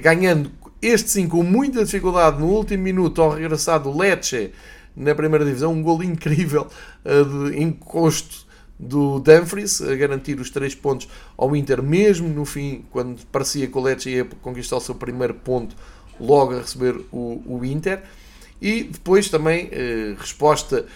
ganhando 0.00 0.50
este 0.80 1.10
sim 1.10 1.28
com 1.28 1.42
muita 1.42 1.84
dificuldade 1.84 2.38
no 2.38 2.46
último 2.46 2.82
minuto 2.82 3.20
ao 3.20 3.30
regressar 3.30 3.80
do 3.82 3.96
Lecce 3.96 4.52
na 4.94 5.14
primeira 5.14 5.44
divisão. 5.44 5.72
Um 5.72 5.82
gol 5.82 6.02
incrível 6.02 6.68
eh, 7.04 7.24
de 7.24 7.62
encosto 7.62 8.46
do 8.78 9.18
Dumfries 9.18 9.80
a 9.80 9.94
garantir 9.96 10.38
os 10.38 10.50
3 10.50 10.74
pontos 10.74 11.08
ao 11.36 11.56
Inter, 11.56 11.82
mesmo 11.82 12.28
no 12.28 12.44
fim, 12.44 12.84
quando 12.90 13.24
parecia 13.32 13.66
que 13.66 13.76
o 13.76 13.80
Lecce 13.80 14.10
ia 14.10 14.24
conquistar 14.42 14.76
o 14.76 14.80
seu 14.80 14.94
primeiro 14.94 15.34
ponto, 15.34 15.74
logo 16.20 16.54
a 16.54 16.58
receber 16.60 16.94
o, 17.10 17.42
o 17.46 17.64
Inter. 17.64 18.02
E 18.60 18.84
depois 18.84 19.28
também 19.28 19.68
eh, 19.70 20.14
resposta 20.18 20.86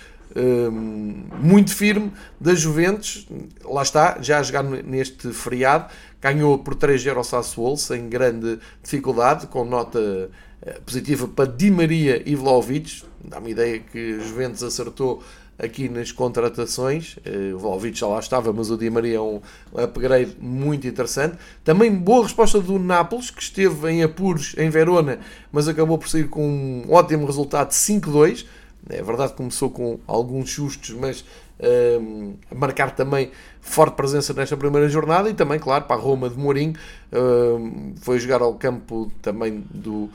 muito 1.40 1.74
firme 1.74 2.12
da 2.40 2.54
Juventus. 2.54 3.26
Lá 3.64 3.82
está, 3.82 4.18
já 4.20 4.38
a 4.38 4.42
jogar 4.42 4.62
neste 4.62 5.32
feriado. 5.32 5.92
Ganhou 6.20 6.58
por 6.58 6.74
3-0 6.74 7.16
ao 7.16 7.24
Sassuolo, 7.24 7.76
sem 7.76 8.08
grande 8.08 8.58
dificuldade, 8.82 9.46
com 9.46 9.64
nota 9.64 10.30
eh, 10.62 10.78
positiva 10.84 11.26
para 11.26 11.50
Di 11.50 11.70
Maria 11.70 12.22
e 12.26 12.34
Vlaovic. 12.34 13.02
Dá-me 13.24 13.52
ideia 13.52 13.78
que 13.78 14.16
a 14.16 14.18
Juventus 14.22 14.62
acertou 14.62 15.22
aqui 15.58 15.88
nas 15.88 16.12
contratações. 16.12 17.16
Eh, 17.24 17.52
o 17.54 17.58
Vlaovic 17.58 17.98
já 17.98 18.06
lá 18.06 18.18
estava, 18.18 18.52
mas 18.52 18.70
o 18.70 18.76
Di 18.76 18.90
Maria 18.90 19.16
é 19.16 19.20
um 19.20 19.40
upgrade 19.74 20.36
muito 20.38 20.86
interessante. 20.86 21.36
Também 21.64 21.94
boa 21.94 22.24
resposta 22.24 22.60
do 22.60 22.78
Nápoles, 22.78 23.30
que 23.30 23.42
esteve 23.42 23.90
em 23.90 24.02
apuros 24.02 24.54
em 24.58 24.68
Verona, 24.70 25.20
mas 25.52 25.68
acabou 25.68 25.98
por 25.98 26.08
sair 26.08 26.28
com 26.28 26.46
um 26.46 26.92
ótimo 26.92 27.26
resultado 27.26 27.68
de 27.68 27.74
5-2. 27.74 28.46
É 28.88 29.02
verdade 29.02 29.32
que 29.32 29.36
começou 29.36 29.70
com 29.70 29.98
alguns 30.06 30.52
sustos, 30.52 30.90
mas 30.90 31.24
um, 32.00 32.34
a 32.50 32.54
marcar 32.54 32.90
também 32.92 33.30
forte 33.60 33.94
presença 33.94 34.32
nesta 34.32 34.56
primeira 34.56 34.88
jornada 34.88 35.28
e 35.28 35.34
também, 35.34 35.58
claro, 35.58 35.84
para 35.84 35.96
a 35.96 35.98
Roma 35.98 36.28
de 36.30 36.38
Mourinho, 36.38 36.74
um, 37.12 37.94
foi 38.00 38.18
jogar 38.18 38.40
ao 38.40 38.54
campo 38.54 39.12
também 39.20 39.64
do 39.70 40.08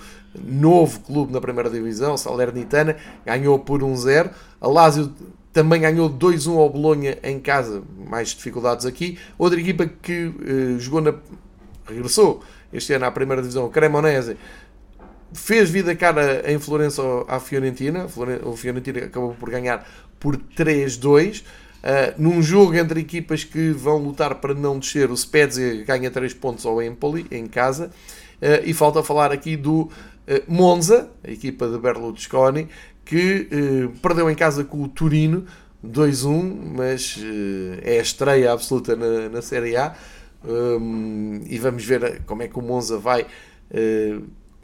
novo 0.44 1.00
clube 1.02 1.32
na 1.32 1.40
primeira 1.40 1.70
divisão, 1.70 2.18
Salernitana, 2.18 2.98
ganhou 3.26 3.60
por 3.60 3.82
1-0. 3.82 4.32
a 4.60 4.68
Lazio 4.68 5.14
também 5.54 5.80
ganhou 5.80 6.10
2-1 6.10 6.58
ao 6.58 6.70
Bolonha 6.70 7.18
em 7.24 7.40
casa, 7.40 7.82
mais 8.10 8.30
dificuldades 8.30 8.86
aqui. 8.86 9.18
Outra 9.38 9.60
equipa 9.60 9.86
que 9.86 10.28
uh, 10.28 10.80
jogou 10.80 11.00
na. 11.00 11.14
regressou 11.88 12.44
este 12.74 12.92
ano 12.92 13.06
à 13.06 13.12
primeira 13.12 13.42
divisão, 13.42 13.70
Cremonese, 13.70 14.36
fez 15.36 15.70
vida 15.70 15.94
cara 15.96 16.50
em 16.52 16.58
Florença 16.58 17.02
à 17.28 17.40
Fiorentina. 17.40 18.08
O 18.44 18.56
Fiorentina 18.56 19.06
acabou 19.06 19.36
por 19.36 19.50
ganhar 19.50 19.88
por 20.20 20.38
3-2. 20.38 21.42
Uh, 21.42 21.44
ah, 21.84 22.14
num 22.18 22.42
jogo 22.42 22.74
entre 22.76 23.02
equipas 23.02 23.44
que 23.44 23.70
vão 23.70 23.98
lutar 23.98 24.36
para 24.36 24.56
não 24.56 24.80
descer, 24.80 25.12
o 25.12 25.18
Spezia 25.18 25.84
ganha 25.84 26.10
3 26.10 26.34
pontos 26.34 26.66
ao 26.66 26.82
Empoli 26.82 27.28
em 27.30 27.46
casa. 27.46 27.92
Uh, 28.42 28.64
e 28.66 28.74
falta 28.74 29.04
falar 29.04 29.32
aqui 29.32 29.56
do 29.56 29.82
uh, 29.82 29.92
Monza, 30.48 31.10
a 31.24 31.30
equipa 31.30 31.68
de 31.68 31.78
Berlusconi, 31.78 32.70
que 33.04 33.48
perdeu 34.02 34.32
em 34.32 34.36
casa 34.36 34.64
com 34.64 34.82
o 34.82 34.88
Turino 34.88 35.46
2-1, 35.86 36.74
mas 36.76 37.20
é 37.84 38.00
a 38.00 38.02
estreia 38.02 38.52
absoluta 38.52 38.96
na, 38.96 39.30
na 39.30 39.42
Série 39.44 39.78
A. 39.78 39.94
Um, 40.44 41.42
e 41.48 41.60
vamos 41.60 41.86
ver 41.86 42.24
como 42.26 42.42
é 42.42 42.48
que 42.48 42.58
o 42.58 42.64
Monza 42.64 42.98
vai 42.98 43.28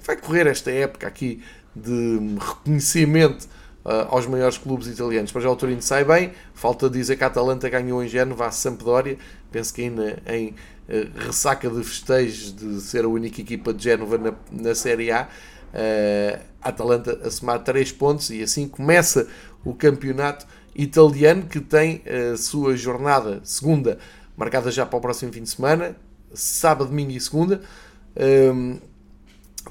vai 0.05 0.15
correr 0.15 0.47
esta 0.47 0.71
época 0.71 1.07
aqui 1.07 1.41
de 1.75 2.19
reconhecimento 2.39 3.47
uh, 3.85 4.07
aos 4.09 4.25
maiores 4.27 4.57
clubes 4.57 4.87
italianos. 4.87 5.31
Para 5.31 5.41
já 5.41 5.49
o 5.49 5.55
Torino 5.55 5.81
sai 5.81 6.03
bem, 6.03 6.33
falta 6.53 6.89
dizer 6.89 7.17
que 7.17 7.23
a 7.23 7.27
Atalanta 7.27 7.69
ganhou 7.69 8.03
em 8.03 8.07
Génova 8.07 8.47
a 8.47 8.51
Sampdoria, 8.51 9.17
penso 9.51 9.73
que 9.73 9.83
ainda 9.83 10.21
em 10.27 10.49
uh, 10.49 11.25
ressaca 11.25 11.69
de 11.69 11.83
festejos 11.83 12.55
de 12.55 12.81
ser 12.81 13.05
a 13.05 13.07
única 13.07 13.41
equipa 13.41 13.73
de 13.73 13.83
Génova 13.83 14.17
na, 14.17 14.33
na 14.51 14.75
Série 14.75 15.11
A. 15.11 15.27
Uh, 15.73 16.39
a 16.61 16.69
Atalanta 16.69 17.19
a 17.23 17.31
somar 17.31 17.63
3 17.63 17.93
pontos 17.93 18.29
e 18.29 18.43
assim 18.43 18.67
começa 18.67 19.27
o 19.63 19.73
campeonato 19.73 20.45
italiano 20.75 21.43
que 21.43 21.61
tem 21.61 22.03
a 22.05 22.35
sua 22.35 22.75
jornada 22.75 23.39
segunda 23.43 23.97
marcada 24.35 24.69
já 24.69 24.85
para 24.85 24.97
o 24.97 25.01
próximo 25.01 25.31
fim 25.31 25.43
de 25.43 25.49
semana, 25.49 25.95
sábado, 26.33 26.89
domingo 26.89 27.11
e 27.11 27.19
segunda. 27.19 27.61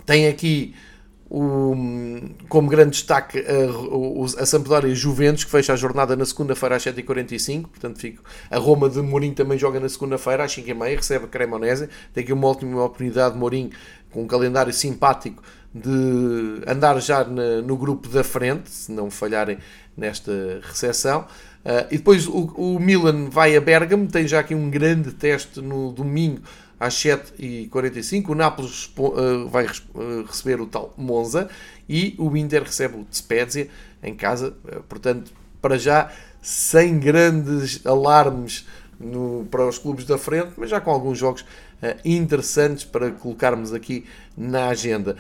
Tem 0.05 0.29
aqui 0.29 0.75
o, 1.31 1.77
como 2.49 2.69
grande 2.69 2.91
destaque 2.91 3.39
a, 3.39 4.43
a 4.43 4.47
Sampdoria 4.47 4.93
Juventus, 4.93 5.45
que 5.45 5.51
fecha 5.51 5.73
a 5.73 5.77
jornada 5.77 6.17
na 6.17 6.27
segunda-feira 6.27 6.75
às 6.75 6.85
7h45. 6.85 7.63
Portanto, 7.69 8.01
fico, 8.01 8.25
a 8.51 8.59
Roma 8.59 8.91
de 8.91 9.01
Mourinho 9.01 9.35
também 9.35 9.57
joga 9.57 9.79
na 9.79 9.89
segunda-feira 9.89 10.43
às 10.45 10.57
5h30, 10.57 10.97
recebe 10.97 11.25
a 11.27 11.29
Cremonese. 11.29 11.89
Tem 12.13 12.25
aqui 12.25 12.33
uma 12.33 12.49
ótima 12.49 12.85
oportunidade 12.85 13.35
de 13.35 13.39
Mourinho, 13.39 13.71
com 14.11 14.25
um 14.25 14.27
calendário 14.27 14.73
simpático, 14.73 15.41
de 15.73 16.63
andar 16.67 17.01
já 17.01 17.23
na, 17.23 17.63
no 17.63 17.77
grupo 17.77 18.09
da 18.09 18.25
frente, 18.25 18.69
se 18.69 18.91
não 18.91 19.09
falharem 19.09 19.59
nesta 19.97 20.33
recepção. 20.63 21.27
Uh, 21.65 21.87
e 21.93 21.99
depois 21.99 22.27
o, 22.27 22.53
o 22.57 22.81
Milan 22.81 23.29
vai 23.31 23.55
a 23.55 23.61
Bergamo, 23.61 24.09
tem 24.09 24.27
já 24.27 24.41
aqui 24.41 24.55
um 24.55 24.69
grande 24.69 25.13
teste 25.13 25.61
no 25.61 25.93
domingo 25.93 26.41
às 26.81 26.95
7h45. 26.95 28.31
O 28.31 28.35
Nápoles 28.35 28.91
uh, 28.97 29.47
vai 29.47 29.67
uh, 29.67 30.23
receber 30.27 30.61
o 30.61 30.67
tal 30.67 30.95
Monza 30.97 31.51
e 31.87 32.15
o 32.19 32.35
Inter 32.35 32.63
recebe 32.63 32.97
o 32.97 33.07
Spezia 33.13 33.69
em 34.03 34.15
casa. 34.15 34.57
Uh, 34.65 34.83
portanto, 34.85 35.31
para 35.61 35.79
já, 35.79 36.11
sem 36.41 36.99
grandes 36.99 37.87
alarmes 37.87 38.67
no, 38.99 39.47
para 39.51 39.69
os 39.69 39.79
clubes 39.79 40.07
da 40.07 40.17
frente, 40.17 40.53
mas 40.57 40.71
já 40.71 40.81
com 40.81 40.91
alguns 40.91 41.19
jogos 41.19 41.45
interessantes 42.05 42.85
para 42.85 43.11
colocarmos 43.11 43.73
aqui 43.73 44.05
na 44.37 44.69
agenda. 44.69 45.17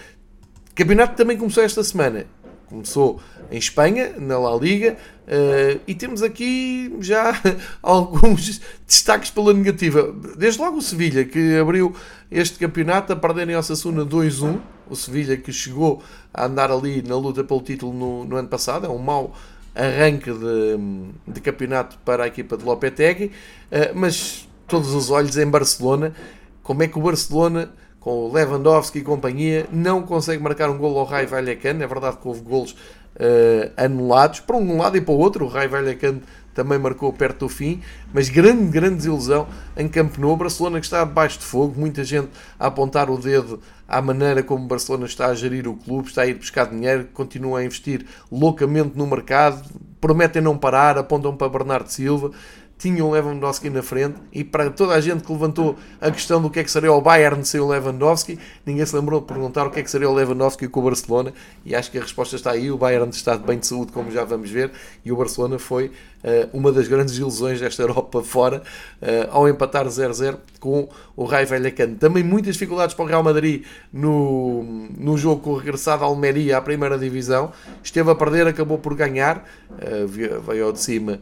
Campeonato 0.74 1.16
também 1.16 1.38
começou 1.38 1.62
esta 1.62 1.82
semana 1.82 2.26
começou 2.70 3.20
em 3.50 3.58
Espanha, 3.58 4.14
na 4.16 4.38
La 4.38 4.56
Liga, 4.56 4.96
uh, 5.26 5.80
e 5.86 5.94
temos 5.94 6.22
aqui 6.22 6.96
já 7.00 7.34
alguns 7.82 8.60
destaques 8.86 9.30
pela 9.30 9.52
negativa. 9.52 10.14
Desde 10.38 10.60
logo 10.60 10.78
o 10.78 10.82
Sevilha, 10.82 11.24
que 11.24 11.56
abriu 11.56 11.94
este 12.30 12.58
campeonato 12.58 13.12
a 13.12 13.16
perder 13.16 13.48
em 13.50 13.56
Osasuna 13.56 14.06
2-1. 14.06 14.58
O 14.88 14.96
Sevilha 14.96 15.36
que 15.36 15.52
chegou 15.52 16.02
a 16.32 16.46
andar 16.46 16.70
ali 16.70 17.02
na 17.02 17.16
luta 17.16 17.42
pelo 17.42 17.60
título 17.60 17.92
no, 17.92 18.24
no 18.24 18.36
ano 18.36 18.48
passado, 18.48 18.86
é 18.86 18.88
um 18.88 18.98
mau 18.98 19.34
arranque 19.74 20.32
de, 20.32 21.32
de, 21.32 21.40
campeonato 21.40 21.98
para 22.04 22.24
a 22.24 22.26
equipa 22.26 22.56
de 22.56 22.64
Lopetegui, 22.64 23.26
uh, 23.26 23.94
mas 23.94 24.48
todos 24.66 24.94
os 24.94 25.10
olhos 25.10 25.36
em 25.36 25.46
Barcelona. 25.46 26.14
Como 26.62 26.82
é 26.84 26.88
que 26.88 26.98
o 26.98 27.02
Barcelona 27.02 27.72
com 28.00 28.24
o 28.24 28.32
Lewandowski 28.32 29.00
e 29.00 29.02
companhia, 29.02 29.66
não 29.70 30.02
consegue 30.02 30.42
marcar 30.42 30.70
um 30.70 30.78
gol 30.78 30.98
ao 30.98 31.04
Rai 31.04 31.26
Vallecano. 31.26 31.82
É 31.84 31.86
verdade 31.86 32.16
que 32.16 32.26
houve 32.26 32.40
golos 32.40 32.72
uh, 32.72 33.70
anulados 33.76 34.40
para 34.40 34.56
um 34.56 34.78
lado 34.78 34.96
e 34.96 35.00
para 35.02 35.12
o 35.12 35.18
outro. 35.18 35.44
O 35.44 35.48
Rai 35.48 35.68
Vallecano 35.68 36.22
também 36.54 36.78
marcou 36.78 37.12
perto 37.12 37.40
do 37.40 37.48
fim, 37.48 37.80
mas 38.12 38.28
grande, 38.28 38.70
grande 38.70 38.96
desilusão 38.96 39.46
em 39.76 39.86
Camp 39.86 40.16
Nou. 40.18 40.36
Barcelona 40.36 40.80
que 40.80 40.86
está 40.86 41.04
debaixo 41.04 41.38
de 41.38 41.44
fogo, 41.44 41.78
muita 41.78 42.02
gente 42.02 42.28
a 42.58 42.66
apontar 42.66 43.10
o 43.10 43.18
dedo 43.18 43.60
à 43.86 44.00
maneira 44.00 44.42
como 44.42 44.66
Barcelona 44.66 45.06
está 45.06 45.26
a 45.26 45.34
gerir 45.34 45.68
o 45.68 45.76
clube, 45.76 46.08
está 46.08 46.22
a 46.22 46.26
ir 46.26 46.34
buscar 46.34 46.66
dinheiro, 46.66 47.08
continua 47.12 47.60
a 47.60 47.64
investir 47.64 48.04
loucamente 48.32 48.96
no 48.96 49.06
mercado, 49.06 49.62
prometem 50.00 50.42
não 50.42 50.56
parar, 50.56 50.98
apontam 50.98 51.36
para 51.36 51.48
Bernardo 51.48 51.88
Silva 51.88 52.32
tinham 52.80 53.10
Lewandowski 53.10 53.68
na 53.68 53.82
frente 53.82 54.16
e 54.32 54.42
para 54.42 54.70
toda 54.70 54.94
a 54.94 55.00
gente 55.00 55.22
que 55.22 55.30
levantou 55.30 55.76
a 56.00 56.10
questão 56.10 56.40
do 56.40 56.48
que 56.48 56.60
é 56.60 56.64
que 56.64 56.70
seria 56.70 56.90
o 56.90 57.00
Bayern 57.00 57.44
sem 57.44 57.60
o 57.60 57.68
Lewandowski, 57.68 58.38
ninguém 58.64 58.86
se 58.86 58.96
lembrou 58.96 59.20
de 59.20 59.26
perguntar 59.26 59.66
o 59.66 59.70
que 59.70 59.80
é 59.80 59.82
que 59.82 59.90
seria 59.90 60.08
o 60.08 60.14
Lewandowski 60.14 60.66
com 60.66 60.80
o 60.80 60.84
Barcelona. 60.84 61.34
E 61.64 61.74
acho 61.74 61.90
que 61.90 61.98
a 61.98 62.00
resposta 62.00 62.36
está 62.36 62.52
aí, 62.52 62.70
o 62.70 62.78
Bayern 62.78 63.10
está 63.10 63.36
bem 63.36 63.58
de 63.58 63.66
saúde 63.66 63.92
como 63.92 64.10
já 64.10 64.24
vamos 64.24 64.50
ver. 64.50 64.70
E 65.04 65.12
o 65.12 65.16
Barcelona 65.16 65.58
foi 65.58 65.88
uh, 66.24 66.48
uma 66.54 66.72
das 66.72 66.88
grandes 66.88 67.18
ilusões 67.18 67.60
desta 67.60 67.82
Europa 67.82 68.22
fora 68.22 68.62
uh, 69.02 69.28
ao 69.30 69.46
empatar 69.46 69.86
0-0 69.86 70.38
com 70.58 70.88
o 71.14 71.24
Rai 71.24 71.44
Vallecano. 71.44 71.96
Também 71.96 72.24
muitas 72.24 72.54
dificuldades 72.54 72.94
para 72.94 73.04
o 73.04 73.08
Real 73.08 73.22
Madrid 73.22 73.64
no, 73.92 74.62
no 74.96 75.18
jogo 75.18 75.42
com 75.42 75.50
o 75.50 75.56
regressado 75.56 76.02
Almeria 76.02 76.56
à 76.56 76.62
primeira 76.62 76.98
divisão, 76.98 77.52
esteve 77.82 78.10
a 78.10 78.14
perder, 78.14 78.46
acabou 78.46 78.78
por 78.78 78.94
ganhar, 78.94 79.46
uh, 79.70 80.08
veio 80.08 80.64
ao 80.64 80.72
de 80.72 80.80
cima 80.80 81.20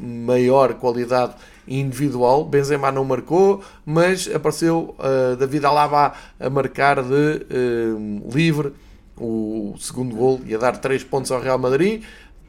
maior 0.00 0.74
qualidade 0.74 1.34
individual. 1.68 2.44
Benzema 2.44 2.90
não 2.90 3.04
marcou, 3.04 3.62
mas 3.84 4.28
apareceu 4.32 4.94
uh, 4.98 5.36
David 5.36 5.66
Alaba 5.66 6.14
a 6.40 6.50
marcar 6.50 7.02
de 7.02 7.10
uh, 7.10 8.30
livre 8.32 8.72
o 9.20 9.74
segundo 9.78 10.14
gol 10.14 10.40
e 10.46 10.54
a 10.54 10.58
dar 10.58 10.76
3 10.76 11.02
pontos 11.04 11.30
ao 11.30 11.40
Real 11.40 11.58
Madrid, 11.58 12.02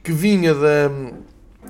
que 0.04 0.12
vinha 0.12 0.54
da, 0.54 0.92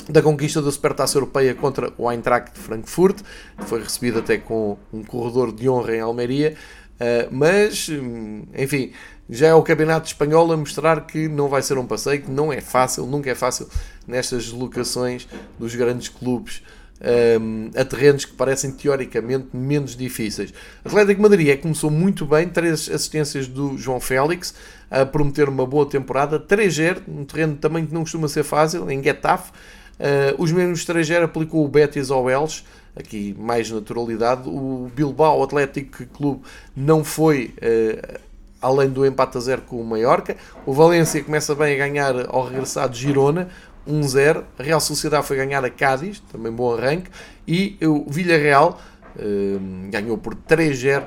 da 0.09 0.21
conquista 0.21 0.61
da 0.61 0.71
Supertaça 0.71 1.17
Europeia 1.17 1.55
contra 1.55 1.91
o 1.97 2.11
Eintracht 2.11 2.53
de 2.53 2.59
Frankfurt, 2.59 3.21
foi 3.59 3.81
recebido 3.81 4.19
até 4.19 4.37
com 4.37 4.77
um 4.93 5.03
corredor 5.03 5.53
de 5.53 5.69
honra 5.69 5.95
em 5.95 6.01
Almeria, 6.01 6.55
uh, 6.95 7.29
mas, 7.31 7.89
hum, 7.89 8.43
enfim, 8.55 8.91
já 9.29 9.47
é 9.47 9.53
o 9.53 9.61
Campeonato 9.61 10.07
Espanhol 10.07 10.51
a 10.51 10.57
mostrar 10.57 11.05
que 11.05 11.27
não 11.27 11.47
vai 11.47 11.61
ser 11.61 11.77
um 11.77 11.85
passeio, 11.85 12.21
que 12.23 12.31
não 12.31 12.51
é 12.51 12.61
fácil, 12.61 13.05
nunca 13.05 13.29
é 13.29 13.35
fácil 13.35 13.69
nestas 14.07 14.45
deslocações 14.45 15.27
dos 15.59 15.75
grandes 15.75 16.09
clubes 16.09 16.63
um, 17.01 17.69
a 17.79 17.85
terrenos 17.85 18.25
que 18.25 18.33
parecem 18.33 18.71
teoricamente 18.71 19.47
menos 19.53 19.95
difíceis. 19.95 20.53
Atlético 20.83 21.21
Madrid 21.21 21.47
é 21.47 21.55
começou 21.55 21.89
muito 21.89 22.25
bem, 22.25 22.49
três 22.49 22.89
assistências 22.89 23.47
do 23.47 23.77
João 23.77 23.99
Félix, 23.99 24.53
a 24.89 25.05
prometer 25.05 25.47
uma 25.47 25.65
boa 25.65 25.85
temporada, 25.85 26.39
3-0, 26.39 27.01
um 27.07 27.23
terreno 27.23 27.55
também 27.55 27.85
que 27.85 27.93
não 27.93 28.01
costuma 28.01 28.27
ser 28.27 28.43
fácil, 28.43 28.89
em 28.89 29.01
Getafe. 29.01 29.51
Uh, 29.99 30.41
os 30.41 30.51
mesmos 30.51 30.85
3-0 30.85 31.23
aplicou 31.23 31.63
o 31.63 31.67
Betis 31.67 32.09
ao 32.09 32.29
Elche, 32.29 32.63
aqui 32.95 33.35
mais 33.37 33.69
naturalidade. 33.69 34.47
O 34.47 34.89
Bilbao 34.95 35.43
Atlético 35.43 36.05
Clube 36.07 36.41
não 36.75 37.03
foi 37.03 37.53
uh, 37.57 38.19
além 38.61 38.89
do 38.89 39.05
empate 39.05 39.37
a 39.37 39.41
zero 39.41 39.61
com 39.61 39.79
o 39.79 39.85
Mallorca. 39.85 40.35
O 40.65 40.73
Valência 40.73 41.23
começa 41.23 41.55
bem 41.55 41.75
a 41.75 41.77
ganhar 41.77 42.13
ao 42.29 42.47
regressar 42.47 42.89
de 42.89 42.99
Girona, 42.99 43.49
1-0. 43.87 44.43
A 44.57 44.63
Real 44.63 44.79
Sociedade 44.79 45.25
foi 45.25 45.37
ganhar 45.37 45.63
a 45.63 45.69
Cádiz, 45.69 46.21
também 46.31 46.51
bom 46.51 46.73
arranque. 46.73 47.09
E 47.47 47.77
o 47.81 48.05
Villarreal 48.09 48.79
uh, 49.15 49.89
ganhou 49.89 50.17
por 50.17 50.35
3-0 50.35 51.03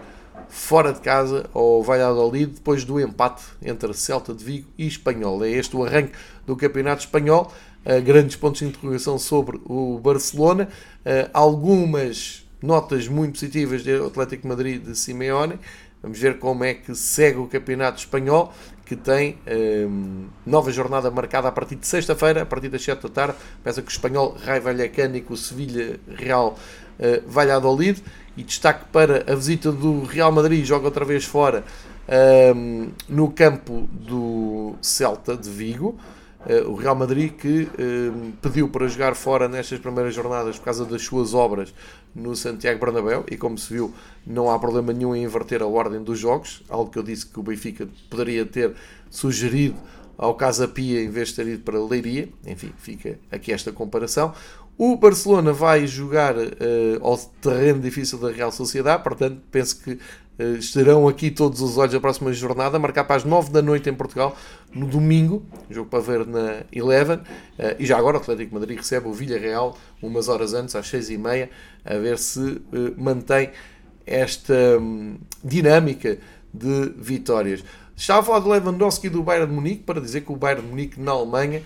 fora 0.48 0.92
de 0.92 1.00
casa 1.00 1.48
ao 1.54 1.82
Valladolid 1.82 2.52
depois 2.52 2.84
do 2.84 3.00
empate 3.00 3.42
entre 3.62 3.94
Celta 3.94 4.34
de 4.34 4.44
Vigo 4.44 4.68
e 4.76 4.86
Espanhol. 4.86 5.42
É 5.44 5.50
este 5.50 5.74
o 5.76 5.84
arranque 5.84 6.12
do 6.46 6.56
Campeonato 6.56 7.04
Espanhol. 7.04 7.52
Uh, 7.84 8.00
grandes 8.00 8.36
pontos 8.36 8.60
de 8.60 8.66
interrogação 8.66 9.18
sobre 9.18 9.60
o 9.64 9.98
Barcelona. 9.98 10.68
Uh, 11.04 11.28
algumas 11.32 12.46
notas 12.62 13.08
muito 13.08 13.32
positivas 13.32 13.82
do 13.82 14.06
Atlético 14.06 14.46
Madrid 14.46 14.82
de 14.82 14.96
Simeone. 14.96 15.58
Vamos 16.02 16.18
ver 16.18 16.38
como 16.38 16.64
é 16.64 16.74
que 16.74 16.94
segue 16.94 17.38
o 17.38 17.46
Campeonato 17.46 18.00
Espanhol, 18.00 18.52
que 18.84 18.96
tem 18.96 19.38
um, 19.88 20.26
nova 20.44 20.72
jornada 20.72 21.10
marcada 21.10 21.48
a 21.48 21.52
partir 21.52 21.76
de 21.76 21.86
sexta-feira, 21.86 22.42
a 22.42 22.46
partir 22.46 22.68
das 22.68 22.82
7 22.82 23.02
da 23.04 23.08
tarde. 23.08 23.34
Pensa 23.62 23.80
que 23.80 23.88
o 23.88 23.90
Espanhol 23.90 24.36
Rai 24.44 24.58
Vallecano 24.58 25.16
e 25.16 25.20
com 25.20 25.34
o 25.34 25.36
Sevilha 25.36 26.00
Real 26.16 26.58
uh, 26.98 27.30
Valladolid. 27.30 28.02
E 28.36 28.42
destaque 28.42 28.86
para 28.90 29.30
a 29.30 29.34
visita 29.36 29.70
do 29.70 30.04
Real 30.04 30.32
Madrid, 30.32 30.64
joga 30.64 30.86
outra 30.86 31.04
vez 31.04 31.24
fora 31.24 31.62
um, 32.54 32.90
no 33.08 33.30
campo 33.30 33.88
do 33.92 34.74
Celta 34.80 35.36
de 35.36 35.48
Vigo. 35.48 35.98
Uh, 36.44 36.70
o 36.70 36.74
Real 36.74 36.96
Madrid 36.96 37.32
que 37.32 37.62
uh, 37.62 38.32
pediu 38.42 38.68
para 38.68 38.88
jogar 38.88 39.14
fora 39.14 39.48
nestas 39.48 39.78
primeiras 39.78 40.12
jornadas 40.12 40.58
por 40.58 40.64
causa 40.64 40.84
das 40.84 41.02
suas 41.02 41.34
obras 41.34 41.72
no 42.14 42.34
Santiago 42.34 42.84
Bernabéu 42.84 43.24
e 43.30 43.36
como 43.36 43.56
se 43.56 43.72
viu 43.72 43.94
não 44.26 44.50
há 44.50 44.58
problema 44.58 44.92
nenhum 44.92 45.14
em 45.14 45.22
inverter 45.22 45.62
a 45.62 45.66
ordem 45.66 46.02
dos 46.02 46.18
jogos, 46.18 46.64
algo 46.68 46.90
que 46.90 46.98
eu 46.98 47.02
disse 47.04 47.26
que 47.26 47.38
o 47.38 47.44
Benfica 47.44 47.88
poderia 48.10 48.44
ter 48.44 48.74
sugerido 49.08 49.76
ao 50.18 50.34
Casa 50.34 50.68
Pia 50.68 51.02
em 51.02 51.08
vez 51.08 51.28
de 51.28 51.36
ter 51.36 51.46
ido 51.46 51.62
para 51.62 51.78
Leiria, 51.78 52.28
enfim, 52.46 52.72
fica 52.76 53.18
aqui 53.30 53.52
esta 53.52 53.72
comparação. 53.72 54.34
O 54.78 54.96
Barcelona 54.96 55.52
vai 55.52 55.86
jogar 55.86 56.36
uh, 56.36 56.48
ao 57.02 57.16
terreno 57.16 57.80
difícil 57.80 58.18
da 58.18 58.30
Real 58.30 58.50
Sociedade, 58.50 59.02
portanto, 59.02 59.40
penso 59.50 59.80
que 59.82 59.98
estarão 60.58 61.06
aqui 61.06 61.30
todos 61.30 61.60
os 61.60 61.76
olhos 61.76 61.94
a 61.94 62.00
próxima 62.00 62.32
jornada, 62.32 62.78
marcar 62.78 63.04
para 63.04 63.16
as 63.16 63.24
9 63.24 63.50
da 63.50 63.60
noite 63.60 63.88
em 63.88 63.94
Portugal, 63.94 64.36
no 64.72 64.86
domingo, 64.86 65.44
jogo 65.70 65.88
para 65.88 66.00
ver 66.00 66.26
na 66.26 66.62
Eleven, 66.72 67.16
uh, 67.16 67.22
e 67.78 67.86
já 67.86 67.98
agora 67.98 68.16
o 68.16 68.20
Atlético 68.20 68.54
Madrid 68.54 68.78
recebe 68.78 69.08
o 69.08 69.12
Villarreal 69.12 69.76
umas 70.02 70.28
horas 70.28 70.54
antes, 70.54 70.74
às 70.74 70.88
6 70.88 71.10
e 71.10 71.18
meia, 71.18 71.50
a 71.84 71.94
ver 71.94 72.18
se 72.18 72.60
mantém 72.96 73.50
esta 74.06 74.78
um, 74.78 75.16
dinâmica 75.44 76.18
de 76.52 76.92
vitórias. 76.96 77.62
Estava 77.96 78.20
a 78.20 78.22
falar 78.22 78.38
do 78.40 78.48
Lewandowski 78.48 79.06
e 79.06 79.10
do 79.10 79.22
Bayern 79.22 79.48
de 79.48 79.54
Munique 79.54 79.84
para 79.84 80.00
dizer 80.00 80.22
que 80.22 80.32
o 80.32 80.36
Bayern 80.36 80.62
de 80.62 80.68
Munique 80.68 81.00
na 81.00 81.12
Alemanha 81.12 81.62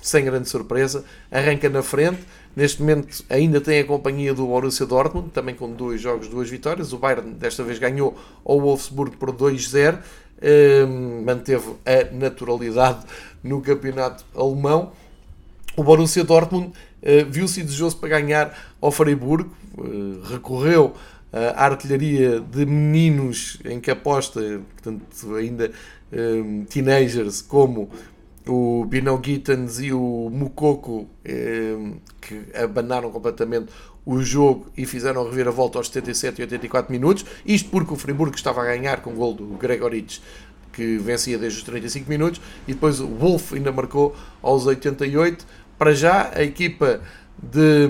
sem 0.00 0.24
grande 0.24 0.48
surpresa, 0.48 1.04
arranca 1.30 1.68
na 1.68 1.82
frente. 1.82 2.20
Neste 2.54 2.80
momento 2.82 3.24
ainda 3.30 3.60
tem 3.60 3.80
a 3.80 3.84
companhia 3.84 4.34
do 4.34 4.46
Borussia 4.46 4.84
Dortmund, 4.84 5.30
também 5.30 5.54
com 5.54 5.72
dois 5.72 6.00
jogos, 6.00 6.28
duas 6.28 6.50
vitórias. 6.50 6.92
O 6.92 6.98
Bayern 6.98 7.32
desta 7.32 7.62
vez 7.62 7.78
ganhou 7.78 8.16
ao 8.44 8.60
Wolfsburg 8.60 9.16
por 9.16 9.32
2-0, 9.32 9.98
uh, 9.98 11.22
manteve 11.24 11.74
a 11.86 12.14
naturalidade 12.14 13.06
no 13.42 13.62
campeonato 13.62 14.24
alemão. 14.36 14.92
O 15.76 15.82
Borussia 15.82 16.24
Dortmund 16.24 16.68
uh, 16.68 17.30
viu-se 17.30 17.62
desejoso 17.62 17.96
para 17.96 18.20
ganhar 18.20 18.58
ao 18.80 18.90
Freiburg, 18.90 19.48
recorreu 20.30 20.92
à 21.32 21.64
artilharia 21.64 22.40
de 22.40 22.66
meninos 22.66 23.58
em 23.64 23.80
que 23.80 23.90
aposta, 23.90 24.60
portanto, 24.74 25.34
ainda 25.34 25.72
um, 26.12 26.64
teenagers, 26.66 27.40
como 27.40 27.90
o 28.46 28.84
Bino 28.86 29.20
Gittens 29.22 29.78
e 29.80 29.92
o 29.92 30.28
Mukoko 30.30 31.08
eh, 31.24 31.76
que 32.20 32.44
abanaram 32.56 33.10
completamente 33.10 33.72
o 34.04 34.20
jogo 34.20 34.66
e 34.76 34.84
fizeram 34.84 35.22
a 35.22 35.50
volta 35.50 35.78
aos 35.78 35.88
77 35.88 36.40
e 36.40 36.42
84 36.42 36.92
minutos. 36.92 37.24
Isto 37.46 37.70
porque 37.70 37.92
o 37.92 37.96
Friburgo 37.96 38.34
estava 38.34 38.62
a 38.62 38.64
ganhar 38.64 39.00
com 39.00 39.10
o 39.10 39.14
gol 39.14 39.34
do 39.34 39.46
Gregorich, 39.56 40.20
que 40.72 40.98
vencia 40.98 41.38
desde 41.38 41.58
os 41.58 41.64
35 41.64 42.08
minutos, 42.08 42.40
e 42.66 42.72
depois 42.72 43.00
o 43.00 43.06
Wolf 43.06 43.52
ainda 43.52 43.70
marcou 43.70 44.16
aos 44.42 44.66
88. 44.66 45.46
Para 45.78 45.94
já, 45.94 46.32
a 46.34 46.42
equipa 46.42 47.00
de, 47.40 47.88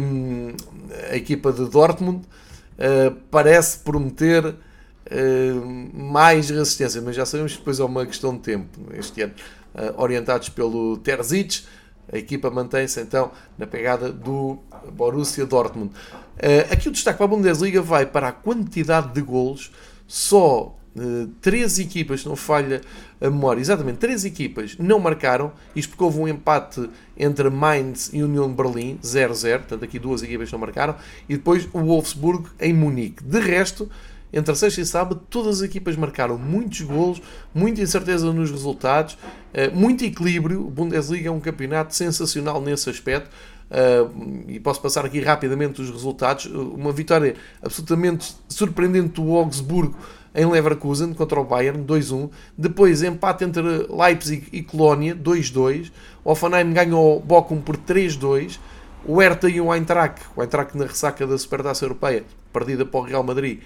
a 1.11 1.17
equipa 1.17 1.53
de 1.53 1.69
Dortmund 1.69 2.25
uh, 2.25 3.15
parece 3.31 3.79
prometer 3.79 4.47
uh, 4.47 5.95
mais 5.95 6.51
resistência, 6.51 7.01
mas 7.01 7.17
já 7.17 7.25
sabemos 7.25 7.53
que 7.53 7.59
depois 7.59 7.79
é 7.79 7.85
uma 7.85 8.05
questão 8.05 8.35
de 8.35 8.41
tempo 8.41 8.81
este 8.95 9.23
ano. 9.23 9.35
Eh, 9.75 9.95
orientados 9.97 10.49
pelo 10.49 10.99
Terzic. 10.99 11.65
A 12.13 12.19
equipa 12.19 12.51
mantém-se 12.51 13.01
então 13.01 13.31
na 13.57 13.67
pegada 13.67 14.13
do 14.13 14.59
Borussia 14.93 15.47
Dortmund. 15.47 15.93
Eh, 16.39 16.67
aqui 16.71 16.89
o 16.89 16.93
destaque 16.93 17.17
para 17.17 17.25
a 17.25 17.29
Bundesliga 17.29 17.81
vai 17.81 18.05
para 18.05 18.29
a 18.29 18.33
quantidade 18.33 19.13
de 19.13 19.23
golos. 19.23 19.71
Só 20.07 20.77
uh, 20.95 21.27
três 21.41 21.79
equipas, 21.79 22.23
não 22.25 22.37
falha 22.37 22.83
a 23.19 23.31
memória, 23.31 23.61
exatamente, 23.61 23.97
três 23.97 24.27
equipas 24.27 24.77
não 24.79 24.99
marcaram. 24.99 25.53
Isto 25.75 25.91
porque 25.91 26.05
houve 26.05 26.19
um 26.19 26.29
empate 26.29 26.91
entre 27.17 27.49
Mainz 27.49 28.11
e 28.13 28.23
Union 28.23 28.53
Berlim, 28.53 28.99
0-0. 29.03 29.59
Portanto, 29.59 29.85
aqui 29.85 29.99
duas 29.99 30.23
equipas 30.23 30.53
não 30.53 30.59
marcaram. 30.59 30.97
E 31.27 31.37
depois 31.37 31.67
o 31.73 31.81
Wolfsburg 31.81 32.47
em 32.61 32.75
Munique. 32.75 33.25
De 33.25 33.41
resto, 33.41 33.89
entre 34.33 34.55
sexta 34.55 34.81
e 34.81 34.87
sábado, 34.87 35.21
todas 35.29 35.59
as 35.59 35.63
equipas 35.63 35.97
marcaram 35.97 36.39
muitos 36.39 36.81
golos, 36.81 37.21
muita 37.55 37.83
incerteza 37.83 38.33
nos 38.33 38.51
resultados, 38.51 39.19
eh, 39.53 39.69
muito 39.69 40.05
equilíbrio. 40.05 40.67
O 40.67 40.71
Bundesliga 40.71 41.29
é 41.29 41.33
um 41.33 41.41
campeonato 41.41 41.95
sensacional 41.95 42.61
nesse 42.61 42.89
aspecto. 42.89 43.31
Uh, 43.73 44.45
e 44.49 44.61
posso 44.61 44.83
passar 44.83 45.03
aqui 45.07 45.19
rapidamente 45.21 45.81
os 45.81 45.89
resultados. 45.89 46.45
Uma 46.45 46.93
vitória 46.93 47.37
absolutamente 47.63 48.37
surpreendente 48.47 49.19
do 49.19 49.35
Augsburgo 49.35 49.97
em 50.35 50.47
Leverkusen 50.47 51.15
contra 51.15 51.41
o 51.41 51.45
Bayern, 51.45 51.83
2-1. 51.83 52.31
Depois 52.57 53.03
empate 53.03 53.45
entre 53.45 53.63
Leipzig 53.89 54.47
e 54.53 54.63
Colónia, 54.63 55.15
2-2. 55.15 55.91
O 56.23 56.33
Offenheim 56.33 56.73
ganhou 56.73 57.19
Bochum 57.21 57.63
por 57.63 57.79
3-2. 57.79 58.59
O 59.05 59.21
Hertha 59.21 59.49
e 59.49 59.61
o 59.61 59.75
Eintracht, 59.75 60.21
o 60.37 60.43
Eintracht 60.43 60.77
na 60.77 60.85
ressaca 60.85 61.27
da 61.27 61.37
Supertaça 61.37 61.85
Europeia, 61.85 62.25
perdida 62.53 62.87
para 62.87 63.01
o 63.01 63.03
Real 63.03 63.25
Madrid, 63.25 63.61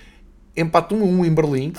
empate 0.57 0.95
1-1 0.95 1.27
em 1.27 1.35
Berlim. 1.35 1.73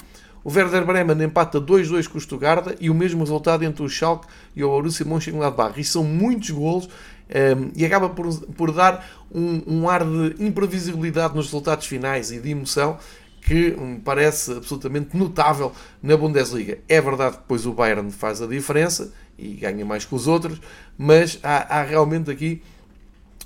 O 0.43 0.49
Werder 0.49 0.85
Bremen 0.85 1.25
empata 1.25 1.59
2-2 1.59 2.07
com 2.07 2.17
o 2.17 2.21
Stuttgart 2.21 2.77
e 2.79 2.89
o 2.89 2.95
mesmo 2.95 3.19
resultado 3.19 3.63
entre 3.63 3.83
o 3.83 3.89
Schalke 3.89 4.27
e 4.55 4.63
o 4.63 4.69
Borussia 4.69 5.05
Mönchengladbach. 5.05 5.77
Isto 5.77 5.93
são 5.93 6.03
muitos 6.03 6.51
golos 6.51 6.85
um, 6.85 6.89
ehm, 7.29 7.71
e 7.75 7.85
acaba 7.85 8.07
por, 8.07 8.33
por 8.55 8.71
dar 8.71 9.05
um, 9.29 9.61
um, 9.67 9.89
ar 9.89 10.05
de 10.05 10.41
imprevisibilidade 10.41 11.35
nos 11.35 11.47
resultados 11.47 11.85
finais 11.85 12.31
e 12.31 12.39
de 12.39 12.49
emoção 12.49 12.97
que 13.41 13.71
me 13.71 13.99
parece 13.99 14.53
absolutamente 14.53 15.17
notável 15.17 15.71
na 16.01 16.15
Bundesliga. 16.15 16.79
É 16.87 17.01
verdade 17.01 17.35
que 17.35 17.41
depois 17.41 17.65
o 17.65 17.73
Bayern 17.73 18.11
faz 18.11 18.41
a 18.41 18.47
diferença 18.47 19.11
e 19.37 19.49
ganha 19.49 19.85
mais 19.85 20.05
que 20.05 20.15
os 20.15 20.27
outros, 20.27 20.61
mas 20.97 21.39
há, 21.43 21.79
há 21.79 21.83
realmente 21.83 22.31
aqui 22.31 22.61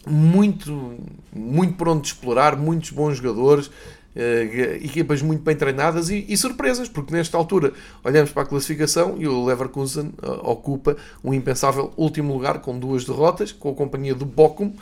muito, 0.08 0.98
muito 1.34 1.74
por 1.76 1.88
onde 1.88 2.08
explorar, 2.08 2.56
muitos 2.56 2.90
bons 2.92 3.18
jogadores 3.18 3.70
equipas 4.16 5.22
muito 5.22 5.42
bem 5.42 5.56
treinadas 5.56 6.10
e, 6.10 6.26
e, 6.28 6.36
surpresas, 6.36 6.90
porque 6.90 7.14
nesta 7.14 7.38
altura 7.38 7.74
olhamos 8.04 8.32
para 8.32 8.44
a 8.44 8.46
classificação 8.46 9.16
e 9.18 9.28
o 9.28 9.46
Leverkusen 9.46 10.14
uh, 10.22 10.50
ocupa 10.50 10.98
um 11.24 11.34
impensável 11.34 11.94
último 11.96 12.34
lugar 12.34 12.60
com 12.60 12.78
duas 12.78 13.06
derrotas, 13.06 13.52
com 13.52 13.70
a 13.70 13.74
companhia 13.74 14.14
do 14.14 14.26
Bochum. 14.26 14.74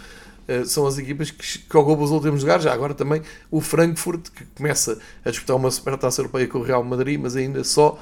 Uh, 0.47 0.65
são 0.65 0.87
as 0.87 0.97
equipas 0.97 1.29
que, 1.29 1.59
que 1.59 1.77
ocupam 1.77 2.03
os 2.03 2.11
últimos 2.11 2.41
lugares. 2.41 2.63
Já 2.63 2.73
agora 2.73 2.95
também 2.95 3.21
o 3.51 3.61
Frankfurt, 3.61 4.29
que 4.29 4.45
começa 4.55 4.97
a 5.23 5.29
disputar 5.29 5.55
uma 5.55 5.69
supertaça 5.69 6.21
europeia 6.21 6.47
com 6.47 6.57
o 6.57 6.63
Real 6.63 6.83
Madrid, 6.83 7.19
mas 7.19 7.35
ainda 7.35 7.63
só 7.63 7.99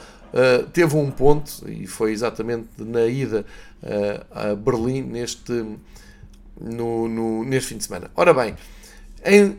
teve 0.73 0.93
um 0.97 1.09
ponto 1.09 1.63
e 1.69 1.87
foi 1.87 2.11
exatamente 2.11 2.67
na 2.79 3.05
ida 3.05 3.45
a 4.29 4.53
Berlim 4.55 5.01
neste, 5.01 5.53
no, 6.59 7.07
no, 7.07 7.45
neste 7.45 7.69
fim 7.69 7.77
de 7.77 7.85
semana. 7.85 8.11
Ora 8.13 8.33
bem, 8.33 8.53
em 9.25 9.57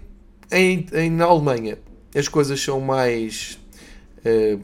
em, 0.51 0.87
em, 0.93 1.11
na 1.11 1.25
Alemanha 1.25 1.79
as 2.15 2.29
coisas 2.29 2.61
são 2.61 2.81
mais, 2.81 3.59
uh, 4.25 4.61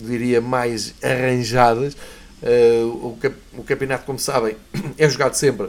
diria, 0.00 0.40
mais 0.40 0.94
arranjadas. 1.02 1.96
Uh, 2.42 2.86
o, 2.86 3.18
o, 3.58 3.64
campeonato, 3.64 4.04
como 4.04 4.18
sabem, 4.18 4.56
é 4.98 5.08
jogado 5.08 5.34
sempre 5.34 5.68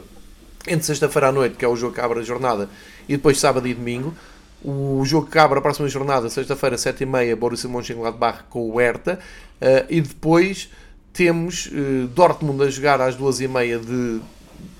entre 0.66 0.84
sexta-feira 0.84 1.28
à 1.28 1.32
noite, 1.32 1.56
que 1.56 1.64
é 1.64 1.68
o 1.68 1.76
jogo 1.76 1.94
que 1.94 2.00
abre 2.00 2.20
a 2.20 2.22
jornada, 2.22 2.68
e 3.08 3.16
depois 3.16 3.38
sábado 3.38 3.66
e 3.66 3.74
domingo. 3.74 4.14
O 4.62 5.02
jogo 5.06 5.26
que 5.26 5.38
abre 5.38 5.58
a 5.58 5.62
próxima 5.62 5.88
jornada, 5.88 6.28
sexta-feira, 6.28 6.76
7h30, 6.76 7.34
Borussia 7.34 7.68
Mönchengladbach 7.68 8.44
com 8.50 8.70
o 8.70 8.78
Hertha. 8.78 9.18
Uh, 9.60 9.86
e 9.88 10.02
depois 10.02 10.68
temos 11.14 11.66
uh, 11.66 12.06
Dortmund 12.08 12.62
a 12.62 12.68
jogar 12.68 13.00
às 13.00 13.16
2h30 13.16 13.80
de, 13.80 14.18
de 14.18 14.22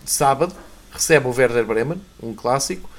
sábado. 0.05 0.55
Recebe 0.93 1.29
o 1.29 1.31
Werder 1.31 1.65
Bremen, 1.65 2.01
um 2.23 2.35
clássico. 2.35 2.91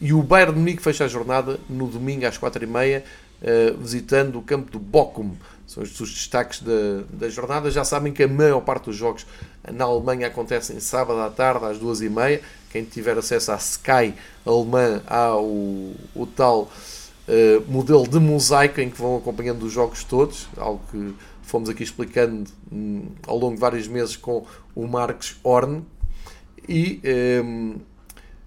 E 0.00 0.12
o 0.12 0.22
Bayern 0.22 0.52
de 0.52 0.58
Munique 0.60 0.82
fecha 0.82 1.04
a 1.04 1.08
jornada 1.08 1.58
no 1.68 1.88
domingo 1.88 2.24
às 2.26 2.38
4h30, 2.38 3.02
uh, 3.02 3.76
visitando 3.78 4.38
o 4.38 4.42
campo 4.42 4.70
do 4.70 4.78
Bochum. 4.78 5.32
são 5.66 5.82
os, 5.82 5.90
destaques 5.90 6.62
da, 6.62 7.02
da 7.10 7.28
jornada. 7.28 7.70
Já 7.70 7.84
sabem 7.84 8.12
que 8.12 8.22
a 8.22 8.28
maior 8.28 8.60
parte 8.60 8.84
dos 8.84 8.96
jogos 8.96 9.26
na 9.72 9.84
Alemanha 9.84 10.28
acontecem 10.28 10.78
sábado 10.78 11.20
à 11.20 11.30
tarde, 11.30 11.64
às 11.64 11.78
duas 11.78 12.00
e 12.00 12.08
meia. 12.08 12.40
Quem 12.70 12.84
tiver 12.84 13.18
acesso 13.18 13.50
à 13.50 13.56
Sky 13.56 14.14
alemã, 14.46 15.02
há 15.06 15.36
o, 15.36 15.94
o 16.14 16.26
tal 16.26 16.62
uh, 17.28 17.64
modelo 17.66 18.06
de 18.06 18.20
mosaico 18.20 18.80
em 18.80 18.90
que 18.90 19.00
vão 19.00 19.16
acompanhando 19.16 19.64
os 19.64 19.72
jogos 19.72 20.04
todos, 20.04 20.48
algo 20.56 20.80
que 20.92 21.14
fomos 21.42 21.68
aqui 21.68 21.82
explicando 21.82 22.48
um, 22.70 23.06
ao 23.26 23.36
longo 23.36 23.54
de 23.54 23.60
vários 23.60 23.88
meses 23.88 24.16
com 24.16 24.46
o 24.76 24.86
Marcos 24.86 25.36
Horn. 25.42 25.82
E 26.68 27.00
um, 27.42 27.76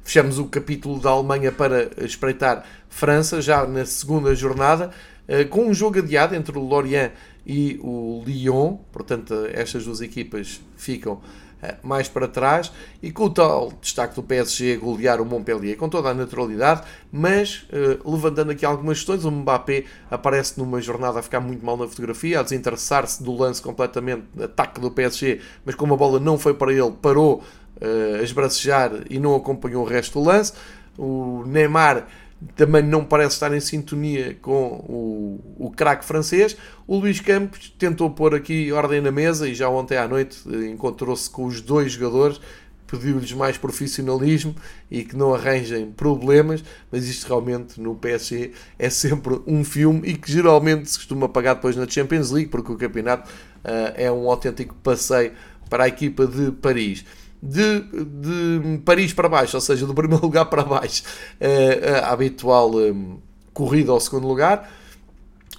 fechamos 0.04 0.40
o 0.40 0.46
capítulo 0.46 1.00
da 1.00 1.10
Alemanha 1.10 1.52
para 1.52 1.90
espreitar 2.04 2.66
França, 2.90 3.42
já 3.42 3.66
na 3.66 3.86
segunda 3.86 4.34
jornada, 4.36 4.92
uh, 5.28 5.48
com 5.50 5.68
um 5.68 5.74
jogo 5.74 6.00
adiado 6.00 6.36
entre 6.36 6.58
o 6.58 6.62
Lorient 6.62 7.12
e 7.46 7.80
o 7.82 8.24
Lyon, 8.26 8.78
portanto, 8.92 9.34
estas 9.54 9.86
duas 9.86 10.02
equipas 10.02 10.62
ficam 10.78 11.22
eh, 11.62 11.76
mais 11.84 12.08
para 12.08 12.28
trás. 12.28 12.72
E 13.04 13.12
com 13.12 13.26
o 13.26 13.30
tal 13.30 13.72
destaque 13.82 14.16
do 14.16 14.24
PSG 14.24 14.78
golear 14.78 15.22
o 15.22 15.26
Montpellier 15.26 15.78
com 15.78 15.88
toda 15.88 16.10
a 16.10 16.14
naturalidade, 16.14 16.84
mas 17.12 17.68
uh, 17.72 18.12
levantando 18.12 18.52
aqui 18.52 18.66
algumas 18.66 18.98
questões, 18.98 19.26
o 19.26 19.32
Mbappé 19.32 19.86
aparece 20.10 20.58
numa 20.60 20.82
jornada 20.82 21.20
a 21.20 21.22
ficar 21.22 21.40
muito 21.40 21.64
mal 21.66 21.78
na 21.78 21.88
fotografia, 21.88 22.40
a 22.40 22.44
desinteressar-se 22.44 23.24
do 23.24 23.36
lance 23.36 23.62
completamente, 23.62 24.24
ataque 24.42 24.80
do 24.80 24.90
PSG, 24.92 25.40
mas 25.66 25.76
como 25.76 25.94
a 25.94 25.98
bola 25.98 26.20
não 26.20 26.38
foi 26.38 26.54
para 26.54 26.72
ele, 26.72 26.92
parou 27.02 27.44
uh, 27.82 28.20
a 28.20 28.24
esbracejar 28.24 28.92
e 29.10 29.20
não 29.20 29.36
acompanhou 29.36 29.84
o 29.84 29.88
resto 29.88 30.20
do 30.20 30.26
lance. 30.26 30.54
O 30.98 31.44
Neymar 31.46 32.08
também 32.56 32.82
não 32.82 33.06
parece 33.06 33.36
estar 33.36 33.54
em 33.54 33.60
sintonia 33.60 34.36
com 34.42 34.54
o, 34.88 35.40
o 35.60 35.72
craque 35.72 36.04
francês. 36.04 36.58
O 36.88 36.98
Luís 36.98 37.20
Campos 37.20 37.74
tentou 37.78 38.10
pôr 38.10 38.34
aqui 38.34 38.72
ordem 38.72 39.02
na 39.02 39.12
mesa 39.12 39.48
e 39.48 39.54
já 39.54 39.70
ontem 39.70 39.98
à 39.98 40.08
noite 40.08 40.40
encontrou-se 40.70 41.30
com 41.30 41.46
os 41.46 41.62
dois 41.62 41.92
jogadores, 41.94 42.42
pediu-lhes 42.88 43.32
mais 43.34 43.58
profissionalismo 43.58 44.56
e 44.90 45.04
que 45.04 45.16
não 45.16 45.34
arranjem 45.34 45.92
problemas, 45.92 46.64
mas 46.92 47.08
isto 47.08 47.28
realmente 47.28 47.80
no 47.80 47.96
PSG 47.96 48.52
é 48.78 48.90
sempre 48.90 49.40
um 49.46 49.64
filme 49.64 50.02
e 50.10 50.18
que 50.18 50.32
geralmente 50.32 50.90
se 50.90 50.98
costuma 50.98 51.30
pagar 51.30 51.54
depois 51.54 51.76
na 51.76 51.88
Champions 51.88 52.32
League, 52.32 52.50
porque 52.50 52.72
o 52.72 52.78
campeonato 52.78 53.30
uh, 53.30 53.94
é 53.96 54.12
um 54.12 54.30
autêntico 54.30 54.76
passeio 54.84 55.32
para 55.70 55.86
a 55.86 55.88
equipa 55.88 56.28
de 56.28 56.52
Paris 56.52 57.06
de, 57.42 57.82
de 57.82 58.78
Paris 58.86 59.14
para 59.14 59.28
baixo, 59.28 59.58
ou 59.58 59.62
seja, 59.62 59.86
do 59.86 59.94
primeiro 59.94 60.22
lugar 60.24 60.46
para 60.46 60.64
baixo, 60.64 61.04
uh, 61.40 62.06
a 62.06 62.12
habitual 62.12 62.76
um, 62.76 63.20
corrida 63.54 63.92
ao 63.92 64.00
segundo 64.00 64.28
lugar, 64.28 64.72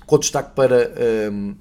com 0.07 0.18
destaque 0.18 0.55
para 0.55 0.93
um, 1.33 1.55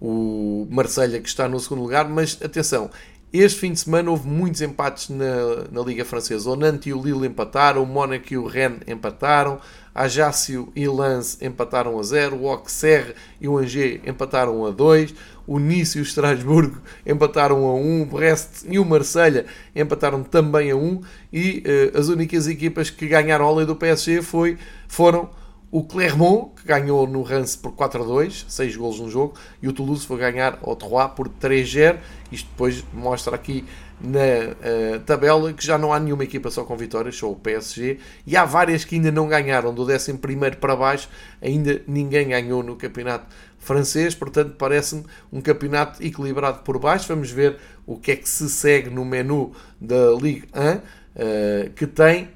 o 0.00 0.66
Marselha 0.70 1.20
que 1.20 1.28
está 1.28 1.48
no 1.48 1.58
segundo 1.60 1.82
lugar, 1.82 2.08
mas 2.08 2.38
atenção, 2.42 2.90
este 3.32 3.60
fim 3.60 3.72
de 3.72 3.80
semana 3.80 4.10
houve 4.10 4.26
muitos 4.26 4.60
empates 4.62 5.08
na, 5.10 5.64
na 5.70 5.82
Liga 5.82 6.04
Francesa. 6.04 6.48
O 6.48 6.56
Nantes 6.56 6.86
e 6.86 6.92
o 6.92 7.02
Lille 7.02 7.26
empataram, 7.26 7.82
o 7.82 7.86
Mónaco 7.86 8.32
e 8.32 8.38
o 8.38 8.46
Rennes 8.46 8.80
empataram, 8.86 9.60
Ajaccio 9.96 10.70
e 10.76 10.86
Lens 10.86 11.38
empataram 11.40 11.98
a 11.98 12.02
0, 12.02 12.36
o 12.36 12.50
Auxerre 12.50 13.14
e 13.40 13.48
o 13.48 13.56
Angers 13.56 14.00
empataram 14.06 14.66
a 14.66 14.70
2, 14.70 15.14
o 15.46 15.58
Nice 15.58 15.96
e 15.96 16.02
o 16.02 16.04
Estrasburgo 16.04 16.82
empataram 17.06 17.64
a 17.66 17.74
1, 17.74 18.02
o 18.02 18.04
Brest 18.04 18.66
e 18.68 18.78
o 18.78 18.84
Marselha 18.84 19.46
empataram 19.74 20.22
também 20.22 20.70
a 20.70 20.76
1 20.76 21.00
e 21.32 21.64
uh, 21.94 21.98
as 21.98 22.08
únicas 22.08 22.46
equipas 22.46 22.90
que 22.90 23.08
ganharam 23.08 23.46
a 23.46 23.54
lei 23.54 23.64
do 23.64 23.74
PSG 23.74 24.20
foi, 24.20 24.58
foram 24.86 25.30
o 25.76 25.84
Clermont, 25.84 26.52
que 26.56 26.66
ganhou 26.66 27.06
no 27.06 27.20
Rance 27.20 27.58
por 27.58 27.72
4 27.72 28.02
a 28.02 28.06
2, 28.06 28.46
6 28.48 28.76
golos 28.76 28.98
no 28.98 29.10
jogo, 29.10 29.34
e 29.60 29.68
o 29.68 29.74
Toulouse 29.74 30.06
foi 30.06 30.16
ganhar 30.16 30.58
ao 30.62 30.74
Troyes 30.74 31.10
por 31.14 31.28
3 31.28 31.68
a 31.68 31.70
0. 31.70 31.98
Isto 32.32 32.48
depois 32.48 32.82
mostra 32.94 33.34
aqui 33.34 33.62
na 34.00 34.18
uh, 34.18 35.00
tabela 35.00 35.52
que 35.52 35.62
já 35.62 35.76
não 35.76 35.92
há 35.92 36.00
nenhuma 36.00 36.24
equipa 36.24 36.50
só 36.50 36.64
com 36.64 36.74
vitórias, 36.78 37.16
só 37.16 37.30
o 37.30 37.36
PSG, 37.36 37.98
e 38.26 38.34
há 38.38 38.46
várias 38.46 38.86
que 38.86 38.94
ainda 38.94 39.12
não 39.12 39.28
ganharam, 39.28 39.74
do 39.74 39.82
11 39.82 40.14
para 40.58 40.74
baixo, 40.74 41.10
ainda 41.42 41.82
ninguém 41.86 42.28
ganhou 42.28 42.62
no 42.62 42.74
campeonato 42.76 43.26
francês, 43.58 44.14
portanto 44.14 44.54
parece-me 44.56 45.04
um 45.30 45.42
campeonato 45.42 46.02
equilibrado 46.02 46.60
por 46.60 46.78
baixo. 46.78 47.06
Vamos 47.08 47.30
ver 47.30 47.58
o 47.84 47.98
que 47.98 48.12
é 48.12 48.16
que 48.16 48.26
se 48.26 48.48
segue 48.48 48.88
no 48.88 49.04
menu 49.04 49.52
da 49.78 50.12
Ligue 50.18 50.48
1, 50.54 50.58
uh, 50.58 50.82
eh, 51.16 51.70
que 51.76 51.86
tem. 51.86 52.30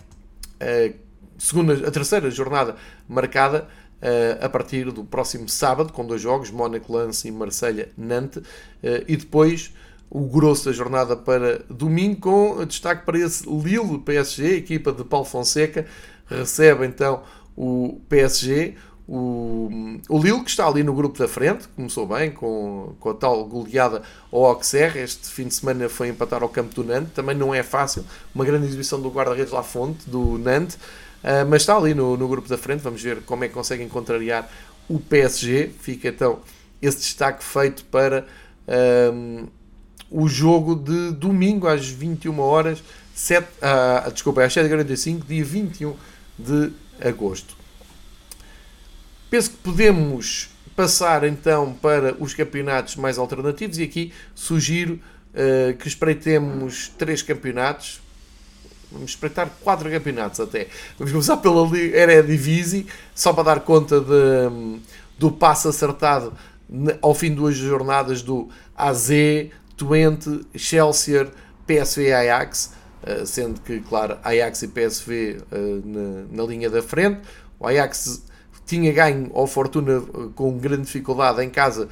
Uh, 0.61 0.95
segunda, 1.41 1.73
a 1.89 1.91
terceira 1.91 2.31
jornada 2.31 2.77
marcada 3.11 3.67
uh, 4.01 4.45
a 4.45 4.49
partir 4.49 4.91
do 4.91 5.05
próximo 5.05 5.49
sábado, 5.49 5.93
com 5.93 6.07
dois 6.07 6.21
jogos, 6.21 6.51
Mónaco 6.51 6.93
Lance 6.93 7.29
e 7.29 7.33
Marselha-Nantes, 7.33 8.39
uh, 8.39 9.05
e 9.07 9.17
depois 9.17 9.73
o 10.09 10.23
grosso 10.23 10.67
da 10.67 10.73
jornada 10.73 11.17
para 11.17 11.63
domingo, 11.69 12.21
com 12.21 12.65
destaque 12.65 13.05
para 13.05 13.19
esse 13.19 13.49
Lille-PSG, 13.49 14.57
equipa 14.57 14.93
de 14.93 15.05
Paulo 15.05 15.27
Fonseca, 15.27 15.87
recebe 16.27 16.87
então 16.87 17.23
o 17.57 18.01
PSG, 18.09 18.75
o, 19.13 19.69
o 20.09 20.19
Lille, 20.23 20.45
que 20.45 20.51
está 20.51 20.69
ali 20.69 20.85
no 20.85 20.95
grupo 20.95 21.19
da 21.19 21.27
frente, 21.27 21.67
começou 21.75 22.07
bem 22.07 22.31
com, 22.31 22.95
com 23.01 23.11
a 23.11 23.15
tal 23.15 23.45
goleada 23.45 24.03
ao 24.33 24.45
Auxerre. 24.45 25.01
Este 25.01 25.29
fim 25.29 25.49
de 25.49 25.55
semana 25.55 25.89
foi 25.89 26.09
empatar 26.11 26.45
ao 26.45 26.49
campo 26.49 26.73
do 26.73 26.85
Nantes. 26.85 27.13
Também 27.13 27.35
não 27.35 27.53
é 27.53 27.65
fácil. 27.65 28.05
Uma 28.33 28.45
grande 28.45 28.67
exibição 28.67 29.03
do 29.03 29.11
guarda-redes 29.11 29.53
Fonte 29.67 30.09
do 30.09 30.39
Nantes. 30.39 30.79
Uh, 31.23 31.47
mas 31.49 31.63
está 31.63 31.77
ali 31.77 31.95
no, 31.95 32.17
no 32.17 32.27
grupo 32.27 32.49
da 32.49 32.57
frente, 32.57 32.81
vamos 32.81 33.03
ver 33.03 33.23
como 33.23 33.45
é 33.45 33.49
que 33.49 33.55
conseguem 33.55 33.89
contrariar 33.89 34.51
o 34.89 34.99
PSG. 34.99 35.71
Fica 35.81 36.09
então 36.09 36.41
esse 36.81 36.99
destaque 36.99 37.45
feito 37.45 37.85
para 37.85 38.27
um, 39.13 39.47
o 40.11 40.29
jogo 40.29 40.75
de 40.75 41.13
domingo 41.13 41.69
às 41.69 41.87
21 41.87 42.41
horas, 42.41 42.83
7, 43.15 43.47
uh, 43.47 44.11
desculpa, 44.11 44.43
às 44.45 44.53
7h45, 44.55 45.25
dia 45.27 45.45
21 45.45 45.95
de 46.39 46.73
agosto. 47.01 47.57
Penso 49.31 49.51
que 49.51 49.57
podemos 49.59 50.51
passar 50.75 51.25
então 51.25 51.75
para 51.75 52.15
os 52.19 52.35
campeonatos 52.35 52.97
mais 52.97 53.19
alternativos 53.19 53.79
e 53.79 53.83
aqui 53.83 54.13
sugiro 54.35 54.99
uh, 55.35 55.77
que 55.77 55.87
espreitemos 55.87 56.89
três 56.99 57.23
campeonatos 57.23 58.01
Vamos 58.91 59.11
espreitar 59.11 59.49
quatro 59.63 59.91
campeonatos 59.91 60.41
até. 60.41 60.69
Vamos 60.99 61.13
começar 61.13 61.37
pela 61.37 61.67
Eredivisie, 61.77 62.87
só 63.15 63.33
para 63.33 63.45
dar 63.45 63.61
conta 63.61 64.01
de, 64.01 64.81
do 65.19 65.31
passo 65.31 65.69
acertado 65.69 66.33
ao 67.01 67.15
fim 67.15 67.31
de 67.31 67.37
duas 67.37 67.57
jornadas 67.57 68.23
do 68.23 68.49
AZ, 68.77 69.11
Twente, 69.77 70.47
Chelsea, 70.55 71.29
PSV 71.67 72.09
e 72.09 72.13
Ajax, 72.13 72.73
eh, 73.03 73.25
sendo 73.25 73.61
que, 73.61 73.81
claro, 73.81 74.19
Ajax 74.23 74.63
e 74.63 74.69
PSV 74.69 75.39
eh, 75.51 75.81
na, 75.85 76.43
na 76.43 76.43
linha 76.49 76.69
da 76.69 76.83
frente. 76.83 77.21
O 77.59 77.67
Ajax 77.67 78.23
tinha 78.67 78.93
ganho 78.93 79.31
ao 79.35 79.47
Fortuna 79.47 79.99
eh, 79.99 80.29
com 80.35 80.59
grande 80.59 80.83
dificuldade 80.83 81.43
em 81.43 81.51
casa, 81.51 81.89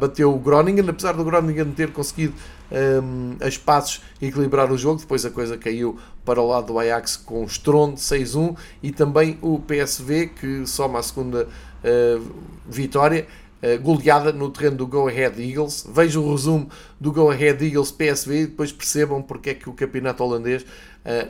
bateu 0.00 0.34
o 0.34 0.38
Groningen, 0.38 0.88
apesar 0.88 1.12
do 1.12 1.22
Groningen 1.22 1.72
ter 1.72 1.92
conseguido 1.92 2.32
um, 2.70 3.36
a 3.40 3.48
espaços 3.48 4.02
equilibrar 4.20 4.70
o 4.70 4.78
jogo. 4.78 5.00
Depois 5.00 5.24
a 5.24 5.30
coisa 5.30 5.56
caiu 5.56 5.98
para 6.24 6.40
o 6.40 6.48
lado 6.48 6.68
do 6.68 6.78
Ajax 6.78 7.16
com 7.16 7.44
estrondo 7.44 7.96
6-1 7.96 8.56
e 8.82 8.90
também 8.90 9.38
o 9.40 9.58
PSV 9.60 10.28
que 10.28 10.66
soma 10.66 10.98
a 10.98 11.02
segunda 11.02 11.46
uh, 11.46 12.34
vitória. 12.66 13.26
Uh, 13.62 13.80
goleada 13.80 14.32
no 14.32 14.50
terreno 14.50 14.76
do 14.76 14.86
Go 14.86 15.08
Ahead 15.08 15.42
Eagles. 15.42 15.86
Vejam 15.90 16.22
o 16.24 16.30
resumo 16.30 16.68
do 17.00 17.10
Go 17.10 17.30
Ahead 17.30 17.64
Eagles 17.64 17.90
PSV 17.90 18.42
e 18.42 18.46
depois 18.46 18.70
percebam 18.70 19.22
porque 19.22 19.50
é 19.50 19.54
que 19.54 19.68
o 19.68 19.72
campeonato 19.72 20.22
holandês 20.22 20.64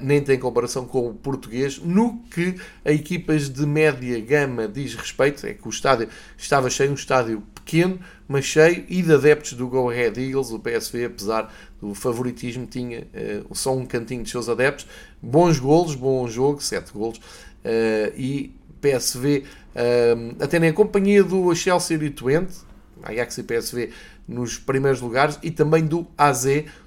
nem 0.00 0.22
tem 0.22 0.38
comparação 0.38 0.86
com 0.86 1.08
o 1.08 1.14
português. 1.14 1.78
No 1.78 2.18
que 2.30 2.54
a 2.84 2.92
equipas 2.92 3.50
de 3.50 3.66
média 3.66 4.18
gama 4.20 4.66
diz 4.66 4.94
respeito, 4.94 5.46
é 5.46 5.52
que 5.52 5.66
o 5.66 5.70
estádio 5.70 6.08
estava 6.36 6.70
cheio, 6.70 6.90
um 6.90 6.94
estádio 6.94 7.42
pequeno, 7.66 7.98
mas 8.28 8.44
cheio, 8.44 8.84
e 8.88 9.02
de 9.02 9.12
adeptos 9.12 9.52
do 9.54 9.66
Go 9.68 9.90
Ahead 9.90 10.18
Eagles, 10.20 10.50
o 10.52 10.58
PSV, 10.58 11.06
apesar 11.06 11.52
do 11.80 11.94
favoritismo, 11.94 12.64
tinha 12.64 13.00
uh, 13.00 13.54
só 13.54 13.76
um 13.76 13.84
cantinho 13.84 14.22
de 14.22 14.30
seus 14.30 14.48
adeptos. 14.48 14.86
Bons 15.20 15.58
golos, 15.58 15.94
bom 15.94 16.26
jogo, 16.28 16.62
7 16.62 16.92
golos, 16.92 17.18
uh, 17.18 18.12
e 18.16 18.54
PSV, 18.80 19.44
uh, 19.74 20.42
até 20.42 20.58
na 20.58 20.72
companhia 20.72 21.24
do 21.24 21.52
Chelsea 21.54 21.98
e 22.02 22.10
Twente, 22.10 22.54
Ajax 23.02 23.38
e 23.38 23.42
PSV 23.42 23.90
nos 24.26 24.58
primeiros 24.58 25.00
lugares, 25.00 25.38
e 25.42 25.50
também 25.50 25.84
do 25.84 26.06
AZ, 26.16 26.46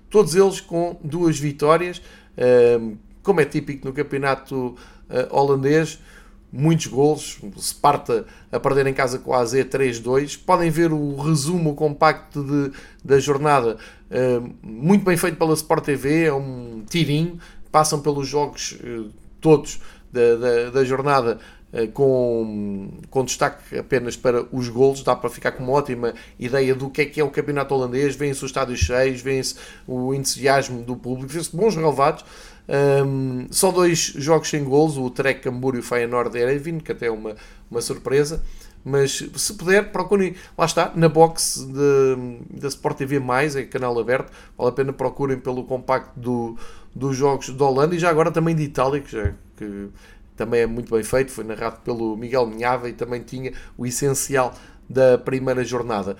todos 0.09 0.33
eles 0.35 0.59
com 0.59 0.97
duas 1.03 1.37
vitórias, 1.37 2.01
como 3.23 3.41
é 3.41 3.45
típico 3.45 3.87
no 3.87 3.93
campeonato 3.93 4.75
holandês, 5.29 5.99
muitos 6.51 6.87
golos, 6.87 7.39
Sparta 7.59 8.25
a 8.51 8.59
perder 8.59 8.87
em 8.87 8.93
casa 8.93 9.19
com 9.19 9.33
a 9.33 9.39
AZ 9.39 9.53
3-2. 9.53 10.39
Podem 10.45 10.69
ver 10.69 10.91
o 10.91 11.15
resumo 11.17 11.75
compacto 11.75 12.43
de, 12.43 12.71
da 13.03 13.19
jornada, 13.19 13.77
muito 14.63 15.03
bem 15.03 15.17
feito 15.17 15.37
pela 15.37 15.53
Sport 15.53 15.83
TV, 15.83 16.25
é 16.25 16.33
um 16.33 16.83
tirinho, 16.89 17.39
passam 17.71 18.01
pelos 18.01 18.27
jogos 18.27 18.77
uh, 18.83 19.09
todos 19.39 19.79
da, 20.11 20.35
da, 20.35 20.69
da, 20.71 20.83
jornada. 20.83 21.35
eh, 21.35 21.39
com, 21.93 22.89
com 23.09 23.23
destaque 23.23 23.77
apenas 23.77 24.15
para 24.17 24.45
os 24.51 24.69
golos, 24.69 25.03
dá 25.03 25.15
para 25.15 25.29
ficar 25.29 25.51
com 25.51 25.63
uma 25.63 25.73
ótima 25.73 26.13
ideia 26.39 26.73
do 26.73 26.89
que 26.89 27.01
é 27.01 27.05
que 27.05 27.21
é 27.21 27.23
o 27.23 27.29
campeonato 27.29 27.73
holandês, 27.73 28.15
vêm-se 28.15 28.43
os 28.43 28.49
estádios 28.49 28.79
cheios, 28.79 29.21
vêm-se 29.21 29.55
o 29.87 30.13
entusiasmo 30.13 30.81
do 30.81 30.95
público, 30.95 31.31
vê-se 31.31 31.55
bons 31.55 31.75
relevados. 31.75 32.25
Um, 32.69 33.47
só 33.49 33.71
dois 33.71 33.99
jogos 34.15 34.47
sem 34.49 34.63
golos, 34.63 34.97
o 34.97 35.09
Trek 35.09 35.47
Hamburgo 35.47 35.77
e 35.77 35.79
o 35.79 35.83
Feyenoord 35.83 36.37
Erevin, 36.37 36.79
que 36.79 36.91
até 36.91 37.07
é 37.07 37.11
uma, 37.11 37.35
uma 37.69 37.81
surpresa. 37.81 38.43
Mas 38.83 39.23
se 39.35 39.53
puder, 39.55 39.91
procurem, 39.91 40.35
lá 40.57 40.65
está, 40.65 40.91
na 40.95 41.09
box 41.09 41.67
da 42.49 42.67
Sport 42.69 42.97
TV, 42.97 43.21
é 43.55 43.63
canal 43.63 43.99
aberto, 43.99 44.31
vale 44.57 44.69
a 44.69 44.73
pena 44.73 44.93
procurem 44.93 45.37
pelo 45.37 45.65
compacto 45.65 46.17
do, 46.17 46.57
dos 46.95 47.15
jogos 47.17 47.49
da 47.49 47.65
Holanda 47.65 47.95
e 47.95 47.99
já 47.99 48.09
agora 48.09 48.31
também 48.31 48.55
de 48.55 48.63
Itália, 48.63 49.01
que, 49.01 49.11
já, 49.11 49.33
que 49.57 49.89
também 50.39 50.61
é 50.61 50.65
muito 50.65 50.89
bem 50.95 51.03
feito, 51.03 51.31
foi 51.31 51.43
narrado 51.43 51.81
pelo 51.81 52.15
Miguel 52.15 52.47
Minhava 52.47 52.87
e 52.87 52.93
também 52.93 53.21
tinha 53.21 53.51
o 53.77 53.85
essencial 53.85 54.55
da 54.89 55.17
primeira 55.17 55.65
jornada. 55.65 56.15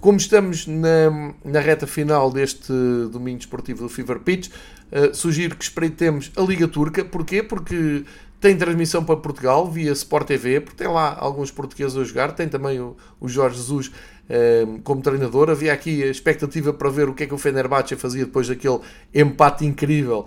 Como 0.00 0.18
estamos 0.18 0.66
na, 0.66 1.32
na 1.44 1.60
reta 1.60 1.86
final 1.86 2.28
deste 2.28 2.72
domingo 3.12 3.38
esportivo 3.38 3.84
do 3.84 3.88
Fever 3.88 4.18
Pitch, 4.18 4.48
uh, 4.48 5.14
sugiro 5.14 5.54
que 5.54 5.62
espreitemos 5.62 6.32
a 6.36 6.40
Liga 6.40 6.66
Turca. 6.66 7.04
Porquê? 7.04 7.40
Porque 7.40 8.04
tem 8.40 8.56
transmissão 8.56 9.04
para 9.04 9.16
Portugal 9.16 9.70
via 9.70 9.92
Sport 9.92 10.26
TV, 10.26 10.60
porque 10.60 10.82
tem 10.82 10.92
lá 10.92 11.16
alguns 11.16 11.52
portugueses 11.52 11.96
a 11.96 12.02
jogar. 12.02 12.32
Tem 12.32 12.48
também 12.48 12.80
o, 12.80 12.96
o 13.20 13.28
Jorge 13.28 13.58
Jesus 13.58 13.86
uh, 13.86 14.80
como 14.82 15.00
treinador. 15.00 15.50
Havia 15.50 15.72
aqui 15.72 16.02
a 16.02 16.08
expectativa 16.08 16.72
para 16.72 16.90
ver 16.90 17.08
o 17.08 17.14
que 17.14 17.22
é 17.22 17.26
que 17.28 17.34
o 17.34 17.38
Fenerbahçe 17.38 17.94
fazia 17.94 18.24
depois 18.24 18.48
daquele 18.48 18.80
empate 19.14 19.64
incrível 19.64 20.26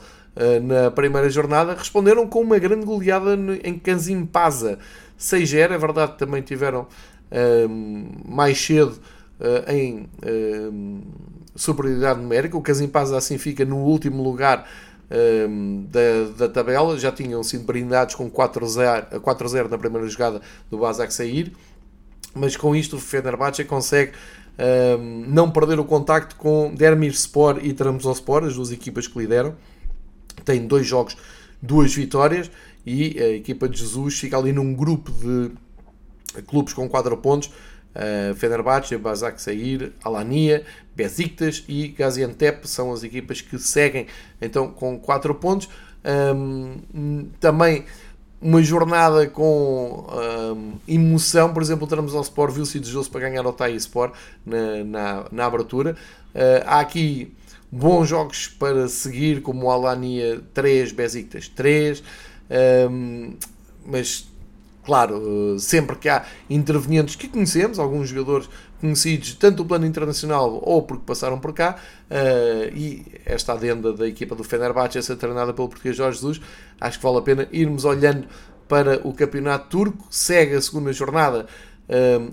na 0.64 0.92
primeira 0.92 1.30
jornada. 1.30 1.74
Responderam 1.74 2.28
com 2.28 2.42
uma 2.42 2.60
grande 2.60 2.86
goleada 2.86 3.38
em 3.64 3.80
Kanzimpaza. 3.80 4.80
6-0, 5.18 5.72
é 5.72 5.78
verdade 5.78 6.18
também 6.18 6.42
tiveram 6.42 6.88
mais 8.26 8.58
cedo 8.62 9.00
uh, 9.40 9.72
em 9.72 10.08
uh, 10.24 11.02
superioridade 11.56 12.20
numérica. 12.20 12.58
O 12.58 12.62
Casimpasa 12.62 13.18
assim 13.18 13.38
fica 13.38 13.66
no 13.66 13.78
último 13.78 14.24
lugar 14.24 14.68
uh, 15.10 15.88
da, 15.88 16.46
da 16.46 16.50
tabela. 16.50 16.98
Já 16.98 17.12
tinham 17.12 17.44
sido 17.44 17.64
brindados 17.64 18.16
com 18.16 18.30
4-0 18.30 19.70
na 19.70 19.78
primeira 19.78 20.08
jogada 20.08 20.42
do 20.70 20.78
Basak 20.78 21.14
sair. 21.14 21.54
Mas 22.34 22.58
com 22.58 22.76
isto 22.76 22.98
o 22.98 23.00
Fenerbahçe 23.00 23.64
consegue 23.64 24.12
não 25.28 25.52
perder 25.52 25.80
o 25.80 25.86
contacto 25.86 26.38
com 26.38 26.74
Dermirspor 26.74 27.60
e 27.62 27.74
Trabzonspor, 27.74 28.44
as 28.46 28.56
duas 28.56 28.72
equipas 28.72 29.06
que 29.06 29.20
lideram. 29.20 29.56
Tem 30.44 30.66
dois 30.66 30.86
jogos, 30.86 31.16
duas 31.62 31.94
vitórias 31.94 32.50
e 32.86 33.20
a 33.20 33.30
equipa 33.30 33.68
de 33.70 33.80
Jesus 33.80 34.20
fica 34.20 34.38
ali 34.38 34.52
num 34.52 34.74
grupo 34.74 35.12
de 35.12 35.52
clubes 36.44 36.74
com 36.74 36.88
4 36.88 37.16
pontos 37.18 37.50
Uh, 37.96 38.36
Fenerbahçe, 38.36 38.98
Basak 38.98 39.42
Sair, 39.42 39.94
Alania, 40.04 40.66
Besiktas 40.94 41.64
e 41.66 41.88
Gaziantep 41.88 42.68
são 42.68 42.92
as 42.92 43.06
equipas 43.06 43.40
que 43.40 43.58
seguem 43.58 44.08
então 44.42 44.70
com 44.70 45.00
4 45.00 45.34
pontos. 45.36 45.70
Um, 46.04 47.30
também 47.40 47.86
uma 48.42 48.62
jornada 48.62 49.28
com 49.28 50.06
um, 50.12 50.74
emoção, 50.86 51.54
por 51.54 51.64
exemplo, 51.64 51.88
o 51.88 52.22
Sport 52.22 52.54
viu-se 52.54 52.80
desejoso 52.82 53.10
para 53.10 53.22
ganhar 53.22 53.48
o 53.48 53.54
Tai 53.54 53.74
Sport 53.76 54.14
na, 54.46 54.84
na, 54.84 55.26
na 55.32 55.46
abertura. 55.46 55.96
Uh, 56.36 56.64
há 56.66 56.82
aqui 56.82 57.34
bons 57.76 58.08
jogos 58.08 58.48
para 58.48 58.88
seguir, 58.88 59.42
como 59.42 59.68
o 59.68 59.72
Alania 59.72 60.42
3, 60.54 60.92
Besiktas 60.94 61.48
3, 61.50 62.04
um, 62.90 63.34
mas 63.86 64.28
Claro, 64.86 65.58
sempre 65.58 65.96
que 65.96 66.08
há 66.08 66.24
intervenientes 66.48 67.16
que 67.16 67.28
conhecemos, 67.28 67.80
alguns 67.80 68.10
jogadores 68.10 68.48
conhecidos 68.80 69.34
tanto 69.34 69.58
do 69.58 69.66
plano 69.66 69.84
internacional 69.84 70.62
ou 70.64 70.84
porque 70.84 71.04
passaram 71.08 71.40
por 71.40 71.54
cá, 71.54 71.78
uh, 72.12 72.72
e 72.72 73.04
esta 73.26 73.54
adenda 73.54 73.92
da 73.92 74.08
equipa 74.08 74.36
do 74.36 74.44
Fenerbahçe, 74.44 75.00
essa 75.00 75.16
treinada 75.16 75.52
pelo 75.54 75.70
português 75.70 75.98
Jorge 75.98 76.20
Jesus, 76.20 76.40
acho 76.80 77.00
que 77.00 77.04
vale 77.04 77.18
a 77.18 77.22
pena 77.24 77.48
irmos 77.52 77.84
olhando 77.84 78.28
para 78.68 79.02
o 79.08 79.12
campeonato 79.12 79.70
turco, 79.70 80.06
segue 80.12 80.54
a 80.54 80.62
segunda 80.62 80.94
jornada 80.94 81.48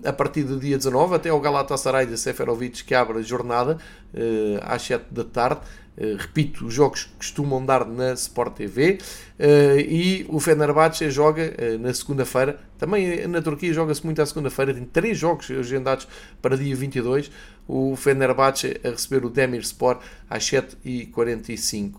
a 0.05 0.13
partir 0.13 0.45
do 0.45 0.59
dia 0.59 0.77
19, 0.77 1.15
até 1.15 1.33
o 1.33 1.39
Galatasaray 1.39 2.07
de 2.07 2.17
Seferovic 2.17 2.85
que 2.85 2.95
abre 2.95 3.19
a 3.19 3.23
jornada 3.23 3.77
uh, 4.15 4.59
às 4.63 4.83
7 4.83 5.07
da 5.11 5.25
tarde, 5.25 5.61
Uh, 5.95 6.17
repito, 6.17 6.65
os 6.65 6.73
jogos 6.73 7.05
costumam 7.19 7.63
dar 7.63 7.85
na 7.85 8.15
Sport 8.15 8.55
TV 8.55 8.99
uh, 9.39 9.79
e 9.79 10.25
o 10.27 10.41
Fenerbahçe 10.41 11.11
joga 11.11 11.55
na 11.79 11.93
segunda-feira. 11.93 12.59
Também 12.79 13.29
na 13.29 13.43
Turquia 13.43 13.75
joga-se 13.75 14.03
muito 14.03 14.23
à 14.23 14.25
segunda-feira. 14.25 14.73
Tem 14.73 14.87
três 14.87 15.19
jogos 15.19 15.51
agendados 15.51 16.09
para 16.41 16.57
dia 16.57 16.75
22. 16.75 17.31
O 17.69 17.95
Fenerbahçe 17.95 18.81
a 18.83 18.89
receber 18.89 19.27
o 19.27 19.29
Demirspor 19.29 19.99
às 20.31 20.45
7h45. 20.45 21.93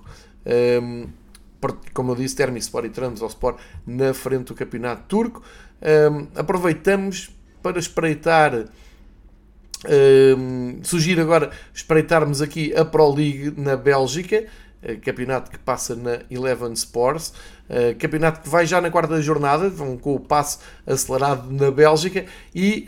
Um, 0.81 1.07
como 1.93 2.11
eu 2.11 2.15
disse, 2.15 2.35
Termispor 2.35 2.85
e 2.85 2.89
Trabzonspor 2.89 3.57
na 3.85 4.13
frente 4.13 4.45
do 4.45 4.55
campeonato 4.55 5.03
turco. 5.07 5.43
Um, 5.81 6.27
aproveitamos 6.35 7.29
para 7.63 7.79
espreitar 7.79 8.65
Uh, 9.85 10.79
sugiro 10.81 11.21
agora 11.21 11.51
espreitarmos 11.73 12.41
aqui 12.41 12.73
a 12.73 12.85
Pro 12.85 13.13
League 13.13 13.53
na 13.57 13.75
Bélgica, 13.75 14.45
uh, 14.81 14.97
campeonato 15.01 15.51
que 15.51 15.59
passa 15.59 15.93
na 15.93 16.19
Eleven 16.31 16.71
Sports, 16.71 17.33
uh, 17.69 17.93
campeonato 17.99 18.41
que 18.41 18.47
vai 18.47 18.65
já 18.65 18.79
na 18.79 18.89
quarta 18.89 19.21
jornada, 19.21 19.69
vão 19.69 19.97
com 19.97 20.15
o 20.15 20.19
passo 20.21 20.59
acelerado 20.87 21.51
na 21.51 21.69
Bélgica, 21.69 22.25
e 22.55 22.85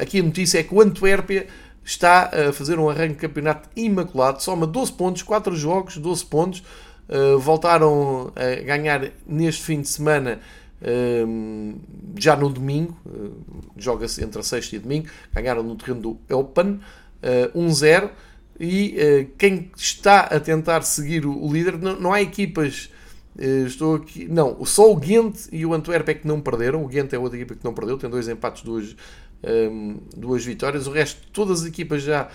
aqui 0.00 0.20
a 0.20 0.22
notícia 0.22 0.60
é 0.60 0.62
que 0.62 0.74
o 0.74 0.80
Antuérpia 0.80 1.46
está 1.84 2.30
a 2.48 2.52
fazer 2.54 2.78
um 2.78 2.88
arranque 2.88 3.16
de 3.16 3.20
campeonato 3.20 3.68
imaculado, 3.76 4.42
soma 4.42 4.66
12 4.66 4.92
pontos, 4.92 5.22
4 5.22 5.54
jogos, 5.54 5.98
12 5.98 6.24
pontos, 6.24 6.62
ah, 7.06 7.36
voltaram 7.38 8.32
a 8.34 8.62
ganhar 8.62 9.10
neste 9.26 9.62
fim 9.62 9.82
de 9.82 9.88
semana 9.88 10.40
já 12.16 12.36
no 12.36 12.48
domingo, 12.48 12.96
uh, 13.06 13.32
joga-se 13.76 14.22
entre 14.22 14.42
sexta 14.42 14.76
e 14.76 14.78
domingo, 14.78 15.08
ganharam 15.32 15.62
no 15.62 15.76
terreno 15.76 16.00
do 16.00 16.36
Open, 16.36 16.80
uh, 17.54 17.58
1-0, 17.58 18.10
e 18.60 18.96
uh, 18.96 19.30
quem 19.38 19.70
está 19.76 20.20
a 20.20 20.38
tentar 20.38 20.82
seguir 20.82 21.26
o, 21.26 21.52
líder, 21.52 21.78
não, 21.78 22.12
há 22.12 22.20
equipas, 22.20 22.90
estou 23.66 23.96
aqui, 23.96 24.28
não, 24.28 24.64
só 24.64 24.92
o 24.92 24.96
Ghent 24.96 25.48
e 25.50 25.66
o 25.66 25.74
Antwerp 25.74 26.08
é 26.08 26.14
que 26.14 26.26
não 26.26 26.40
perderam, 26.40 26.84
o 26.84 26.88
Ghent 26.88 27.12
é 27.12 27.18
outra 27.18 27.36
equipa 27.36 27.54
que 27.56 27.64
não 27.64 27.74
perdeu, 27.74 27.98
tem 27.98 28.08
dois 28.08 28.28
empates, 28.28 28.62
duas, 28.62 28.94
um, 29.42 29.98
duas 30.16 30.44
vitórias, 30.44 30.86
o 30.86 30.92
resto, 30.92 31.20
todas 31.32 31.62
as 31.62 31.66
equipas 31.66 32.02
já 32.02 32.28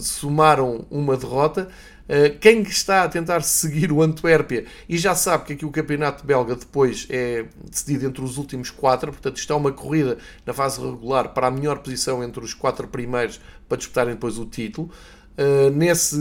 somaram 0.00 0.84
uma 0.90 1.16
derrota, 1.16 1.70
eh, 1.99 1.99
quem 2.40 2.62
está 2.62 3.04
a 3.04 3.08
tentar 3.08 3.40
seguir 3.42 3.92
o 3.92 4.02
Antuérpia 4.02 4.64
e 4.88 4.98
já 4.98 5.14
sabe 5.14 5.44
que 5.44 5.52
aqui 5.52 5.64
o 5.64 5.70
campeonato 5.70 6.26
belga 6.26 6.56
depois 6.56 7.06
é 7.08 7.44
decidido 7.70 8.06
entre 8.06 8.24
os 8.24 8.36
últimos 8.36 8.70
quatro, 8.70 9.12
portanto 9.12 9.36
está 9.36 9.54
uma 9.54 9.70
corrida 9.70 10.18
na 10.44 10.52
fase 10.52 10.80
regular 10.80 11.28
para 11.28 11.46
a 11.46 11.50
melhor 11.50 11.78
posição 11.78 12.24
entre 12.24 12.44
os 12.44 12.52
quatro 12.52 12.88
primeiros 12.88 13.40
para 13.68 13.78
disputarem 13.78 14.14
depois 14.14 14.38
o 14.38 14.44
título. 14.44 14.90
Uh, 15.38 15.70
nesse 15.70 16.18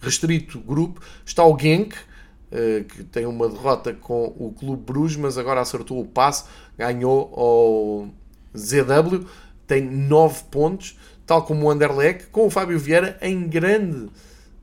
restrito 0.00 0.60
grupo 0.60 1.00
está 1.26 1.44
o 1.44 1.58
Genk, 1.58 1.94
uh, 1.94 2.84
que 2.84 3.02
tem 3.04 3.26
uma 3.26 3.48
derrota 3.48 3.92
com 3.92 4.32
o 4.38 4.52
Clube 4.52 4.82
Bruges, 4.82 5.16
mas 5.16 5.36
agora 5.36 5.60
acertou 5.60 6.00
o 6.00 6.06
passe, 6.06 6.44
ganhou 6.78 7.34
ao 7.34 8.08
ZW, 8.56 9.26
tem 9.66 9.82
9 9.82 10.44
pontos, 10.50 10.96
tal 11.26 11.44
como 11.44 11.66
o 11.66 11.70
Anderlecht, 11.70 12.28
com 12.28 12.46
o 12.46 12.50
Fábio 12.50 12.78
Vieira 12.78 13.18
em 13.20 13.48
grande 13.48 14.08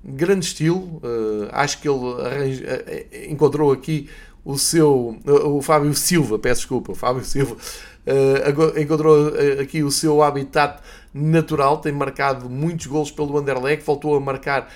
grande 0.07 0.45
estilo. 0.45 1.01
Uh, 1.03 1.49
acho 1.51 1.81
que 1.81 1.89
ele 1.89 2.21
arranja, 2.21 2.63
uh, 2.63 3.31
encontrou 3.31 3.71
aqui 3.71 4.09
o 4.45 4.57
seu. 4.57 5.17
Uh, 5.25 5.57
o 5.57 5.61
Fábio 5.61 5.93
Silva, 5.93 6.39
peço 6.39 6.61
desculpa, 6.61 6.95
Fábio 6.95 7.23
Silva 7.25 7.57
encontrou 8.79 9.33
aqui 9.61 9.83
o 9.83 9.91
seu 9.91 10.23
habitat 10.23 10.81
natural. 11.13 11.79
Tem 11.79 11.91
marcado 11.91 12.49
muitos 12.49 12.87
gols 12.87 13.11
pelo 13.11 13.37
Anderlecht, 13.37 13.83
voltou 13.85 14.15
a 14.15 14.19
marcar 14.21 14.71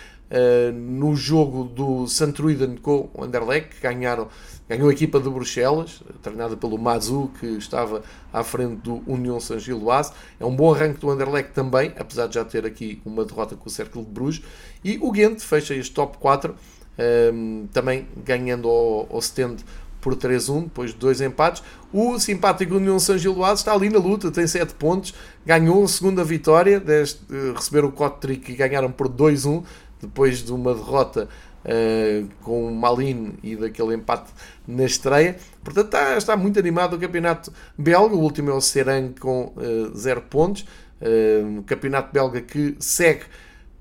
no 0.74 1.16
jogo 1.16 1.64
do 1.64 2.08
Santruiden 2.08 2.76
com 2.76 3.10
o 3.14 3.24
Anderlecht, 3.24 3.70
que 3.70 3.82
ganharam 3.82 4.28
Ganhou 4.72 4.88
a 4.88 4.94
equipa 4.94 5.20
de 5.20 5.30
Bruxelas, 5.30 6.02
treinada 6.22 6.56
pelo 6.56 6.78
Mazu, 6.78 7.30
que 7.38 7.46
estava 7.58 8.02
à 8.32 8.42
frente 8.42 8.76
do 8.76 9.04
União 9.06 9.38
Saint-Gilloise. 9.38 10.14
É 10.40 10.46
um 10.46 10.56
bom 10.56 10.74
arranque 10.74 10.98
do 10.98 11.10
Anderlecht 11.10 11.52
também, 11.52 11.92
apesar 12.00 12.28
de 12.28 12.36
já 12.36 12.46
ter 12.46 12.66
aqui 12.66 13.02
uma 13.04 13.26
derrota 13.26 13.54
com 13.58 13.68
o 13.68 13.70
Cercle 13.70 14.02
de 14.02 14.10
Bruges. 14.10 14.42
E 14.82 14.98
o 15.02 15.12
Ghent 15.12 15.42
fecha 15.42 15.76
este 15.76 15.94
top 15.94 16.18
4, 16.20 16.54
um, 16.54 16.56
ehm, 16.98 17.68
também 17.74 18.08
ganhando 18.24 18.70
ao, 18.70 19.10
ao 19.12 19.20
stand 19.20 19.58
por 20.00 20.16
3-1, 20.16 20.64
depois 20.64 20.92
de 20.92 20.98
dois 20.98 21.20
empates. 21.20 21.62
O 21.92 22.18
simpático 22.18 22.76
União 22.76 22.98
Saint-Gilloise 22.98 23.56
está 23.56 23.74
ali 23.74 23.90
na 23.90 24.00
luta, 24.00 24.32
tem 24.32 24.48
7 24.48 24.74
pontos, 24.76 25.14
ganhou 25.46 25.84
a 25.84 25.88
segunda 25.90 26.24
vitória, 26.24 26.80
deste, 26.80 27.20
uh, 27.30 27.52
receberam 27.56 27.90
o 27.90 27.92
Cotric 27.92 28.50
e 28.50 28.56
ganharam 28.56 28.90
por 28.90 29.10
2-1, 29.10 29.66
depois 30.02 30.42
de 30.42 30.54
uma 30.54 30.74
derrota 30.74 31.28
uh, 31.66 32.28
com 32.42 32.68
o 32.68 32.76
Malin 32.76 33.38
e 33.44 33.56
daquele 33.56 33.96
empate 33.96 34.32
na 34.68 34.86
estreia. 34.86 35.38
Portanto, 35.64 35.86
está, 35.86 36.18
está 36.18 36.38
muito 36.38 36.60
animado 36.60 36.96
o 36.96 37.00
campeonato 37.00 37.52
belga. 37.78 38.16
O 38.16 38.20
último 38.20 38.50
é 38.50 38.54
o 38.54 38.62
Serang 38.62 39.20
com 39.20 39.54
0 39.96 40.20
uh, 40.20 40.24
pontos. 40.24 40.66
Uh, 41.02 41.64
campeonato 41.64 42.12
belga 42.12 42.42
que 42.42 42.76
segue 42.80 43.24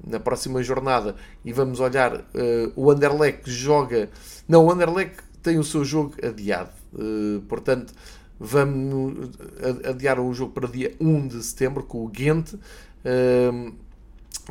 na 0.07 0.19
próxima 0.19 0.63
jornada 0.63 1.15
e 1.45 1.53
vamos 1.53 1.79
olhar 1.79 2.25
o 2.75 2.91
Anderlecht 2.91 3.51
joga 3.51 4.09
não, 4.49 4.65
o 4.65 4.73
Anderlecht 4.73 5.17
tem 5.43 5.59
o 5.59 5.63
seu 5.63 5.85
jogo 5.85 6.15
adiado 6.27 6.71
portanto 7.47 7.93
vamos 8.39 9.29
adiar 9.85 10.19
o 10.19 10.33
jogo 10.33 10.55
para 10.55 10.67
dia 10.67 10.95
1 10.99 11.29
de 11.29 11.45
setembro 11.45 11.83
com 11.83 12.03
o 12.03 12.09
Ghent 12.09 12.55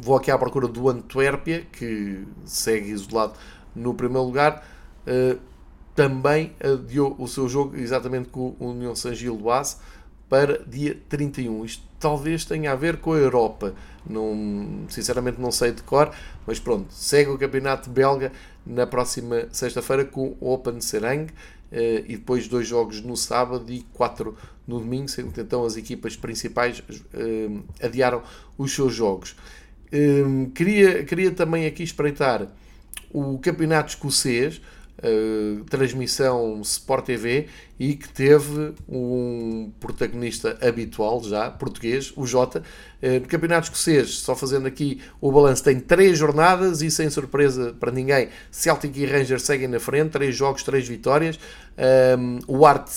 vou 0.01 0.15
aqui 0.15 0.31
à 0.31 0.37
procura 0.37 0.67
do 0.67 0.89
Antuérpia 0.89 1.65
que 1.71 2.23
segue 2.45 2.91
isolado 2.91 3.33
no 3.75 3.93
primeiro 3.93 4.25
lugar 4.25 4.63
também 5.99 6.53
adiou 6.63 7.13
o 7.19 7.27
seu 7.27 7.49
jogo 7.49 7.75
exatamente 7.75 8.29
com 8.29 8.55
o 8.57 8.69
União 8.69 8.95
Saint-Gilloise 8.95 9.75
para 10.29 10.63
dia 10.63 10.97
31. 11.09 11.65
Isto 11.65 11.83
talvez 11.99 12.45
tenha 12.45 12.71
a 12.71 12.75
ver 12.75 12.97
com 13.01 13.11
a 13.11 13.17
Europa. 13.17 13.73
Não, 14.09 14.85
sinceramente 14.87 15.41
não 15.41 15.51
sei 15.51 15.73
de 15.73 15.83
cor, 15.83 16.09
mas 16.47 16.57
pronto, 16.57 16.93
segue 16.93 17.31
o 17.31 17.37
campeonato 17.37 17.89
belga 17.89 18.31
na 18.65 18.87
próxima 18.87 19.49
sexta-feira 19.51 20.05
com 20.05 20.37
o 20.39 20.53
Open 20.53 20.79
Serang 20.79 21.33
eh, 21.69 22.05
e 22.07 22.15
depois 22.15 22.47
dois 22.47 22.65
jogos 22.65 23.01
no 23.01 23.17
sábado 23.17 23.69
e 23.69 23.81
quatro 23.93 24.37
no 24.65 24.79
domingo, 24.79 25.09
sendo 25.09 25.33
que 25.33 25.41
então 25.41 25.65
as 25.65 25.75
equipas 25.75 26.15
principais 26.15 26.81
eh, 27.13 27.49
adiaram 27.85 28.23
os 28.57 28.73
seus 28.73 28.93
jogos. 28.93 29.35
Eh, 29.91 30.49
queria, 30.53 31.03
queria 31.03 31.31
também 31.31 31.65
aqui 31.65 31.83
espreitar 31.83 32.47
o 33.11 33.37
campeonato 33.39 33.89
escocês, 33.89 34.61
Uh, 35.01 35.63
transmissão 35.69 36.59
Sport 36.59 37.05
TV 37.05 37.47
e 37.79 37.95
que 37.95 38.09
teve 38.09 38.73
um 38.85 39.71
protagonista 39.79 40.57
habitual 40.61 41.23
já, 41.23 41.49
português, 41.49 42.11
o 42.17 42.27
Jota. 42.27 42.61
Uh, 43.01 43.25
Campeonato 43.29 43.67
Escocês, 43.67 44.15
só 44.15 44.35
fazendo 44.35 44.67
aqui 44.67 44.99
o 45.21 45.31
balanço, 45.31 45.63
tem 45.63 45.79
três 45.79 46.17
jornadas 46.17 46.81
e 46.81 46.91
sem 46.91 47.09
surpresa 47.09 47.73
para 47.79 47.93
ninguém, 47.93 48.27
Celtic 48.51 48.93
e 48.97 49.05
Rangers 49.05 49.43
seguem 49.43 49.69
na 49.69 49.79
frente, 49.79 50.09
três 50.09 50.35
jogos, 50.35 50.63
três 50.63 50.85
vitórias. 50.85 51.39
Um, 52.19 52.39
o 52.45 52.65
Art 52.65 52.91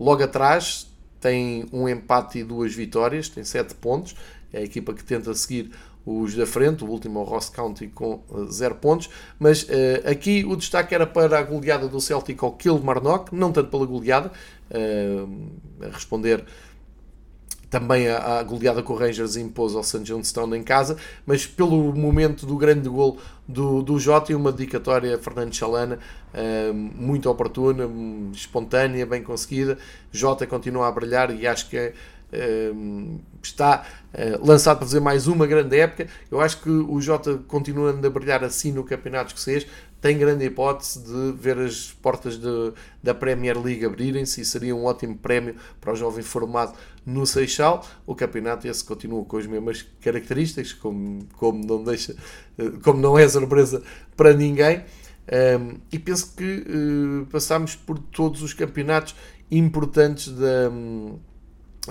logo 0.00 0.24
atrás 0.24 0.88
tem 1.20 1.66
um 1.72 1.88
empate 1.88 2.40
e 2.40 2.42
duas 2.42 2.74
vitórias, 2.74 3.28
tem 3.28 3.44
sete 3.44 3.76
pontos. 3.76 4.16
É 4.52 4.58
a 4.58 4.62
equipa 4.62 4.92
que 4.92 5.02
tenta 5.02 5.32
seguir 5.34 5.70
os 6.06 6.34
da 6.34 6.46
frente, 6.46 6.84
o 6.84 6.88
último 6.88 7.18
é 7.18 7.22
o 7.22 7.24
Ross 7.24 7.48
County 7.48 7.88
com 7.88 8.22
0 8.50 8.74
eh, 8.74 8.78
pontos, 8.78 9.08
mas 9.38 9.62
uh, 9.62 9.66
aqui 10.10 10.44
o 10.44 10.54
destaque 10.54 10.94
era 10.94 11.06
para 11.06 11.38
a 11.38 11.42
goleada 11.42 11.88
do 11.88 12.00
Celtic 12.00 12.42
ao 12.42 12.52
Kilmarnock, 12.52 13.34
não 13.34 13.50
tanto 13.50 13.70
pela 13.70 13.86
goleada, 13.86 14.30
uh, 14.70 15.50
a 15.82 15.88
responder 15.88 16.44
também 17.74 18.08
a, 18.08 18.38
a 18.38 18.42
goleada 18.44 18.84
com 18.84 18.92
o 18.92 18.96
Rangers 18.96 19.34
impôs 19.34 19.74
ao 19.74 19.82
St. 19.82 20.04
Johnstone 20.04 20.56
em 20.56 20.62
casa, 20.62 20.96
mas 21.26 21.44
pelo 21.44 21.92
momento 21.92 22.46
do 22.46 22.56
grande 22.56 22.88
gol 22.88 23.18
do, 23.48 23.82
do 23.82 23.98
Jota 23.98 24.30
e 24.30 24.34
uma 24.36 24.52
dedicatória 24.52 25.16
a 25.16 25.18
Fernando 25.18 25.52
Chalana 25.52 25.98
uh, 26.32 26.72
muito 26.72 27.28
oportuna, 27.28 27.90
espontânea, 28.32 29.04
bem 29.04 29.24
conseguida. 29.24 29.76
Jota 30.12 30.46
continua 30.46 30.86
a 30.86 30.92
brilhar 30.92 31.34
e 31.34 31.48
acho 31.48 31.68
que 31.68 31.76
é 31.76 31.94
está 33.42 33.86
eh, 34.12 34.38
lançado 34.42 34.78
para 34.78 34.86
fazer 34.86 35.00
mais 35.00 35.26
uma 35.26 35.46
grande 35.46 35.78
época. 35.78 36.08
Eu 36.30 36.40
acho 36.40 36.60
que 36.60 36.70
o 36.70 37.00
Jota, 37.00 37.38
continuando 37.46 38.06
a 38.06 38.10
brilhar 38.10 38.42
assim 38.42 38.72
no 38.72 38.84
campeonato 38.84 39.28
escocês, 39.28 39.66
tem 40.00 40.18
grande 40.18 40.44
hipótese 40.44 41.02
de 41.02 41.32
ver 41.32 41.58
as 41.58 41.90
portas 42.02 42.38
de, 42.38 42.72
da 43.02 43.14
Premier 43.14 43.58
League 43.58 43.86
abrirem-se 43.86 44.40
e 44.42 44.44
seria 44.44 44.76
um 44.76 44.84
ótimo 44.84 45.16
prémio 45.16 45.56
para 45.80 45.92
o 45.92 45.96
jovem 45.96 46.22
formado 46.22 46.74
no 47.06 47.26
Seixal. 47.26 47.86
O 48.06 48.14
campeonato 48.14 48.68
esse 48.68 48.84
continua 48.84 49.24
com 49.24 49.38
as 49.38 49.46
mesmas 49.46 49.86
características, 50.00 50.72
como, 50.74 51.24
como, 51.38 51.64
não, 51.64 51.82
deixa, 51.82 52.14
eh, 52.58 52.72
como 52.82 53.00
não 53.00 53.18
é 53.18 53.26
surpresa 53.28 53.82
para 54.16 54.34
ninguém. 54.34 54.84
Um, 55.26 55.78
e 55.90 55.98
penso 55.98 56.34
que 56.36 56.66
uh, 56.68 57.26
passamos 57.30 57.74
por 57.74 57.98
todos 57.98 58.42
os 58.42 58.52
campeonatos 58.52 59.14
importantes 59.50 60.28
da. 60.28 60.68
Um, 60.70 61.18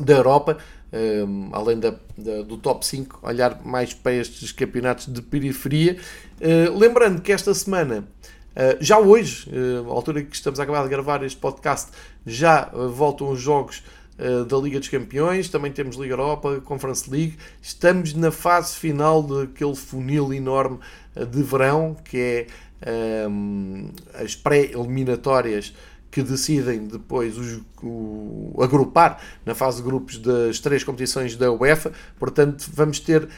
da 0.02 0.14
Europa, 0.14 0.58
um, 0.92 0.98
ehm, 0.98 1.50
além 1.52 1.80
da, 1.80 1.96
da, 2.18 2.42
do 2.44 2.58
top 2.58 2.86
5, 2.86 3.20
olhar 3.22 3.62
mais 3.64 3.94
para 3.94 4.14
estes 4.14 4.52
campeonatos 4.52 5.08
de 5.08 5.22
periferia. 5.22 5.98
Uh, 6.40 6.78
lembrando 6.78 7.22
que 7.22 7.32
esta 7.32 7.54
semana, 7.54 8.08
uh, 8.52 8.78
já 8.80 9.00
hoje, 9.00 9.50
uh, 9.50 9.90
à 9.90 9.94
altura 9.94 10.24
que 10.24 10.36
estamos 10.36 10.60
a 10.60 10.64
acabar 10.64 10.84
de 10.84 10.90
gravar 10.90 11.24
este 11.24 11.40
podcast, 11.40 11.92
já 12.26 12.72
voltam 12.96 13.30
os 13.30 13.40
jogos 13.40 13.84
da 14.48 14.58
Liga 14.58 14.80
dos 14.80 14.90
Campeões, 14.90 15.50
também 15.50 15.72
temos 15.72 15.98
Liga 15.98 16.14
Europa, 16.14 16.62
Conference 16.64 17.10
League. 17.10 17.36
Estamos 17.60 18.14
na 18.14 18.32
fase 18.32 18.76
final 18.76 19.24
daquele 19.24 19.76
funil 19.76 20.32
enorme 20.32 20.78
de 21.32 21.42
verão, 21.42 21.98
que 22.06 22.18
é 22.18 22.48
um, 23.28 23.90
as 24.14 24.36
pré-eliminatórias 24.36 25.74
que 26.14 26.22
decidem 26.22 26.86
depois 26.86 27.36
os, 27.40 27.60
o, 27.82 28.54
agrupar 28.62 29.20
na 29.44 29.56
fase 29.56 29.78
de 29.78 29.84
grupos 29.84 30.20
das 30.20 30.60
três 30.60 30.84
competições 30.84 31.36
da 31.36 31.52
UEFA. 31.52 31.92
Portanto, 32.20 32.70
vamos 32.72 33.00
ter 33.00 33.24
uh, 33.24 33.30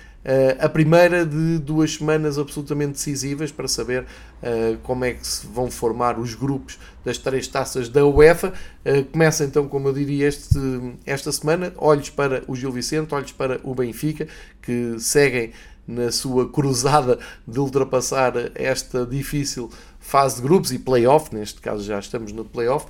a 0.59 0.67
primeira 0.67 1.25
de 1.25 1.57
duas 1.57 1.93
semanas 1.93 2.37
absolutamente 2.37 2.91
decisivas 2.91 3.49
para 3.49 3.69
saber 3.69 4.03
uh, 4.03 4.77
como 4.83 5.05
é 5.05 5.13
que 5.13 5.25
se 5.25 5.47
vão 5.47 5.71
formar 5.71 6.19
os 6.19 6.35
grupos 6.35 6.77
das 7.05 7.17
três 7.17 7.47
taças 7.47 7.87
da 7.87 8.05
UEFA. 8.05 8.51
Uh, 8.85 9.05
começa 9.05 9.45
então, 9.45 9.69
como 9.69 9.87
eu 9.87 9.93
diria, 9.93 10.27
este, 10.27 10.59
esta 11.05 11.31
semana, 11.31 11.71
olhos 11.77 12.09
para 12.09 12.43
o 12.45 12.57
Gil 12.57 12.73
Vicente, 12.73 13.15
olhos 13.15 13.31
para 13.31 13.61
o 13.63 13.73
Benfica, 13.73 14.27
que 14.61 14.99
seguem 14.99 15.53
na 15.87 16.11
sua 16.11 16.49
cruzada 16.49 17.19
de 17.47 17.59
ultrapassar 17.59 18.33
esta 18.55 19.05
difícil 19.05 19.69
fase 20.05 20.35
de 20.35 20.43
grupos 20.43 20.71
e 20.71 20.77
playoff, 20.77 21.33
neste 21.33 21.59
caso 21.59 21.83
já 21.83 21.97
estamos 21.97 22.31
no 22.31 22.45
playoff, 22.45 22.85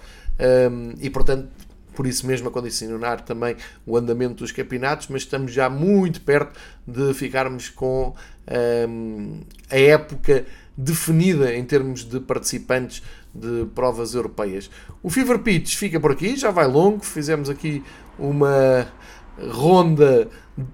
um, 0.70 0.94
e 1.00 1.10
portanto, 1.10 1.48
por 1.96 2.06
isso 2.06 2.28
mesmo 2.28 2.50
a 2.50 2.52
condicionar 2.52 3.22
também 3.22 3.56
o 3.86 3.96
andamento 3.96 4.36
dos 4.36 4.52
campeonatos, 4.52 5.08
mas 5.08 5.22
estamos 5.22 5.54
já 5.54 5.70
muito 5.70 6.20
perto 6.20 6.60
de 6.86 7.14
ficarmos 7.14 7.70
com 7.70 8.14
um, 8.90 9.40
a 9.72 9.80
época 9.80 10.46
definida 10.78 11.56
em 11.56 11.64
termos 11.64 12.04
de 12.04 12.20
participantes 12.20 13.02
de 13.34 13.66
provas 13.74 14.14
europeias. 14.14 14.70
O 15.02 15.10
Fever 15.10 15.40
Pitch 15.40 15.78
fica 15.78 16.02
por 16.02 16.12
aqui, 16.12 16.36
já 16.36 16.52
vai 16.52 16.68
longo, 16.68 17.06
fizemos 17.06 17.50
aqui 17.50 17.82
uma 18.20 18.88
ronda 19.52 20.28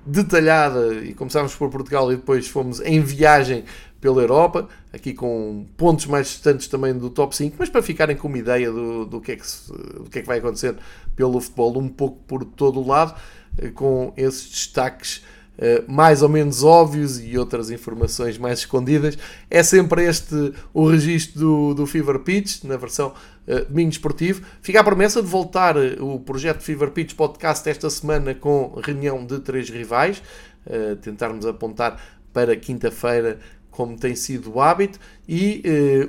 detalhada 0.05 0.95
e 0.95 1.13
começámos 1.13 1.55
por 1.55 1.69
Portugal 1.69 2.11
e 2.11 2.15
depois 2.15 2.47
fomos 2.47 2.79
em 2.81 2.99
viagem 2.99 3.63
pela 4.01 4.19
Europa, 4.19 4.67
aqui 4.91 5.13
com 5.13 5.67
pontos 5.77 6.07
mais 6.07 6.27
distantes 6.27 6.67
também 6.67 6.93
do 6.97 7.09
top 7.11 7.35
5, 7.35 7.55
mas 7.57 7.69
para 7.69 7.83
ficarem 7.83 8.17
com 8.17 8.27
uma 8.27 8.39
ideia 8.39 8.71
do, 8.71 9.05
do, 9.05 9.21
que, 9.21 9.33
é 9.33 9.35
que, 9.35 9.47
se, 9.47 9.71
do 9.71 10.09
que 10.09 10.19
é 10.19 10.21
que 10.21 10.27
vai 10.27 10.39
acontecer 10.39 10.75
pelo 11.15 11.39
futebol, 11.39 11.77
um 11.77 11.87
pouco 11.87 12.17
por 12.27 12.43
todo 12.43 12.81
o 12.81 12.87
lado, 12.87 13.13
eh, 13.59 13.69
com 13.69 14.11
esses 14.17 14.49
destaques 14.49 15.23
Uh, 15.57 15.83
mais 15.85 16.23
ou 16.23 16.29
menos 16.29 16.63
óbvios 16.63 17.19
e 17.19 17.37
outras 17.37 17.69
informações 17.69 18.35
mais 18.35 18.59
escondidas. 18.59 19.15
É 19.47 19.61
sempre 19.61 20.05
este 20.05 20.53
o 20.73 20.87
registro 20.87 21.39
do, 21.39 21.73
do 21.75 21.85
Fever 21.85 22.17
Pitch, 22.19 22.63
na 22.63 22.77
versão 22.77 23.13
uh, 23.47 23.65
domingo 23.65 23.91
esportivo. 23.91 24.43
Fica 24.61 24.79
a 24.79 24.83
promessa 24.83 25.21
de 25.21 25.27
voltar 25.27 25.75
o 25.99 26.19
projeto 26.21 26.63
Fever 26.63 26.89
Pitch 26.89 27.13
Podcast 27.13 27.69
esta 27.69 27.91
semana 27.91 28.33
com 28.33 28.73
reunião 28.83 29.23
de 29.23 29.39
três 29.39 29.69
rivais, 29.69 30.23
uh, 30.65 30.95
tentarmos 30.95 31.45
apontar 31.45 32.01
para 32.33 32.55
quinta-feira 32.55 33.37
como 33.81 33.97
tem 33.97 34.15
sido 34.15 34.53
o 34.53 34.61
hábito, 34.61 34.99
e 35.27 35.63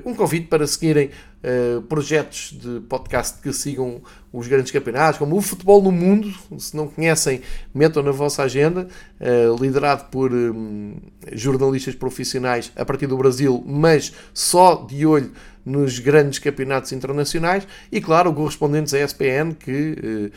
uh, 0.04 0.10
um 0.10 0.14
convite 0.14 0.46
para 0.46 0.66
seguirem 0.66 1.08
uh, 1.42 1.80
projetos 1.80 2.52
de 2.52 2.80
podcast 2.80 3.40
que 3.40 3.50
sigam 3.50 4.02
os 4.30 4.46
grandes 4.46 4.70
campeonatos, 4.70 5.18
como 5.18 5.34
o 5.34 5.40
Futebol 5.40 5.82
no 5.82 5.90
Mundo, 5.90 6.30
se 6.58 6.76
não 6.76 6.86
conhecem, 6.86 7.40
metam 7.74 8.02
na 8.02 8.10
vossa 8.10 8.42
agenda, 8.42 8.86
uh, 9.18 9.62
liderado 9.62 10.04
por 10.10 10.34
um, 10.34 10.96
jornalistas 11.32 11.94
profissionais 11.94 12.70
a 12.76 12.84
partir 12.84 13.06
do 13.06 13.16
Brasil, 13.16 13.64
mas 13.66 14.12
só 14.34 14.86
de 14.86 15.06
olho 15.06 15.32
nos 15.64 15.98
grandes 15.98 16.38
campeonatos 16.38 16.92
internacionais, 16.92 17.66
e 17.90 18.02
claro, 18.02 18.34
correspondentes 18.34 18.92
à 18.92 19.02
ESPN, 19.02 19.54
que 19.54 20.30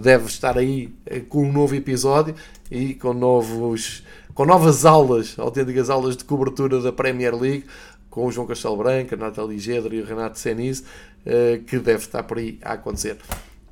deve 0.00 0.26
estar 0.26 0.56
aí 0.56 0.88
com 1.28 1.44
um 1.44 1.52
novo 1.52 1.74
episódio 1.74 2.34
e 2.70 2.94
com 2.94 3.12
novos 3.12 4.02
com 4.38 4.46
novas 4.46 4.86
aulas, 4.86 5.34
autênticas 5.36 5.90
aulas 5.90 6.16
de 6.16 6.22
cobertura 6.22 6.80
da 6.80 6.92
Premier 6.92 7.34
League, 7.34 7.64
com 8.08 8.24
o 8.24 8.30
João 8.30 8.46
Castelo 8.46 8.76
Branco, 8.76 9.12
a 9.12 9.16
Nathalie 9.16 9.58
Gedra 9.58 9.92
e 9.92 10.00
o 10.00 10.04
Renato 10.04 10.38
Senise, 10.38 10.84
eh, 11.26 11.58
que 11.66 11.76
deve 11.80 12.04
estar 12.04 12.22
por 12.22 12.38
aí 12.38 12.56
a 12.62 12.74
acontecer. 12.74 13.16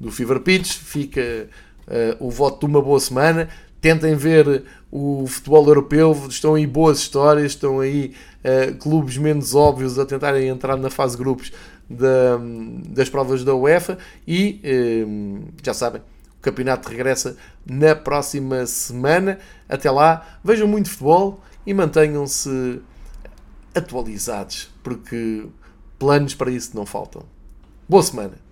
Do 0.00 0.10
Fever 0.10 0.40
Pitch 0.40 0.72
fica 0.72 1.48
uh, 1.86 2.26
o 2.26 2.32
voto 2.32 2.58
de 2.58 2.66
uma 2.66 2.82
boa 2.82 2.98
semana. 2.98 3.48
tentem 3.80 4.16
ver 4.16 4.64
o 4.90 5.24
futebol 5.28 5.64
europeu, 5.68 6.26
estão 6.28 6.56
aí 6.56 6.66
boas 6.66 6.98
histórias, 6.98 7.52
estão 7.52 7.78
aí 7.78 8.12
uh, 8.42 8.74
clubes 8.78 9.16
menos 9.18 9.54
óbvios 9.54 10.00
a 10.00 10.04
tentarem 10.04 10.48
entrar 10.48 10.76
na 10.76 10.90
fase 10.90 11.16
grupos 11.16 11.52
da, 11.88 12.40
das 12.88 13.08
provas 13.08 13.44
da 13.44 13.54
UEFA 13.54 13.98
e 14.26 14.60
já 15.62 15.72
sabem, 15.72 16.02
campeonato 16.46 16.88
regressa 16.88 17.36
na 17.64 17.94
próxima 17.96 18.64
semana. 18.66 19.38
Até 19.68 19.90
lá, 19.90 20.38
vejam 20.44 20.68
muito 20.68 20.88
futebol 20.88 21.40
e 21.66 21.74
mantenham-se 21.74 22.80
atualizados, 23.74 24.70
porque 24.82 25.46
planos 25.98 26.34
para 26.34 26.50
isso 26.50 26.76
não 26.76 26.86
faltam. 26.86 27.24
Boa 27.88 28.02
semana! 28.02 28.45